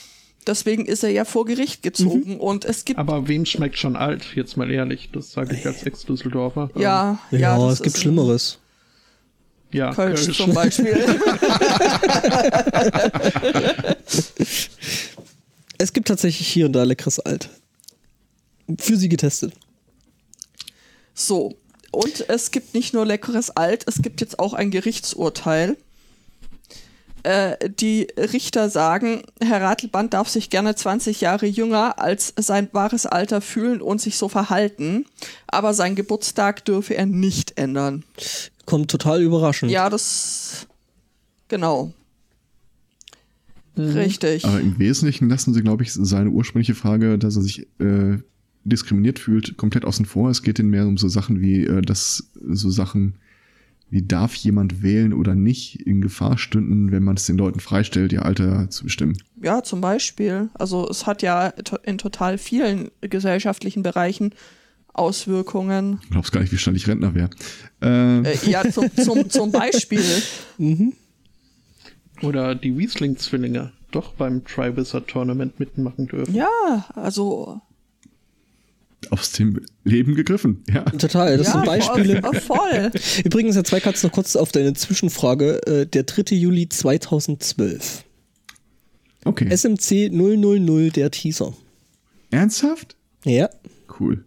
[0.45, 2.39] Deswegen ist er ja vor Gericht gezogen Mhm.
[2.41, 4.25] und es gibt Aber wem schmeckt schon alt?
[4.35, 6.69] Jetzt mal ehrlich, das sage ich als Ex-Düsseldorfer.
[6.75, 8.59] ja, ja, ja, das es gibt Schlimmeres.
[9.75, 10.37] Ja, Kölsch, Kölsch.
[10.37, 10.95] zum Beispiel.
[15.77, 17.49] Es gibt tatsächlich hier und da leckeres Alt.
[18.79, 19.53] Für sie getestet.
[21.13, 21.57] So,
[21.91, 25.77] und es gibt nicht nur leckeres Alt, es gibt jetzt auch ein Gerichtsurteil.
[27.23, 33.05] Äh, die Richter sagen, Herr Ratelband darf sich gerne 20 Jahre jünger als sein wahres
[33.05, 35.05] Alter fühlen und sich so verhalten,
[35.47, 38.03] aber seinen Geburtstag dürfe er nicht ändern.
[38.65, 39.71] Kommt total überraschend.
[39.71, 40.67] Ja, das.
[41.47, 41.93] Genau.
[43.77, 44.45] Richtig.
[44.45, 48.17] Aber im Wesentlichen lassen sie, glaube ich, seine ursprüngliche Frage, dass er sich äh,
[48.63, 50.29] diskriminiert fühlt, komplett außen vor.
[50.29, 53.15] Es geht ihnen mehr um so Sachen wie, äh, dass so Sachen
[53.89, 58.11] wie darf jemand wählen oder nicht in Gefahr stünden, wenn man es den Leuten freistellt,
[58.13, 59.17] ihr Alter zu bestimmen.
[59.41, 60.49] Ja, zum Beispiel.
[60.55, 64.31] Also es hat ja in total vielen gesellschaftlichen Bereichen
[64.97, 65.99] Auswirkungen.
[66.03, 67.29] Du glaubst gar nicht, wie schnell ich Rentner wäre.
[67.81, 70.03] Äh, Äh, ja, zum, zum, zum Beispiel.
[72.21, 76.33] Oder die Riesling-Zwillinge doch beim Triwizard-Tournament mitmachen dürfen.
[76.33, 77.61] Ja, also.
[79.09, 80.63] aus dem Leben gegriffen.
[80.69, 80.83] Ja.
[80.83, 82.21] Total, das ja, sind Beispiele.
[82.21, 82.91] Voll, voll.
[83.23, 85.65] Übrigens, Herr Zweikatz, noch kurz auf deine Zwischenfrage.
[85.67, 86.35] Äh, der 3.
[86.35, 88.03] Juli 2012.
[89.25, 89.55] Okay.
[89.55, 91.53] SMC 000, der Teaser.
[92.31, 92.95] Ernsthaft?
[93.23, 93.49] Ja,
[93.99, 94.25] Cool.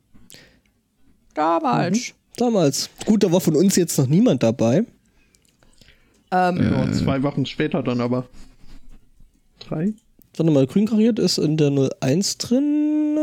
[1.38, 2.14] Damals.
[2.36, 2.90] damals.
[3.06, 4.84] Gut, da war von uns jetzt noch niemand dabei.
[6.32, 8.26] Ähm, Ja, zwei Wochen später dann aber.
[9.60, 9.92] Drei?
[10.36, 11.70] Warte mal, grün kariert ist in der
[12.00, 13.16] 01 drin.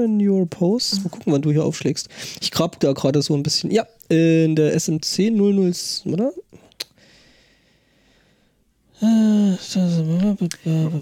[0.00, 1.04] In your post.
[1.04, 2.08] Mal gucken, wann du hier aufschlägst.
[2.40, 3.70] Ich grab da gerade so ein bisschen.
[3.70, 5.72] Ja, in der SMC 00,
[6.06, 6.32] oder?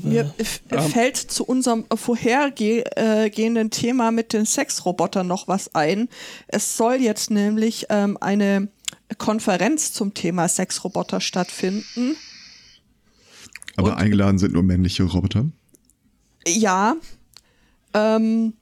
[0.02, 0.60] Mir f-
[0.92, 6.08] fällt zu unserem vorhergehenden Thema mit den Sexrobotern noch was ein.
[6.46, 8.68] Es soll jetzt nämlich ähm, eine
[9.18, 12.14] Konferenz zum Thema Sexroboter stattfinden.
[13.76, 15.46] Aber eingeladen sind nur männliche Roboter.
[16.46, 16.96] Ja,
[17.94, 18.54] ähm,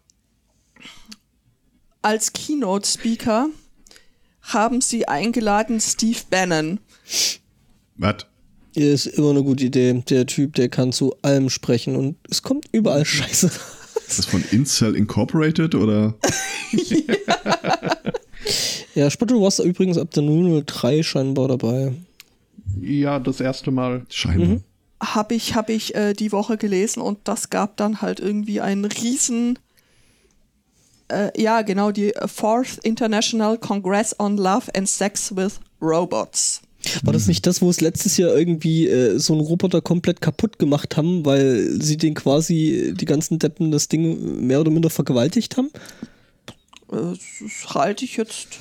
[2.02, 3.48] als Keynote-Speaker
[4.42, 6.80] haben sie eingeladen Steve Bannon.
[7.96, 8.26] Was?
[8.76, 10.02] Ist immer eine gute Idee.
[10.08, 13.50] Der Typ, der kann zu allem sprechen und es kommt überall Scheiße.
[14.06, 16.14] Ist das von Incel Incorporated oder?
[18.94, 21.94] ja, Spottle Wars übrigens ab der 003 scheinbar dabei.
[22.78, 24.04] Ja, das erste Mal.
[24.10, 24.46] Scheinbar.
[24.46, 24.62] Mhm.
[25.02, 28.84] Habe ich, hab ich äh, die Woche gelesen und das gab dann halt irgendwie einen
[28.84, 29.58] riesen
[31.08, 36.60] äh, ja, genau, die Fourth International Congress on Love and Sex with Robots.
[37.02, 40.58] War das nicht das, wo es letztes Jahr irgendwie äh, so einen Roboter komplett kaputt
[40.58, 45.56] gemacht haben, weil sie den quasi, die ganzen Deppen, das Ding mehr oder minder vergewaltigt
[45.56, 45.70] haben?
[46.92, 48.58] Äh, das halte ich jetzt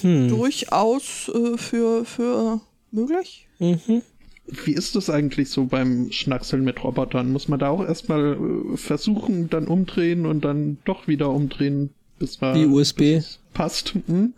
[0.00, 0.28] hm.
[0.28, 2.60] durchaus äh, für, für
[2.90, 3.46] möglich.
[3.58, 4.02] Mhm.
[4.46, 7.32] Wie ist das eigentlich so beim Schnackseln mit Robotern?
[7.32, 12.40] Muss man da auch erstmal äh, versuchen, dann umdrehen und dann doch wieder umdrehen, bis
[12.40, 13.22] man Wie USB
[13.54, 13.94] passt?
[14.06, 14.34] Hm?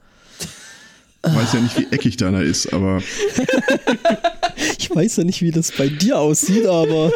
[1.26, 3.02] Ich weiß ja nicht, wie eckig deiner ist, aber.
[4.78, 7.12] ich weiß ja nicht, wie das bei dir aussieht, aber.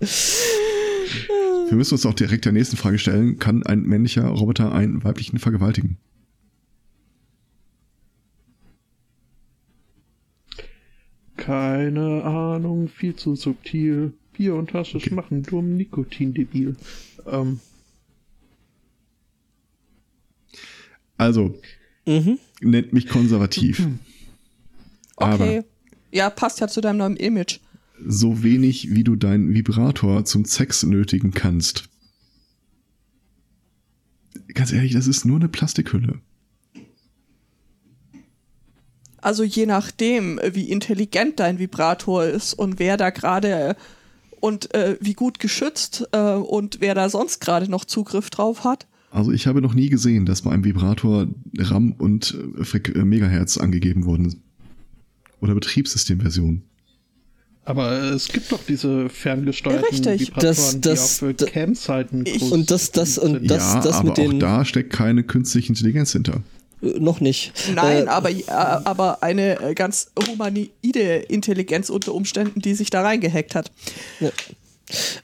[0.00, 5.38] Wir müssen uns auch direkt der nächsten Frage stellen: Kann ein männlicher Roboter einen weiblichen
[5.38, 5.98] vergewaltigen?
[11.36, 14.12] Keine Ahnung, viel zu subtil.
[14.32, 15.14] Bier und Tasche okay.
[15.14, 16.76] machen dumm, Nikotindebil.
[17.26, 17.58] Ähm.
[21.16, 21.58] Also,
[22.06, 22.38] mhm.
[22.60, 23.80] Nennt mich konservativ.
[23.80, 23.98] Mhm.
[25.16, 25.64] Okay.
[26.12, 27.58] ja, passt ja zu deinem neuen Image.
[28.06, 31.88] So wenig, wie du deinen Vibrator zum Sex nötigen kannst.
[34.54, 36.20] Ganz ehrlich, das ist nur eine Plastikhülle.
[39.20, 43.76] Also je nachdem, wie intelligent dein Vibrator ist und wer da gerade
[44.40, 48.86] und äh, wie gut geschützt äh, und wer da sonst gerade noch Zugriff drauf hat.
[49.10, 51.26] Also ich habe noch nie gesehen, dass bei einem Vibrator
[51.58, 54.42] RAM und äh, Megahertz angegeben wurden.
[55.40, 56.62] Oder Betriebssystemversion.
[57.64, 60.28] Aber es gibt doch diese ferngesteuerten Richtig.
[60.28, 64.16] Vibratoren, das, das, die auf Campseiten Und das, das, und das, ja, das aber mit
[64.16, 64.36] den.
[64.36, 66.42] Auch da steckt keine künstliche Intelligenz hinter.
[66.82, 67.52] Äh, noch nicht.
[67.74, 73.02] Nein, äh, aber, äh, aber eine äh, ganz humanoide Intelligenz unter Umständen, die sich da
[73.02, 73.70] reingehackt hat.
[74.20, 74.30] Ja.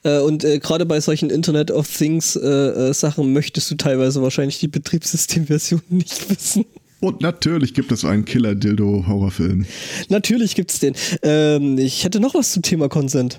[0.02, 4.68] Äh, und äh, gerade bei solchen Internet of Things Sachen möchtest du teilweise wahrscheinlich die
[4.68, 6.64] Betriebssystemversion nicht wissen.
[7.00, 9.66] Und natürlich gibt es einen Killer-Dildo-Horrorfilm.
[10.08, 10.94] Natürlich gibt es den.
[11.22, 13.38] Ähm, ich hätte noch was zum Thema Consent.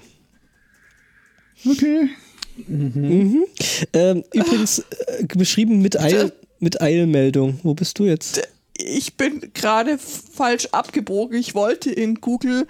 [1.66, 2.10] Okay.
[2.68, 2.92] Mhm.
[2.96, 3.44] Mhm.
[3.94, 4.84] Ähm, übrigens
[5.36, 7.60] beschrieben mit Eil mit Eilmeldung.
[7.64, 8.42] Wo bist du jetzt?
[8.78, 11.38] Ich bin gerade falsch abgebogen.
[11.40, 12.68] Ich wollte in Google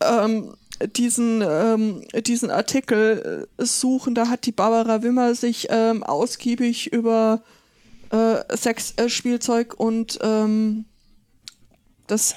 [0.00, 0.54] ähm,
[0.88, 4.14] diesen, ähm, diesen Artikel äh, suchen.
[4.14, 7.42] Da hat die Barbara Wimmer sich ähm, ausgiebig über
[8.10, 10.84] äh, Sexspielzeug und ähm,
[12.06, 12.34] das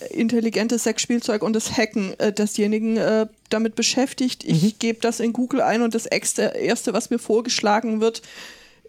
[0.00, 4.44] äh, intelligente Sexspielzeug und das Hacken äh, desjenigen äh, damit beschäftigt.
[4.44, 4.72] Ich mhm.
[4.78, 8.22] gebe das in Google ein und das erste, was mir vorgeschlagen wird,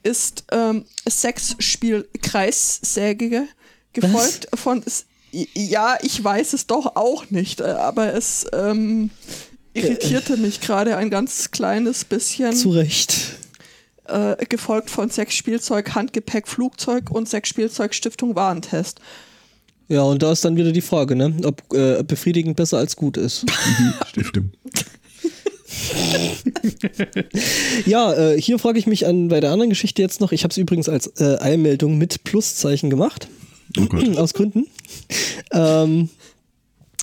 [0.04, 3.48] ist ähm, Sexspiel Kreissäge,
[3.94, 4.60] gefolgt Was?
[4.60, 4.84] von
[5.32, 9.10] ja, ich weiß es doch auch nicht, äh, aber es ähm,
[9.74, 12.54] irritierte mich gerade ein ganz kleines bisschen.
[12.54, 13.38] Zu Recht.
[14.06, 19.00] Äh, gefolgt von Sexspielzeug, Handgepäck, Flugzeug und Sexspielzeug Stiftung Warentest.
[19.88, 21.34] Ja, und da ist dann wieder die Frage, ne?
[21.44, 23.46] ob äh, befriedigend besser als gut ist.
[23.80, 24.52] Mhm, Stiftung.
[27.86, 30.32] ja, äh, hier frage ich mich an bei der anderen Geschichte jetzt noch.
[30.32, 33.28] Ich habe es übrigens als äh, Eilmeldung mit Pluszeichen gemacht.
[33.78, 34.68] Oh aus Gründen.
[35.54, 36.08] Ähm,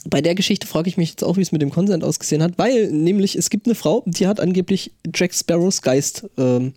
[0.09, 2.55] bei der Geschichte frage ich mich jetzt auch, wie es mit dem Consent ausgesehen hat,
[2.57, 6.73] weil nämlich es gibt eine Frau, die hat angeblich Jack Sparrows Geist ähm,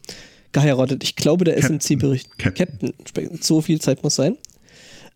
[0.52, 1.04] geheiratet.
[1.04, 2.38] Ich glaube, der SMC-Bericht.
[2.38, 2.68] Captain.
[3.06, 3.40] Captain.
[3.42, 4.38] So viel Zeit muss sein.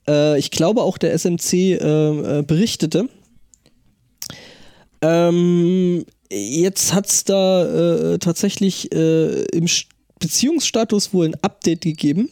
[0.08, 3.10] Äh, ich glaube auch, der SMC äh, äh, berichtete.
[5.02, 9.68] Ähm, jetzt hat es da äh, tatsächlich äh, im
[10.20, 12.30] Beziehungsstatus wohl ein Update gegeben.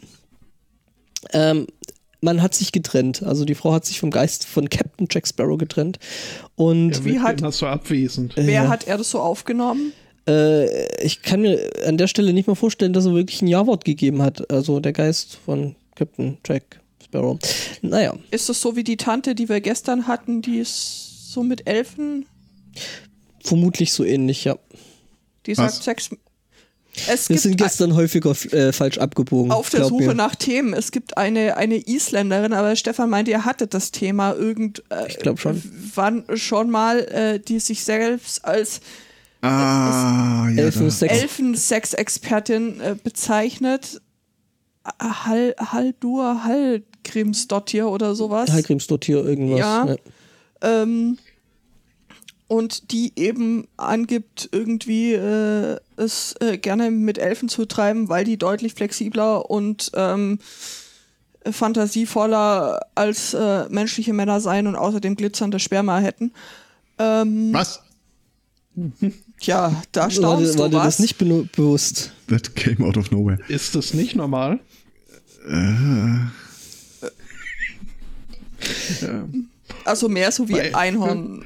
[1.31, 1.67] Ähm,
[2.23, 3.21] man hat sich getrennt.
[3.21, 5.99] Also die Frau hat sich vom Geist von Captain Jack Sparrow getrennt.
[6.55, 8.37] Und ja, wie hat das so abwesend?
[8.37, 9.91] Äh, wer hat er das so aufgenommen?
[10.27, 13.83] Äh, ich kann mir an der Stelle nicht mal vorstellen, dass er wirklich ein Ja-Wort
[13.83, 14.49] gegeben hat.
[14.49, 17.37] Also der Geist von Captain Jack Sparrow.
[17.81, 18.15] Naja.
[18.31, 22.25] Ist das so wie die Tante, die wir gestern hatten, die ist so mit Elfen?
[23.43, 24.57] Vermutlich so ähnlich, ja.
[25.45, 26.09] Die sagt Sex.
[27.07, 29.51] Es Wir sind gestern häufiger äh, falsch abgebogen.
[29.51, 30.13] Auf der Suche mir.
[30.13, 30.73] nach Themen.
[30.73, 34.83] Es gibt eine, eine Isländerin, aber Stefan meinte, er hatte das Thema irgend.
[34.89, 35.61] Äh, ich glaube schon.
[35.95, 38.81] Wann schon mal, äh, die sich selbst als
[39.41, 43.99] ah, ja, Elfensex-Expertin äh, bezeichnet.
[44.99, 48.51] Hall, Haldur Hallgrimsdottir oder sowas.
[48.51, 49.59] Hallgrimsdottir, irgendwas.
[49.59, 49.85] Ja.
[49.85, 49.95] ja.
[50.61, 51.17] Ähm,
[52.53, 58.37] und die eben angibt, irgendwie äh, es äh, gerne mit Elfen zu treiben, weil die
[58.37, 60.37] deutlich flexibler und ähm,
[61.49, 66.31] fantasievoller als äh, menschliche Männer seien und außerdem glitzernde Sperma hätten.
[66.99, 67.81] Ähm, Was?
[69.39, 70.85] Tja, da War, staunst dir- war du dir was.
[70.97, 72.11] das nicht bewusst?
[72.27, 73.39] That came out of nowhere.
[73.47, 74.59] Ist das nicht normal?
[75.49, 76.27] Äh,
[79.85, 81.43] Also mehr so wie Bei- Einhorn.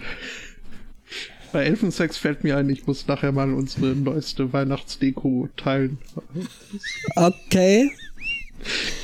[1.57, 5.97] Bei Elfensex fällt mir ein, ich muss nachher mal unsere neueste Weihnachtsdeko teilen.
[7.15, 7.89] Okay.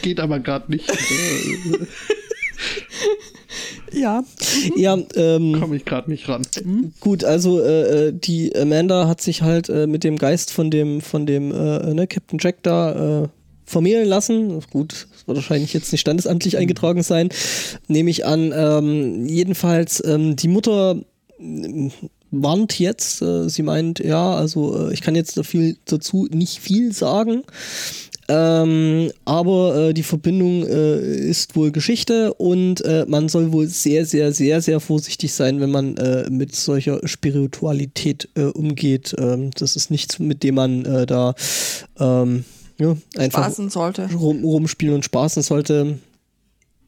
[0.03, 0.87] Geht aber gerade nicht.
[0.87, 1.87] Äh,
[3.91, 4.23] Ja.
[4.75, 6.43] Ja, ähm, Komme ich gerade nicht ran.
[6.61, 6.93] Hm?
[6.99, 11.01] gut, also äh, äh, die Amanda hat sich halt äh, mit dem Geist von dem,
[11.01, 13.27] von dem äh, ne, Captain Jack da äh,
[13.65, 14.61] vermählen lassen.
[14.69, 17.29] Gut, das wird wahrscheinlich jetzt nicht standesamtlich eingetragen sein,
[17.87, 18.53] nehme ich an.
[18.55, 21.01] Ähm, jedenfalls, ähm, die Mutter
[22.33, 26.59] warnt jetzt, äh, sie meint, ja, also äh, ich kann jetzt da viel dazu nicht
[26.59, 27.43] viel sagen.
[28.29, 34.05] Ähm, aber äh, die Verbindung äh, ist wohl Geschichte und äh, man soll wohl sehr,
[34.05, 39.13] sehr, sehr, sehr vorsichtig sein, wenn man äh, mit solcher Spiritualität äh, umgeht.
[39.17, 41.35] Ähm, das ist nichts, mit dem man äh, da
[41.99, 42.45] ähm,
[42.79, 43.51] ja, einfach
[44.15, 45.99] rum, rumspielen und spaßen sollte.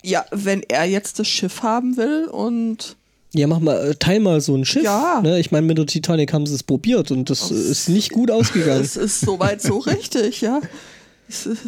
[0.04, 2.96] Ja, wenn er jetzt das Schiff haben will und
[3.38, 4.84] Ja, mach mal, äh, teil mal so ein Schiff.
[4.84, 5.20] Ja.
[5.22, 5.40] Ne?
[5.40, 8.32] Ich meine, mit der Titanic haben sie es probiert und das äh, ist nicht gut
[8.32, 8.82] ausgegangen.
[8.84, 10.62] es ist soweit so richtig, ja.
[11.28, 11.64] Es ist,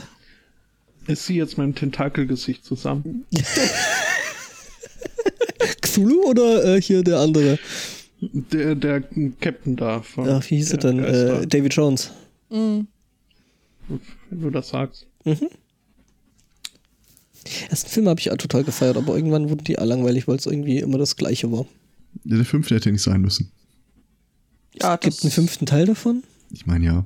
[1.08, 3.26] Ist sie jetzt mit dem Tentakelgesicht zusammen?
[5.82, 7.60] Cthulhu oder äh, hier der andere?
[8.22, 9.04] Der, der
[9.42, 10.26] Captain da von.
[10.26, 11.04] Ja, wie hieß er denn?
[11.04, 12.12] Äh, David Jones.
[12.50, 12.88] wenn
[14.32, 15.06] du das sagst.
[17.70, 20.46] Ersten Film habe ich auch total gefeiert, aber irgendwann wurden die alle langweilig, weil es
[20.46, 21.66] irgendwie immer das gleiche war.
[22.24, 23.52] der fünfte hätte nicht sein müssen.
[24.80, 26.24] ja, Gibt das einen fünften Teil davon?
[26.52, 27.06] Ich meine ja.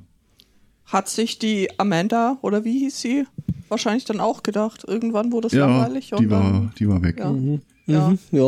[0.86, 3.26] hat sich die Amanda, oder wie hieß sie,
[3.70, 4.84] wahrscheinlich dann auch gedacht.
[4.88, 6.10] Irgendwann wurde es Ja, langweilig.
[6.10, 7.18] die und war, dann, die war weg.
[7.20, 7.32] ja.
[7.32, 7.62] Mhm.
[7.88, 8.10] Ja.
[8.10, 8.48] Mhm, ja.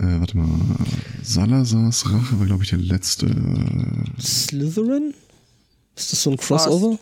[0.00, 0.48] Äh, warte mal.
[1.22, 3.26] Salazars Rache war, glaube ich, der letzte.
[4.20, 5.14] Slytherin?
[5.96, 6.98] Ist das so ein Crossover?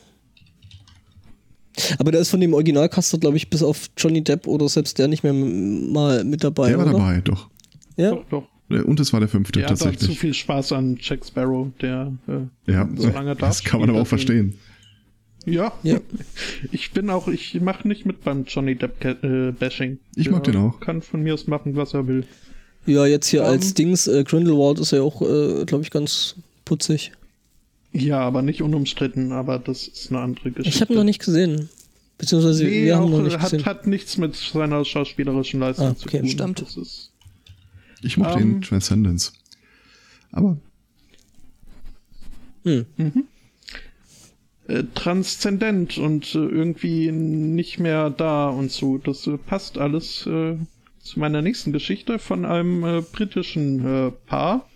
[1.99, 5.09] Aber der ist von dem Originalcaster, glaube ich, bis auf Johnny Depp oder selbst der
[5.09, 6.69] nicht mehr mal mit dabei.
[6.69, 6.93] der war oder?
[6.99, 7.49] dabei, doch.
[7.97, 8.11] Ja.
[8.11, 8.49] Doch, doch.
[8.71, 10.19] Äh, Und es war der fünfte Der hat dann zu tatsächlich.
[10.19, 14.03] viel Spaß an Jack Sparrow, der äh, Ja, so lange da das kann man aber
[14.03, 14.55] auch verstehen.
[15.47, 15.73] Ja.
[15.83, 15.99] Ja.
[16.71, 19.99] Ich bin auch, ich mache nicht mit beim Johnny Depp äh, Bashing.
[20.15, 20.79] Ich mag Der den auch.
[20.81, 22.25] Kann von mir aus machen, was er will.
[22.87, 23.47] Ja, jetzt hier Ähm.
[23.49, 27.13] als Dings, äh, Grindelwald ist ja auch, äh, glaube ich, ganz putzig.
[27.93, 30.69] Ja, aber nicht unumstritten, aber das ist eine andere Geschichte.
[30.77, 31.69] Ich habe ihn noch nicht gesehen.
[32.19, 33.65] Beziehungsweise Nee, wir haben auch, noch nicht hat, gesehen.
[33.67, 36.21] hat nichts mit seiner schauspielerischen Leistung Ah, zu okay.
[36.21, 36.29] tun.
[36.29, 36.63] Stimmt.
[36.63, 37.13] Das ist,
[38.03, 38.55] Ich mochte Ähm.
[38.55, 39.33] den Transcendence.
[40.31, 40.57] Aber
[42.65, 42.87] Hm.
[44.69, 48.99] äh, transzendent und äh, irgendwie nicht mehr da und so.
[48.99, 50.57] Das äh, passt alles äh,
[51.01, 54.69] zu meiner nächsten Geschichte von einem äh, britischen äh, Paar,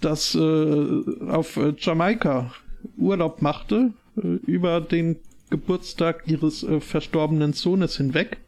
[0.00, 2.52] das äh, auf äh, Jamaika
[2.96, 5.16] Urlaub machte äh, über den
[5.50, 8.38] Geburtstag ihres äh, verstorbenen Sohnes hinweg,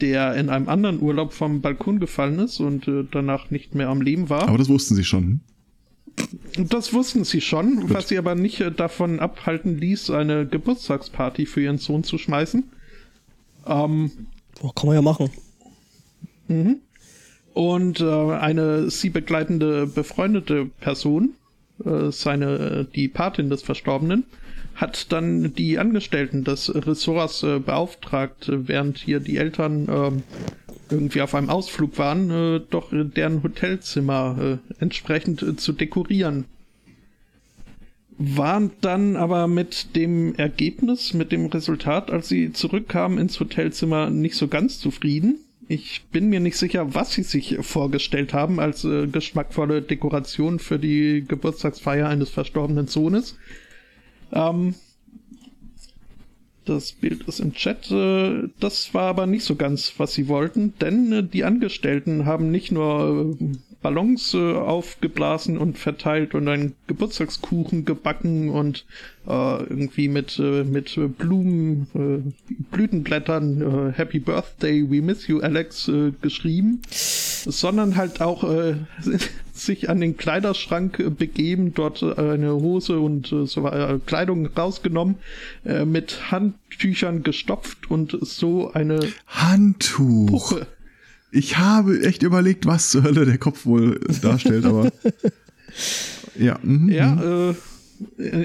[0.00, 4.00] der in einem anderen Urlaub vom Balkon gefallen ist und äh, danach nicht mehr am
[4.00, 4.48] Leben war.
[4.48, 5.40] Aber das wussten sie schon.
[6.56, 11.62] Das wussten sie schon, was sie aber nicht äh, davon abhalten ließ, eine Geburtstagsparty für
[11.62, 12.64] ihren Sohn zu schmeißen.
[13.66, 14.10] Ähm,
[14.60, 15.30] Oh, kann man ja machen.
[17.58, 21.30] Und äh, eine sie begleitende befreundete Person,
[21.84, 24.22] äh, seine die Patin des Verstorbenen,
[24.76, 30.22] hat dann die Angestellten des Ressorts äh, beauftragt, äh, während hier die Eltern ähm,
[30.88, 36.44] irgendwie auf einem Ausflug waren, äh, doch deren Hotelzimmer äh, entsprechend äh, zu dekorieren.
[38.18, 44.36] Waren dann aber mit dem Ergebnis, mit dem Resultat, als sie zurückkamen ins Hotelzimmer, nicht
[44.36, 45.40] so ganz zufrieden.
[45.70, 50.78] Ich bin mir nicht sicher, was sie sich vorgestellt haben als äh, geschmackvolle Dekoration für
[50.78, 53.36] die Geburtstagsfeier eines verstorbenen Sohnes.
[54.32, 54.74] Ähm,
[56.64, 57.90] das Bild ist im Chat.
[57.90, 62.50] Äh, das war aber nicht so ganz, was sie wollten, denn äh, die Angestellten haben
[62.50, 68.84] nicht nur äh, Ballons äh, aufgeblasen und verteilt und einen Geburtstagskuchen gebacken und
[69.26, 75.86] äh, irgendwie mit, äh, mit Blumen, äh, Blütenblättern äh, Happy Birthday, we miss you, Alex
[75.88, 78.74] äh, geschrieben, sondern halt auch äh,
[79.52, 83.70] sich an den Kleiderschrank äh, begeben, dort äh, eine Hose und äh, so
[84.06, 85.16] Kleidung rausgenommen,
[85.64, 90.50] äh, mit Handtüchern gestopft und so eine Handtuch.
[90.50, 90.66] Puppe
[91.30, 94.90] Ich habe echt überlegt, was zur Hölle der Kopf wohl darstellt, aber
[96.38, 96.58] ja.
[96.62, 97.54] Mhm, Ja, äh,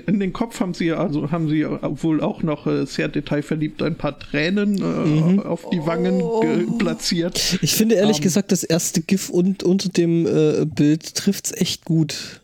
[0.08, 3.96] in den Kopf haben sie also haben sie wohl auch noch äh, sehr detailverliebt ein
[3.96, 7.60] paar Tränen äh, auf die Wangen ge- platziert.
[7.62, 8.24] Ich finde ehrlich Ähm.
[8.24, 12.42] gesagt, das erste GIF und, unter dem äh, Bild trifft's echt gut.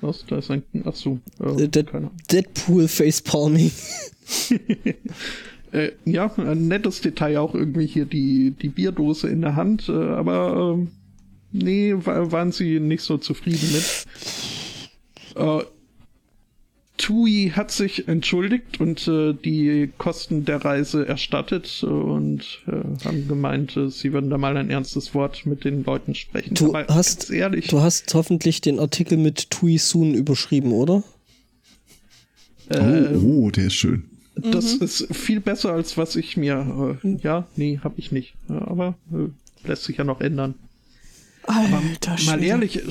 [0.00, 0.24] Was?
[0.28, 0.62] Da ist ein.
[0.84, 1.18] Ach so.
[1.40, 1.86] Äh, Dead.
[2.32, 3.70] Deadpool Facepalming.
[5.72, 9.92] Äh, ja, ein nettes Detail auch irgendwie hier die, die Bierdose in der Hand, äh,
[9.92, 10.88] aber ähm,
[11.52, 14.06] nee, wa waren sie nicht so zufrieden mit.
[15.36, 15.64] Äh,
[16.96, 23.28] Tui hat sich entschuldigt und äh, die Kosten der Reise erstattet äh, und äh, haben
[23.28, 26.54] gemeint, äh, sie würden da mal ein ernstes Wort mit den Leuten sprechen.
[26.54, 31.04] Du aber hast, ehrlich, du hast hoffentlich den Artikel mit Tui Soon überschrieben, oder?
[32.68, 34.04] äh, Oh, oh, der ist schön.
[34.42, 36.98] Das ist viel besser als was ich mir.
[37.02, 38.34] Äh, ja, nee, hab ich nicht.
[38.48, 40.54] Aber äh, lässt sich ja noch ändern.
[41.44, 42.44] Alter Mal Schwede.
[42.44, 42.82] ehrlich,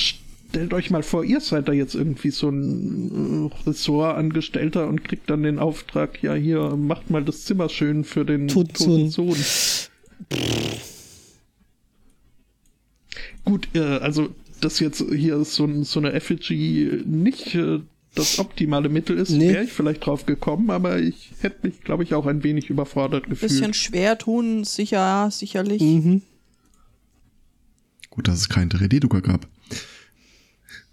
[0.50, 5.30] stellt euch mal vor, ihr seid da jetzt irgendwie so ein äh, Ressortangestellter und kriegt
[5.30, 9.38] dann den Auftrag, ja hier, macht mal das Zimmer schön für den Toten toten Sohn.
[13.46, 14.30] Gut, äh, also
[14.62, 17.80] das jetzt hier ist so, so eine Effigy nicht äh,
[18.18, 19.54] das optimale Mittel ist, Nee.
[19.54, 23.30] wäre ich vielleicht drauf gekommen, aber ich hätte mich, glaube ich, auch ein wenig überfordert
[23.30, 23.52] gefühlt.
[23.52, 25.82] Bisschen schwer tun, sicher, sicherlich.
[25.82, 26.22] Mhm.
[28.10, 29.48] Gut, dass es keinen 3D-Drucker gab.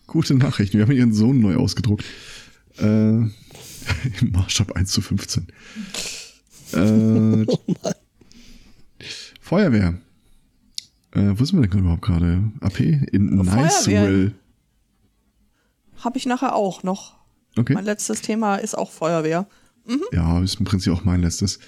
[0.07, 0.77] Gute Nachrichten.
[0.79, 2.05] Wir haben ihren Sohn neu ausgedruckt.
[2.79, 2.85] Äh,
[3.21, 3.31] Im
[4.33, 5.47] Maßstab 1 zu 15.
[6.73, 7.47] Äh,
[9.41, 9.99] Feuerwehr.
[11.13, 12.43] Äh, wo sind wir denn überhaupt gerade?
[12.61, 12.81] AP?
[12.81, 13.65] In Feuerwehr.
[13.65, 14.33] Niceville.
[16.05, 17.15] Habe ich nachher auch noch.
[17.57, 17.75] Okay.
[17.75, 19.47] Mein letztes Thema ist auch Feuerwehr.
[20.13, 21.59] Ja, ist im Prinzip auch mein letztes.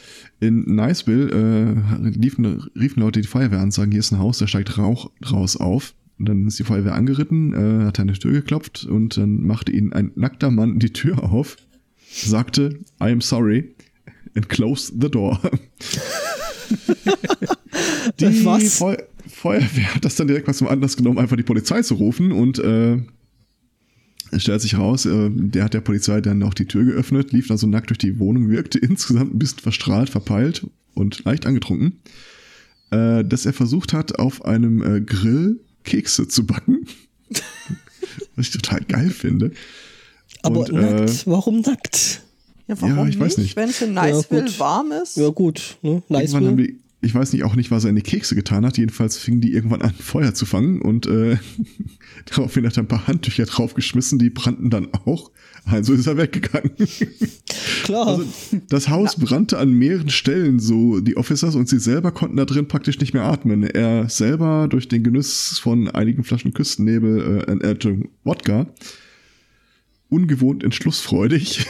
[0.40, 4.46] In Niceville äh, liefen, riefen Leute die Feuerwehr an, sagen, hier ist ein Haus, da
[4.46, 5.94] steigt Rauch raus auf.
[6.18, 9.70] Und dann ist die Feuerwehr angeritten, äh, hat an die Tür geklopft und dann machte
[9.70, 11.58] ihnen ein nackter Mann die Tür auf,
[12.10, 13.74] sagte, I am sorry,
[14.34, 15.38] and closed the door.
[18.18, 18.32] die?
[18.32, 18.96] Feu
[19.28, 22.58] Feuerwehr hat das dann direkt was zum Anlass genommen, einfach die Polizei zu rufen und
[22.58, 23.02] äh,
[24.36, 27.58] stellt sich raus, äh, der hat der Polizei dann auch die Tür geöffnet, lief dann
[27.58, 32.00] so nackt durch die Wohnung, wirkte insgesamt ein bisschen verstrahlt, verpeilt und leicht angetrunken,
[32.90, 36.86] äh, dass er versucht hat, auf einem äh, Grill Kekse zu backen.
[38.36, 39.52] Was ich total geil finde.
[40.42, 42.22] Aber Und, nackt, äh, warum nackt?
[42.68, 43.56] Ja, warum ich weiß nicht.
[43.56, 44.60] Wenn es in Niceville gut.
[44.60, 45.16] warm ist.
[45.16, 46.02] Ja gut, ne?
[46.08, 46.32] Nice.
[46.32, 48.76] Irgendwann haben die, ich weiß nicht auch nicht, was er in die Kekse getan hat.
[48.76, 51.38] Jedenfalls fingen die irgendwann an, Feuer zu fangen und äh,
[52.26, 55.30] daraufhin hat er ein paar Handtücher draufgeschmissen, die brannten dann auch.
[55.64, 56.72] Also ist er weggegangen.
[57.84, 58.06] Klar.
[58.06, 58.24] Also
[58.68, 62.68] das Haus brannte an mehreren Stellen, so die Officers und sie selber konnten da drin
[62.68, 63.62] praktisch nicht mehr atmen.
[63.62, 68.66] Er selber durch den Genuss von einigen Flaschen Küstennebel, äh, äh, Wodka,
[70.08, 71.66] ungewohnt entschlussfreudig,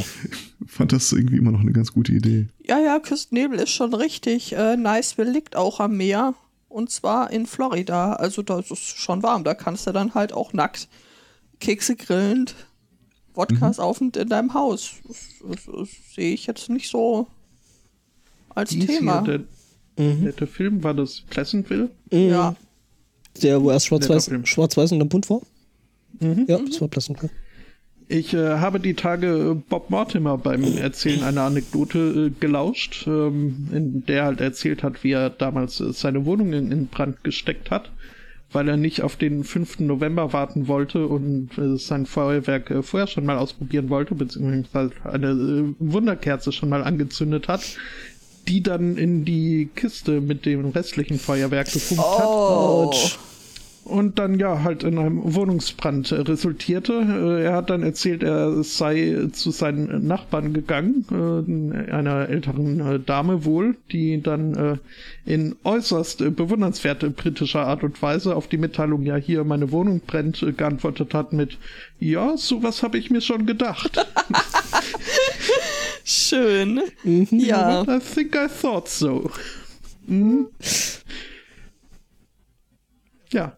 [0.66, 2.46] fand das irgendwie immer noch eine ganz gute Idee.
[2.66, 4.52] Ja, ja, Küstennebel ist schon richtig.
[4.54, 6.34] Äh, Niceville liegt auch am Meer.
[6.68, 8.14] Und zwar in Florida.
[8.14, 9.44] Also da ist es schon warm.
[9.44, 10.88] Da kannst du dann halt auch nackt
[11.60, 12.54] Kekse grillend,
[13.34, 13.82] Wodkas Mhm.
[13.84, 14.92] auf und in deinem Haus.
[15.06, 15.18] Das,
[15.48, 17.26] das, das sehe ich jetzt nicht so
[18.54, 19.22] als Dies Thema.
[19.24, 19.38] Hier,
[19.96, 21.90] der, der, der Film war das Pleasantville.
[22.10, 22.54] ja.
[23.42, 25.40] Der, wo erst schwarz-weiß schwarz und dann bunt war?
[26.20, 27.18] Ja, das war Pleasant.
[28.12, 33.68] Ich äh, habe die Tage äh, Bob Mortimer beim Erzählen einer Anekdote äh, gelauscht, ähm,
[33.72, 37.24] in der er halt erzählt hat, wie er damals äh, seine Wohnung in, in Brand
[37.24, 37.90] gesteckt hat,
[38.52, 39.80] weil er nicht auf den 5.
[39.80, 45.74] November warten wollte und äh, sein Feuerwerk äh, vorher schon mal ausprobieren wollte, beziehungsweise eine
[45.78, 47.62] Wunderkerze schon mal angezündet hat,
[48.46, 52.92] die dann in die Kiste mit dem restlichen Feuerwerk gefunkt hat Oh.
[53.84, 56.92] Und dann ja halt in einem Wohnungsbrand äh, resultierte.
[56.92, 63.44] Äh, er hat dann erzählt, er sei zu seinen Nachbarn gegangen, äh, einer älteren Dame
[63.44, 64.78] wohl, die dann
[65.24, 70.44] in äußerst bewundernswerter britischer Art und Weise auf die Mitteilung, ja hier meine Wohnung brennt,
[70.56, 71.58] geantwortet hat mit,
[71.98, 74.06] ja, sowas habe ich mir schon gedacht.
[76.04, 76.80] Schön.
[77.30, 77.82] Ja.
[77.82, 79.30] I think I thought so.
[80.06, 80.48] Mhm.
[83.30, 83.56] Ja.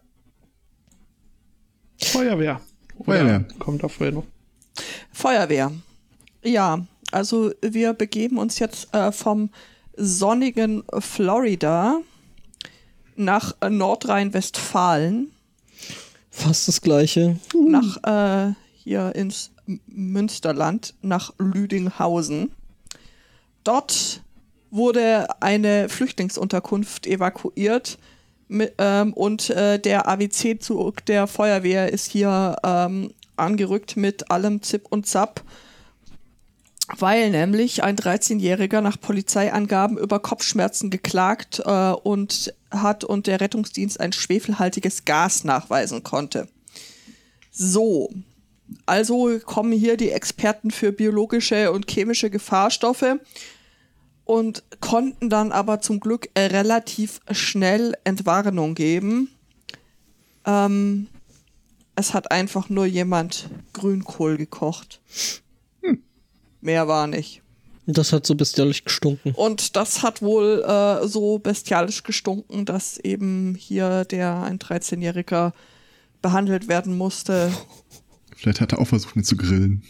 [2.11, 2.61] Feuerwehr.
[3.03, 3.45] Feuerwehr.
[3.45, 4.25] Oder Kommt da vorher noch.
[5.11, 5.71] Feuerwehr.
[6.43, 9.49] Ja, also wir begeben uns jetzt äh, vom
[9.95, 11.99] sonnigen Florida
[13.15, 15.31] nach äh, Nordrhein-Westfalen,
[16.29, 17.37] Fast das gleiche.
[17.53, 19.51] nach äh, hier ins
[19.87, 22.51] Münsterland, nach Lüdinghausen.
[23.63, 24.21] Dort
[24.69, 27.97] wurde eine Flüchtlingsunterkunft evakuiert
[28.47, 34.85] mit, ähm, und äh, der AWC-Zug der Feuerwehr ist hier ähm, angerückt mit allem Zip
[34.89, 35.43] und Zap,
[36.97, 43.99] weil nämlich ein 13-Jähriger nach Polizeiangaben über Kopfschmerzen geklagt äh, und hat und der Rettungsdienst
[43.99, 46.47] ein schwefelhaltiges Gas nachweisen konnte.
[47.51, 48.09] So,
[48.85, 53.17] also kommen hier die Experten für biologische und chemische Gefahrstoffe
[54.25, 59.29] und konnten dann aber zum Glück relativ schnell Entwarnung geben.
[60.45, 61.07] Ähm,
[61.95, 64.99] es hat einfach nur jemand Grünkohl gekocht.
[65.81, 66.03] Hm.
[66.61, 67.41] Mehr war nicht.
[67.87, 69.33] Das hat so bestialisch gestunken.
[69.35, 75.53] Und das hat wohl äh, so bestialisch gestunken, dass eben hier der ein 13-Jähriger
[76.21, 77.53] behandelt werden musste.
[78.35, 79.83] Vielleicht hat er auch versucht, ihn zu grillen.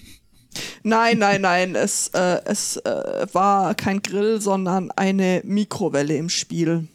[0.84, 1.76] Nein, nein, nein.
[1.76, 6.88] Es, äh, es äh, war kein Grill, sondern eine Mikrowelle im Spiel.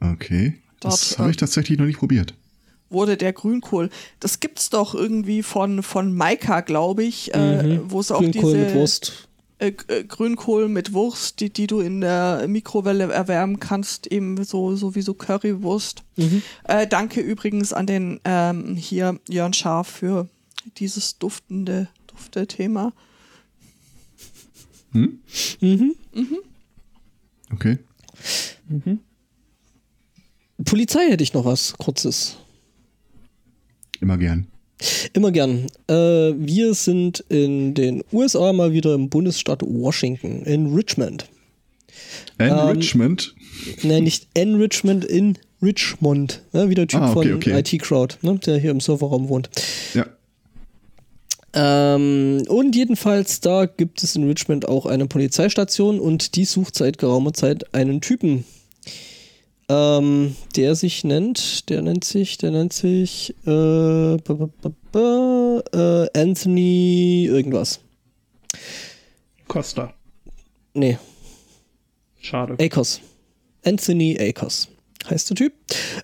[0.00, 0.54] Okay.
[0.80, 2.34] Das habe ich tatsächlich noch nicht probiert.
[2.90, 3.90] Wurde der Grünkohl.
[4.20, 7.90] Das gibt's doch irgendwie von, von Maika, glaube ich, äh, mhm.
[7.90, 8.64] wo es auch Grünkohl diese.
[8.64, 9.28] Mit Wurst.
[9.58, 14.76] Äh, äh, Grünkohl mit Wurst, die, die du in der Mikrowelle erwärmen kannst, eben so,
[14.76, 16.02] so wie so Currywurst.
[16.16, 16.42] Mhm.
[16.64, 20.28] Äh, danke übrigens an den ähm, hier Jörn Scharf für
[20.76, 22.92] dieses duftende Dufte-Thema.
[24.92, 25.20] Hm?
[25.60, 25.94] Mhm.
[26.14, 26.38] Mhm.
[27.52, 27.78] Okay.
[28.68, 29.00] Mhm.
[30.64, 32.38] Polizei hätte ich noch was Kurzes.
[34.00, 34.46] Immer gern.
[35.12, 35.66] Immer gern.
[35.88, 41.28] Äh, wir sind in den USA mal wieder im Bundesstaat Washington, in Richmond.
[42.38, 43.34] In ähm, Richmond?
[43.82, 46.42] Nein, nicht in Richmond, in Richmond.
[46.52, 47.58] Ne, wie der Typ ah, okay, von okay.
[47.58, 49.48] IT Crowd, ne, der hier im Serverraum wohnt.
[49.94, 50.06] Ja.
[51.58, 56.98] Ähm, und jedenfalls, da gibt es in Richmond auch eine Polizeistation und die sucht seit
[56.98, 58.44] geraumer Zeit einen Typen,
[59.70, 64.20] ähm, der sich nennt, der nennt sich, der nennt sich äh, äh,
[66.14, 67.80] Anthony irgendwas.
[69.48, 69.94] Costa.
[70.74, 70.98] Nee.
[72.20, 72.56] Schade.
[72.62, 73.00] Akos.
[73.64, 74.68] Anthony Akos
[75.10, 75.52] heißt der Typ.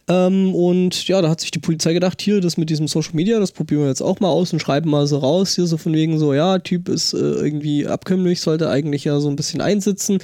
[0.08, 3.38] Ähm, und ja, da hat sich die Polizei gedacht, hier, das mit diesem Social Media,
[3.38, 5.92] das probieren wir jetzt auch mal aus und schreiben mal so raus, hier so von
[5.92, 10.18] wegen so, ja, Typ ist äh, irgendwie abkömmlich, sollte eigentlich ja so ein bisschen einsitzen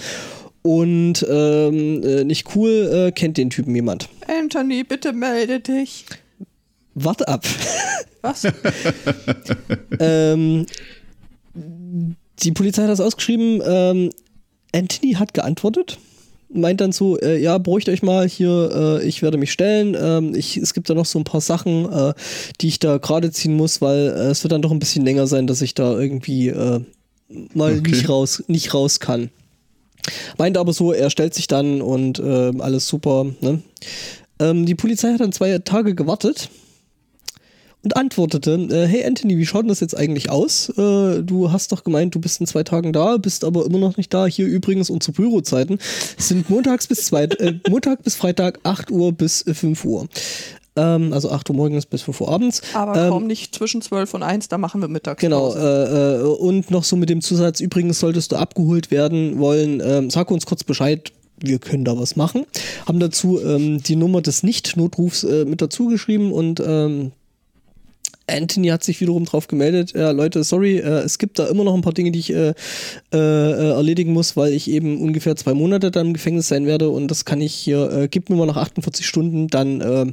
[0.63, 4.09] und ähm, äh, nicht cool, äh, kennt den Typen jemand.
[4.27, 6.05] Anthony, bitte melde dich.
[6.95, 7.45] Warte ab.
[8.23, 8.47] Was?
[10.01, 10.67] ähm,
[12.43, 13.63] die Polizei hat das ausgeschrieben.
[13.65, 14.11] Ähm,
[14.75, 15.99] Anthony hat geantwortet
[16.51, 19.97] meint dann so, äh, ja, beruhigt euch mal hier, äh, ich werde mich stellen.
[19.99, 22.15] Ähm, ich, es gibt da noch so ein paar Sachen, äh,
[22.61, 25.27] die ich da gerade ziehen muss, weil äh, es wird dann doch ein bisschen länger
[25.27, 26.81] sein, dass ich da irgendwie äh,
[27.55, 27.91] mal okay.
[27.91, 29.31] nicht raus, nicht raus kann.
[30.39, 33.27] Meint aber so, er stellt sich dann und äh, alles super.
[33.41, 33.62] Ne?
[34.39, 36.49] Ähm, die Polizei hat dann zwei Tage gewartet
[37.85, 40.69] und antwortete, äh, hey Anthony, wie schaut denn das jetzt eigentlich aus?
[40.71, 43.97] Äh, du hast doch gemeint, du bist in zwei Tagen da, bist aber immer noch
[43.97, 44.27] nicht da.
[44.27, 45.79] Hier übrigens unsere Bürozeiten
[46.17, 50.09] sind montags bis, zwei, äh, Montag bis Freitag 8 Uhr bis 5 Uhr.
[50.75, 52.63] Ähm, also 8 Uhr morgens bis 5 Uhr abends.
[52.75, 55.21] Aber ähm, komm nicht zwischen 12 und 1, da machen wir mittags.
[55.21, 59.81] Genau, äh, äh, und noch so mit dem Zusatz, übrigens solltest du abgeholt werden wollen,
[59.85, 62.45] ähm, sag uns kurz Bescheid, wir können da was machen.
[62.87, 67.13] Haben dazu ähm, die Nummer des Nicht-Notrufs äh, mit dazu geschrieben und ähm,
[68.29, 71.75] Anthony hat sich wiederum drauf gemeldet, ja, Leute, sorry, äh, es gibt da immer noch
[71.75, 72.55] ein paar Dinge, die ich äh,
[73.13, 77.09] äh, erledigen muss, weil ich eben ungefähr zwei Monate dann im Gefängnis sein werde und
[77.09, 80.13] das kann ich hier, äh, gib mir mal nach 48 Stunden, dann äh,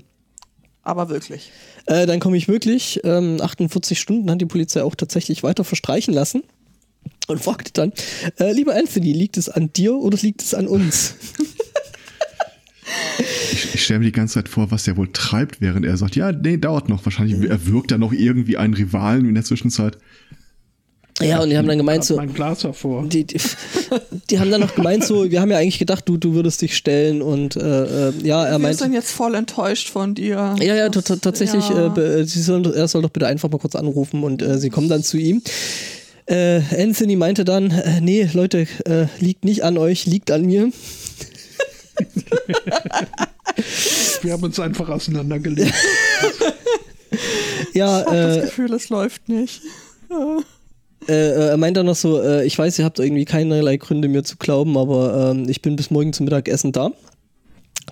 [0.85, 1.51] aber wirklich.
[1.87, 3.01] Äh, dann komme ich wirklich.
[3.03, 6.43] Ähm, 48 Stunden hat die Polizei auch tatsächlich weiter verstreichen lassen
[7.27, 7.91] und fragte dann,
[8.39, 11.15] äh, lieber Anthony, liegt es an dir oder liegt es an uns?
[13.51, 16.15] Ich, ich stelle mir die ganze Zeit vor, was der wohl treibt, während er sagt,
[16.15, 17.05] ja, nee, dauert noch.
[17.05, 19.97] Wahrscheinlich erwirkt er noch irgendwie einen Rivalen in der Zwischenzeit.
[21.21, 22.17] Ja, und die haben dann gemeint so.
[22.17, 23.07] Mein Glas hervor.
[23.07, 23.39] Die, die,
[24.29, 26.75] die, haben dann noch gemeint so, wir haben ja eigentlich gedacht, du, du würdest dich
[26.75, 28.77] stellen und äh, äh ja, er meint.
[28.77, 30.55] Wir sind jetzt voll enttäuscht von dir.
[30.59, 31.95] Ja, ja, tatsächlich, ja.
[31.95, 34.89] Äh, sie sollen, er soll doch bitte einfach mal kurz anrufen und äh, sie kommen
[34.89, 35.41] dann zu ihm.
[36.25, 40.69] Äh, Anthony meinte dann, äh, nee, Leute, äh, liegt nicht an euch, liegt an mir.
[44.21, 45.73] Wir haben uns einfach auseinandergelegt.
[47.73, 49.61] ja, ich habe äh, das Gefühl, es läuft nicht.
[51.07, 54.07] Äh, äh, er meint dann noch so, äh, ich weiß, ihr habt irgendwie keinerlei Gründe
[54.07, 56.91] mir zu glauben, aber ähm, ich bin bis morgen zum Mittagessen da.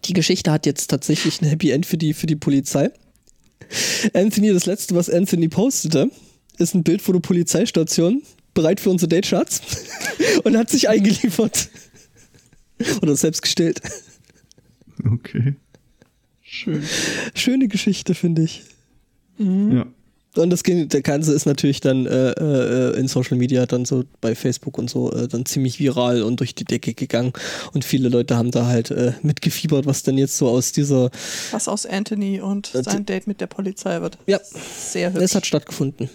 [0.05, 2.89] Die Geschichte hat jetzt tatsächlich ein Happy End für die, für die Polizei.
[4.13, 6.09] Anthony, das letzte, was Anthony postete,
[6.57, 8.21] ist ein Bild von der Polizeistation,
[8.53, 9.61] bereit für unsere Date, Schatz,
[10.43, 11.69] und hat sich eingeliefert.
[13.01, 13.81] Oder selbst gestellt.
[15.11, 15.55] Okay.
[16.41, 16.83] Schön.
[17.33, 18.63] Schöne Geschichte, finde ich.
[19.39, 19.87] Ja.
[20.35, 24.33] Und das der Ganze ist natürlich dann äh, äh, in Social Media dann so bei
[24.33, 27.33] Facebook und so äh, dann ziemlich viral und durch die Decke gegangen.
[27.73, 31.11] Und viele Leute haben da halt äh, mitgefiebert, was denn jetzt so aus dieser.
[31.51, 34.17] Was aus Anthony und Äh, sein Date mit der Polizei wird.
[34.25, 34.39] Ja,
[34.77, 35.23] Sehr hübsch.
[35.23, 36.09] es hat stattgefunden.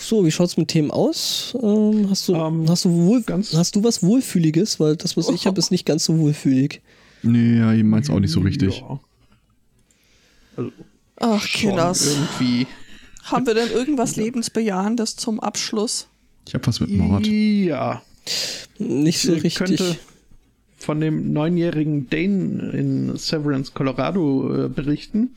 [0.00, 1.54] So, wie schaut's mit Themen aus?
[1.62, 4.80] Ähm, hast du, Ähm, hast du wohl, ganz- hast du was Wohlfühliges?
[4.80, 6.80] Weil das, was ich habe, ist nicht ganz so wohlfühlig.
[7.22, 8.78] Nee, ja, ich meins auch nicht so richtig.
[8.80, 8.98] Ja.
[10.56, 10.72] Also,
[11.20, 12.06] Ach, Kinders.
[12.06, 12.66] irgendwie.
[13.24, 16.08] Haben wir denn irgendwas Lebensbejahendes zum Abschluss?
[16.48, 17.26] Ich habe was mit Mord.
[17.26, 18.00] Ja.
[18.78, 19.54] Nicht so Ich richtig.
[19.56, 19.96] könnte
[20.78, 25.36] von dem neunjährigen Dane in Severance, Colorado äh, berichten,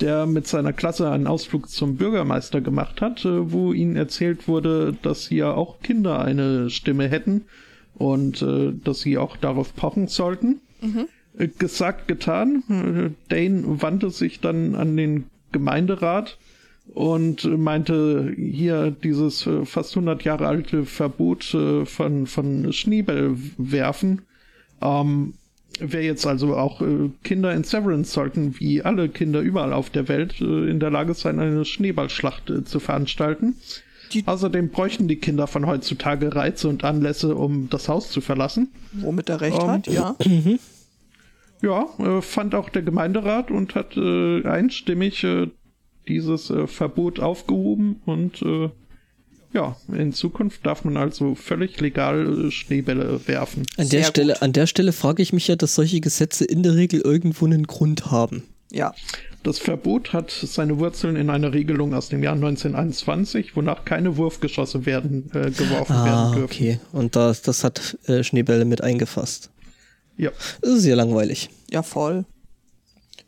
[0.00, 4.96] der mit seiner Klasse einen Ausflug zum Bürgermeister gemacht hat, äh, wo ihnen erzählt wurde,
[5.02, 7.44] dass hier auch Kinder eine Stimme hätten
[7.94, 10.60] und äh, dass sie auch darauf pochen sollten.
[11.36, 13.14] Äh, Gesagt, getan.
[13.28, 16.36] Dane wandte sich dann an den Gemeinderat
[16.94, 24.22] und meinte hier dieses fast 100 Jahre alte Verbot von, von Schneeballwerfen
[24.82, 25.34] ähm,
[25.80, 30.08] wäre jetzt also auch äh, Kinder in Severance sollten, wie alle Kinder überall auf der
[30.08, 33.56] Welt, äh, in der Lage sein, eine Schneeballschlacht äh, zu veranstalten.
[34.12, 38.68] Die- Außerdem bräuchten die Kinder von heutzutage Reize und Anlässe, um das Haus zu verlassen.
[38.92, 40.16] Womit er recht Ähm, hat, ja.
[41.60, 45.48] Ja, äh, fand auch der Gemeinderat und hat äh, einstimmig äh,
[46.06, 48.42] dieses Verbot aufgehoben und
[49.58, 53.62] ja, in Zukunft darf man also völlig legal Schneebälle werfen.
[53.76, 54.42] An der, Sehr Stelle, gut.
[54.42, 57.66] an der Stelle frage ich mich ja, dass solche Gesetze in der Regel irgendwo einen
[57.66, 58.44] Grund haben.
[58.70, 58.94] Ja.
[59.42, 64.84] Das Verbot hat seine Wurzeln in einer Regelung aus dem Jahr 1921, wonach keine Wurfgeschosse
[64.86, 66.44] werden äh, geworfen Ah, werden dürfen.
[66.44, 66.80] okay.
[66.92, 69.50] Und das, das hat äh, Schneebälle mit eingefasst.
[70.16, 70.30] Ja,
[70.60, 71.48] Das ist sehr langweilig.
[71.70, 72.24] Ja, voll.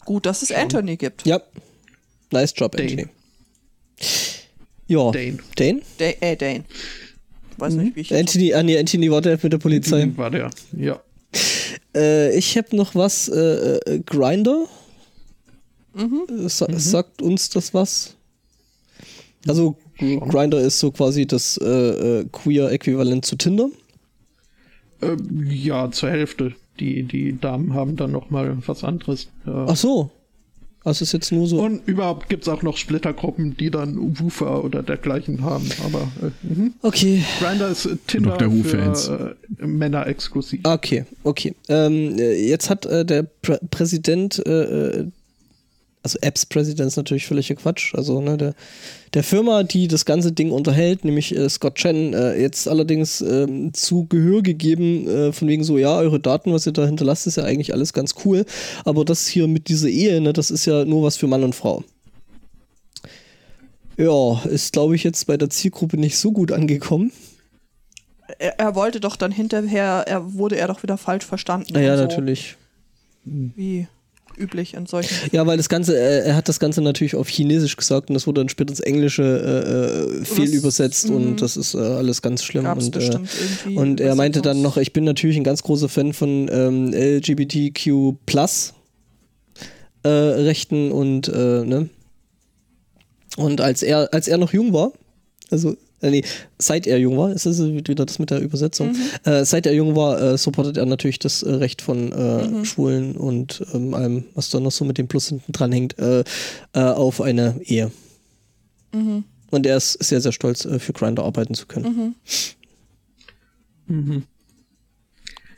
[0.05, 1.27] Gut, dass es Anthony gibt.
[1.27, 1.41] Ja.
[2.33, 2.77] Nice job.
[2.79, 3.07] Anthony.
[4.91, 5.13] Ja.
[5.13, 5.39] Dane.
[5.55, 5.83] Dane?
[5.99, 6.65] Da äh, Dane.
[7.59, 10.11] Weiß nicht, wie ich Anthony, ah, nee, Anthony war der mit der Polizei.
[10.17, 10.51] war der.
[10.77, 11.01] Ja.
[11.95, 13.29] Äh, ich habe noch was.
[13.29, 14.67] Äh, äh, Grinder.
[15.97, 18.17] Äh, Sa Sagt uns das was?
[19.47, 21.67] Also, Grinder ist so quasi das äh,
[22.21, 23.71] äh, Queer-Äquivalent zu Tinder.
[25.03, 25.17] Äh,
[25.49, 26.57] ja, zur Hälfte.
[26.81, 29.29] Die, die Damen haben dann noch mal was anderes.
[29.47, 30.11] Ach so.
[30.83, 31.61] Also ist jetzt nur so.
[31.61, 35.69] Und überhaupt gibt's auch noch Splittergruppen, die dann Woofer oder dergleichen haben.
[35.85, 36.75] Aber äh, mhm.
[36.81, 37.23] Okay.
[37.39, 40.61] Grinder ist äh, Tinder für äh, Männer exklusiv.
[40.65, 41.55] Okay, okay.
[41.69, 44.43] Ähm, äh, jetzt hat äh, der Prä Präsident,
[46.03, 48.55] äh, äh, also Apps-Präsident ist natürlich völliger Quatsch, also ne, der,
[49.15, 53.73] der Firma, die das ganze Ding unterhält, nämlich äh, Scott Chen, äh, jetzt allerdings ähm,
[53.75, 57.37] zu Gehör gegeben, äh, von wegen so, ja, eure Daten, was ihr da hinterlasst, ist
[57.37, 58.45] ja eigentlich alles ganz cool,
[58.85, 61.55] aber das hier mit dieser Ehe, ne, das ist ja nur was für Mann und
[61.55, 61.85] Frau.
[63.97, 67.13] Ja, ist, glaube ich, jetzt bei der Zielgruppe nicht so gut angekommen.
[68.39, 71.75] Er, er wollte doch dann hinterher, er wurde er doch wieder falsch verstanden.
[71.75, 72.57] Naja, und so, natürlich.
[73.25, 73.87] Wie
[74.41, 75.15] üblich in solchen.
[75.33, 78.27] Ja, weil das Ganze, äh, er hat das Ganze natürlich auf Chinesisch gesagt und das
[78.27, 81.17] wurde dann später ins Englische äh, äh, fehlübersetzt mhm.
[81.17, 82.67] und das ist äh, alles ganz schlimm.
[82.67, 83.19] Und, äh,
[83.75, 88.17] und er meinte dann noch, ich bin natürlich ein ganz großer Fan von ähm, LGBTQ
[88.27, 88.75] Plus
[90.03, 91.89] äh, Rechten und äh, ne?
[93.37, 94.93] Und als er, als er noch jung war,
[95.51, 96.23] also äh, nee,
[96.59, 99.97] seit er jung war, ist das wieder das mit der Übersetzung, äh, seit er jung
[99.97, 104.51] war, äh, supportet er natürlich das äh, Recht von äh, Schwulen und ähm, allem, was
[104.51, 106.25] da noch so mit dem Plus hinten dran hängt, äh,
[106.73, 107.91] äh, auf eine Ehe.
[108.93, 112.15] Und er ist sehr, sehr stolz, äh, für Grindr arbeiten zu können.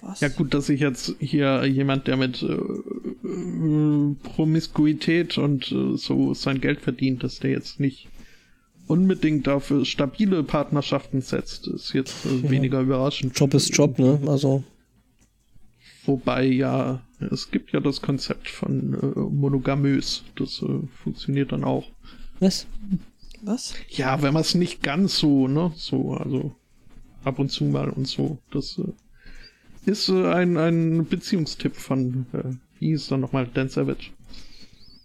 [0.03, 0.21] Was?
[0.21, 6.35] Ja gut, dass sich jetzt hier jemand, der mit äh, äh, Promiskuität und äh, so
[6.35, 8.09] sein Geld verdient, dass der jetzt nicht
[8.87, 13.39] unbedingt auf äh, stabile Partnerschaften setzt, ist jetzt äh, weniger überraschend.
[13.39, 14.21] Job ist Job, ne?
[14.27, 14.65] Also,
[16.05, 17.01] Wobei ja,
[17.31, 20.25] es gibt ja das Konzept von äh, monogamös.
[20.35, 21.89] Das äh, funktioniert dann auch.
[22.41, 22.67] was?
[23.43, 23.75] Was?
[23.89, 26.55] Ja, wenn man es nicht ganz so, ne, so, also
[27.25, 28.39] ab und zu mal und so.
[28.51, 34.11] Das äh, ist äh, ein, ein Beziehungstipp von, äh, wie hieß er nochmal, Dan Savage.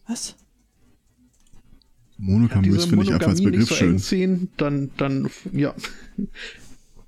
[0.08, 0.36] Was?
[2.18, 3.98] Monogamös finde ich einfach als Monogamie Begriff nicht so schön.
[4.00, 5.74] sehen, dann, dann, ja,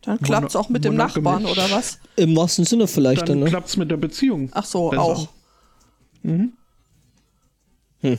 [0.02, 0.96] Dann klappt's auch mit dem.
[0.96, 2.00] Nachbarn, oder was?
[2.16, 3.46] Im wahrsten Sinne vielleicht dann, dann ne?
[3.46, 4.50] klappt's mit der Beziehung.
[4.54, 5.02] Ach so, Besser.
[5.02, 5.30] auch.
[6.24, 6.54] Mhm.
[8.02, 8.18] Hm.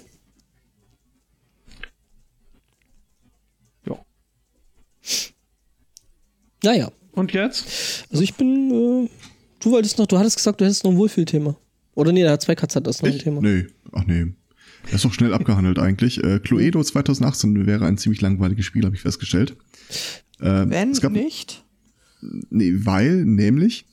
[3.86, 3.96] Ja.
[6.62, 8.04] Naja, Und jetzt?
[8.10, 8.70] Also ich bin,
[9.06, 9.08] äh,
[9.60, 11.56] du wolltest noch, du hattest gesagt, du hättest noch ein Wohlfühlthema.
[11.94, 13.22] Oder nee, der hat zwei Katz hat das noch ein Ich?
[13.24, 13.40] Thema.
[13.40, 14.32] Nee, ach nee.
[14.84, 16.22] Das ist doch schnell abgehandelt eigentlich.
[16.22, 19.56] Äh, Cluedo 2018 wäre ein ziemlich langweiliges Spiel, habe ich festgestellt.
[20.40, 21.64] Äh, Wenn es gab, nicht.
[22.50, 23.86] Nee, weil, nämlich,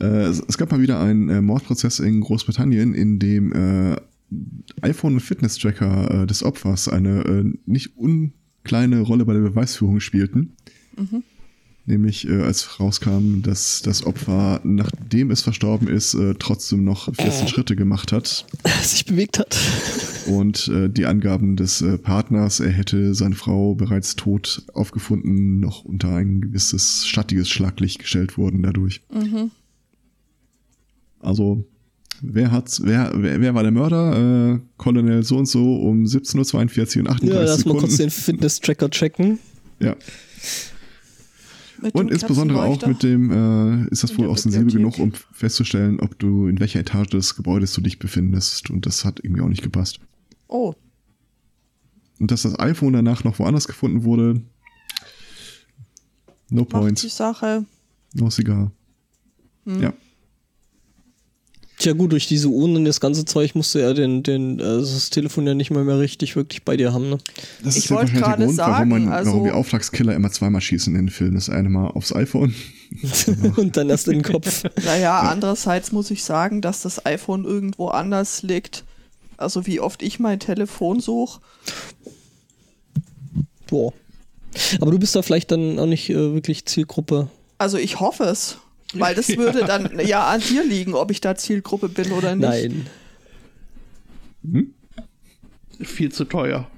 [0.00, 3.96] äh, es, es gab mal wieder einen äh, Mordprozess in Großbritannien, in dem äh,
[4.82, 10.52] iPhone und Fitness-Tracker äh, des Opfers eine nicht unkleine Rolle bei der Beweisführung spielten.
[11.90, 17.48] Nämlich, äh, als rauskam, dass das Opfer, nachdem es verstorben ist, äh, trotzdem noch 14
[17.48, 18.46] Schritte gemacht hat.
[18.82, 19.58] Sich bewegt hat.
[20.28, 25.84] Und äh, die Angaben des äh, Partners, er hätte seine Frau bereits tot aufgefunden, noch
[25.84, 29.00] unter ein gewisses schattiges Schlaglicht gestellt wurden dadurch.
[31.18, 31.64] Also,
[32.20, 34.52] wer hat's, wer, wer, wer war der Mörder?
[34.54, 38.10] Äh, Colonel so und so um 17.42 Uhr und 38 Ja, lass mal kurz den
[38.10, 39.40] Fitness-Tracker checken.
[39.80, 39.96] ja.
[41.82, 46.00] Mit Und insbesondere auch mit dem, äh, ist das wohl auch sensibel genug, um festzustellen,
[46.00, 48.70] ob du in welcher Etage des Gebäudes du dich befindest.
[48.70, 50.00] Und das hat irgendwie auch nicht gepasst.
[50.48, 50.74] Oh,
[52.18, 54.42] Und dass das iPhone danach noch woanders gefunden wurde,
[56.50, 57.64] no macht die points, Sache.
[58.14, 58.72] no cigar.
[59.64, 59.82] Hm.
[59.82, 59.92] Ja.
[61.80, 65.08] Tja gut, durch diese Uhren und das ganze Zeug musste er den, den, also das
[65.08, 67.18] Telefon ja nicht mal mehr richtig wirklich bei dir haben, ne?
[67.64, 69.56] Das Ich ist ja wollte wahrscheinlich der gerade Grund, warum, sagen, man, also- warum wir
[69.56, 71.36] Auftragskiller immer zweimal schießen in den Filmen.
[71.36, 72.54] Das eine Mal aufs iPhone.
[73.56, 74.64] und dann erst in den Kopf.
[74.84, 78.84] Naja, andererseits muss ich sagen, dass das iPhone irgendwo anders liegt.
[79.38, 81.40] Also wie oft ich mein Telefon suche.
[83.68, 83.94] Boah.
[84.82, 87.30] Aber du bist da vielleicht dann auch nicht äh, wirklich Zielgruppe.
[87.56, 88.58] Also ich hoffe es.
[88.94, 92.70] Weil das würde dann ja an dir liegen, ob ich da Zielgruppe bin oder nicht.
[94.42, 94.70] Nein.
[95.80, 96.70] Viel zu teuer.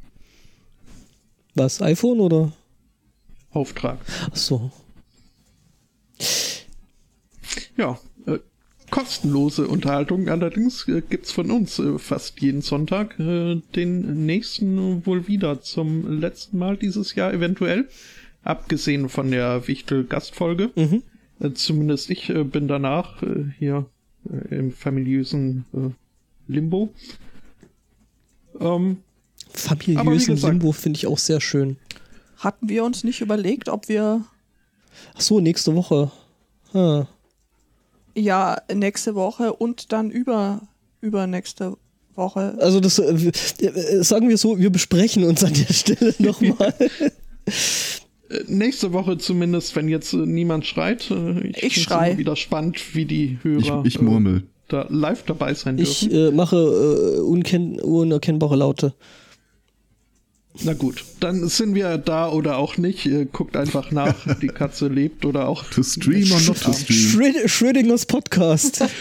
[1.55, 2.53] Was, iPhone oder?
[3.51, 3.99] Auftrag.
[4.31, 4.71] Ach so.
[7.77, 8.39] Ja, äh,
[8.91, 13.19] kostenlose Unterhaltung allerdings äh, gibt's von uns äh, fast jeden Sonntag.
[13.19, 17.89] Äh, den nächsten wohl wieder zum letzten Mal dieses Jahr eventuell.
[18.43, 20.71] Abgesehen von der Wichtel-Gastfolge.
[20.75, 21.03] Mhm.
[21.43, 23.87] Äh, zumindest ich äh, bin danach äh, hier
[24.31, 25.91] äh, im familiösen äh,
[26.53, 26.93] Limbo.
[28.61, 28.99] Ähm,
[29.51, 31.77] Familiösen gesagt- Limbo finde ich auch sehr schön.
[32.37, 34.25] Hatten wir uns nicht überlegt, ob wir
[35.15, 36.11] Ach so, nächste Woche.
[36.75, 37.07] Ah.
[38.15, 40.63] ja nächste Woche und dann über
[41.01, 41.77] übernächste
[42.15, 42.57] Woche.
[42.61, 46.75] Also das sagen wir so, wir besprechen uns an der Stelle nochmal.
[48.49, 51.11] Nächste Woche zumindest, wenn jetzt äh, niemand schreit.
[51.11, 52.09] Äh, Ich find's schrei.
[52.11, 54.37] immer wieder spannend, wie die Ich, Hörer ich murmel.
[54.39, 56.29] äh, da live dabei sein Ich dürfen.
[56.29, 58.95] äh, mache äh, unkenn unerkennbare Laute.
[60.65, 63.07] Na gut, dann sind wir da oder auch nicht.
[63.07, 65.65] Ihr guckt einfach nach, die Katze lebt oder auch.
[65.71, 66.99] To stream or not to stream.
[66.99, 68.85] Schröd Schrödingers Podcast.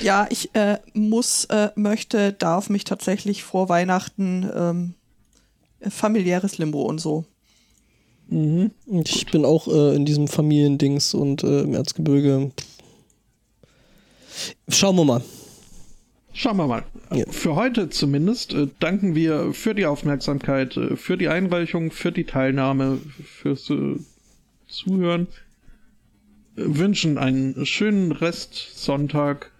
[0.00, 4.94] Ja, ich äh, muss, äh, möchte, darf mich tatsächlich vor Weihnachten ähm,
[5.90, 7.24] familiäres Limbo und so.
[8.30, 12.50] Und ich bin auch äh, in diesem Familiendings und äh, im Erzgebirge.
[14.68, 15.22] Schauen wir mal.
[16.34, 16.84] Schauen wir mal.
[17.12, 17.24] Ja.
[17.30, 22.24] Für heute zumindest äh, danken wir für die Aufmerksamkeit, äh, für die Einreichung, für die
[22.24, 23.96] Teilnahme, fürs äh,
[24.68, 25.26] Zuhören.
[26.56, 29.50] Äh, wünschen einen schönen Restsonntag,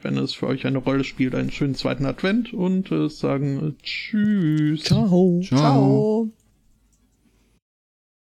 [0.00, 4.84] wenn es für euch eine Rolle spielt, einen schönen zweiten Advent und äh, sagen Tschüss.
[4.84, 5.40] Ciao.
[5.44, 5.58] Ciao.
[5.58, 6.32] Ciao.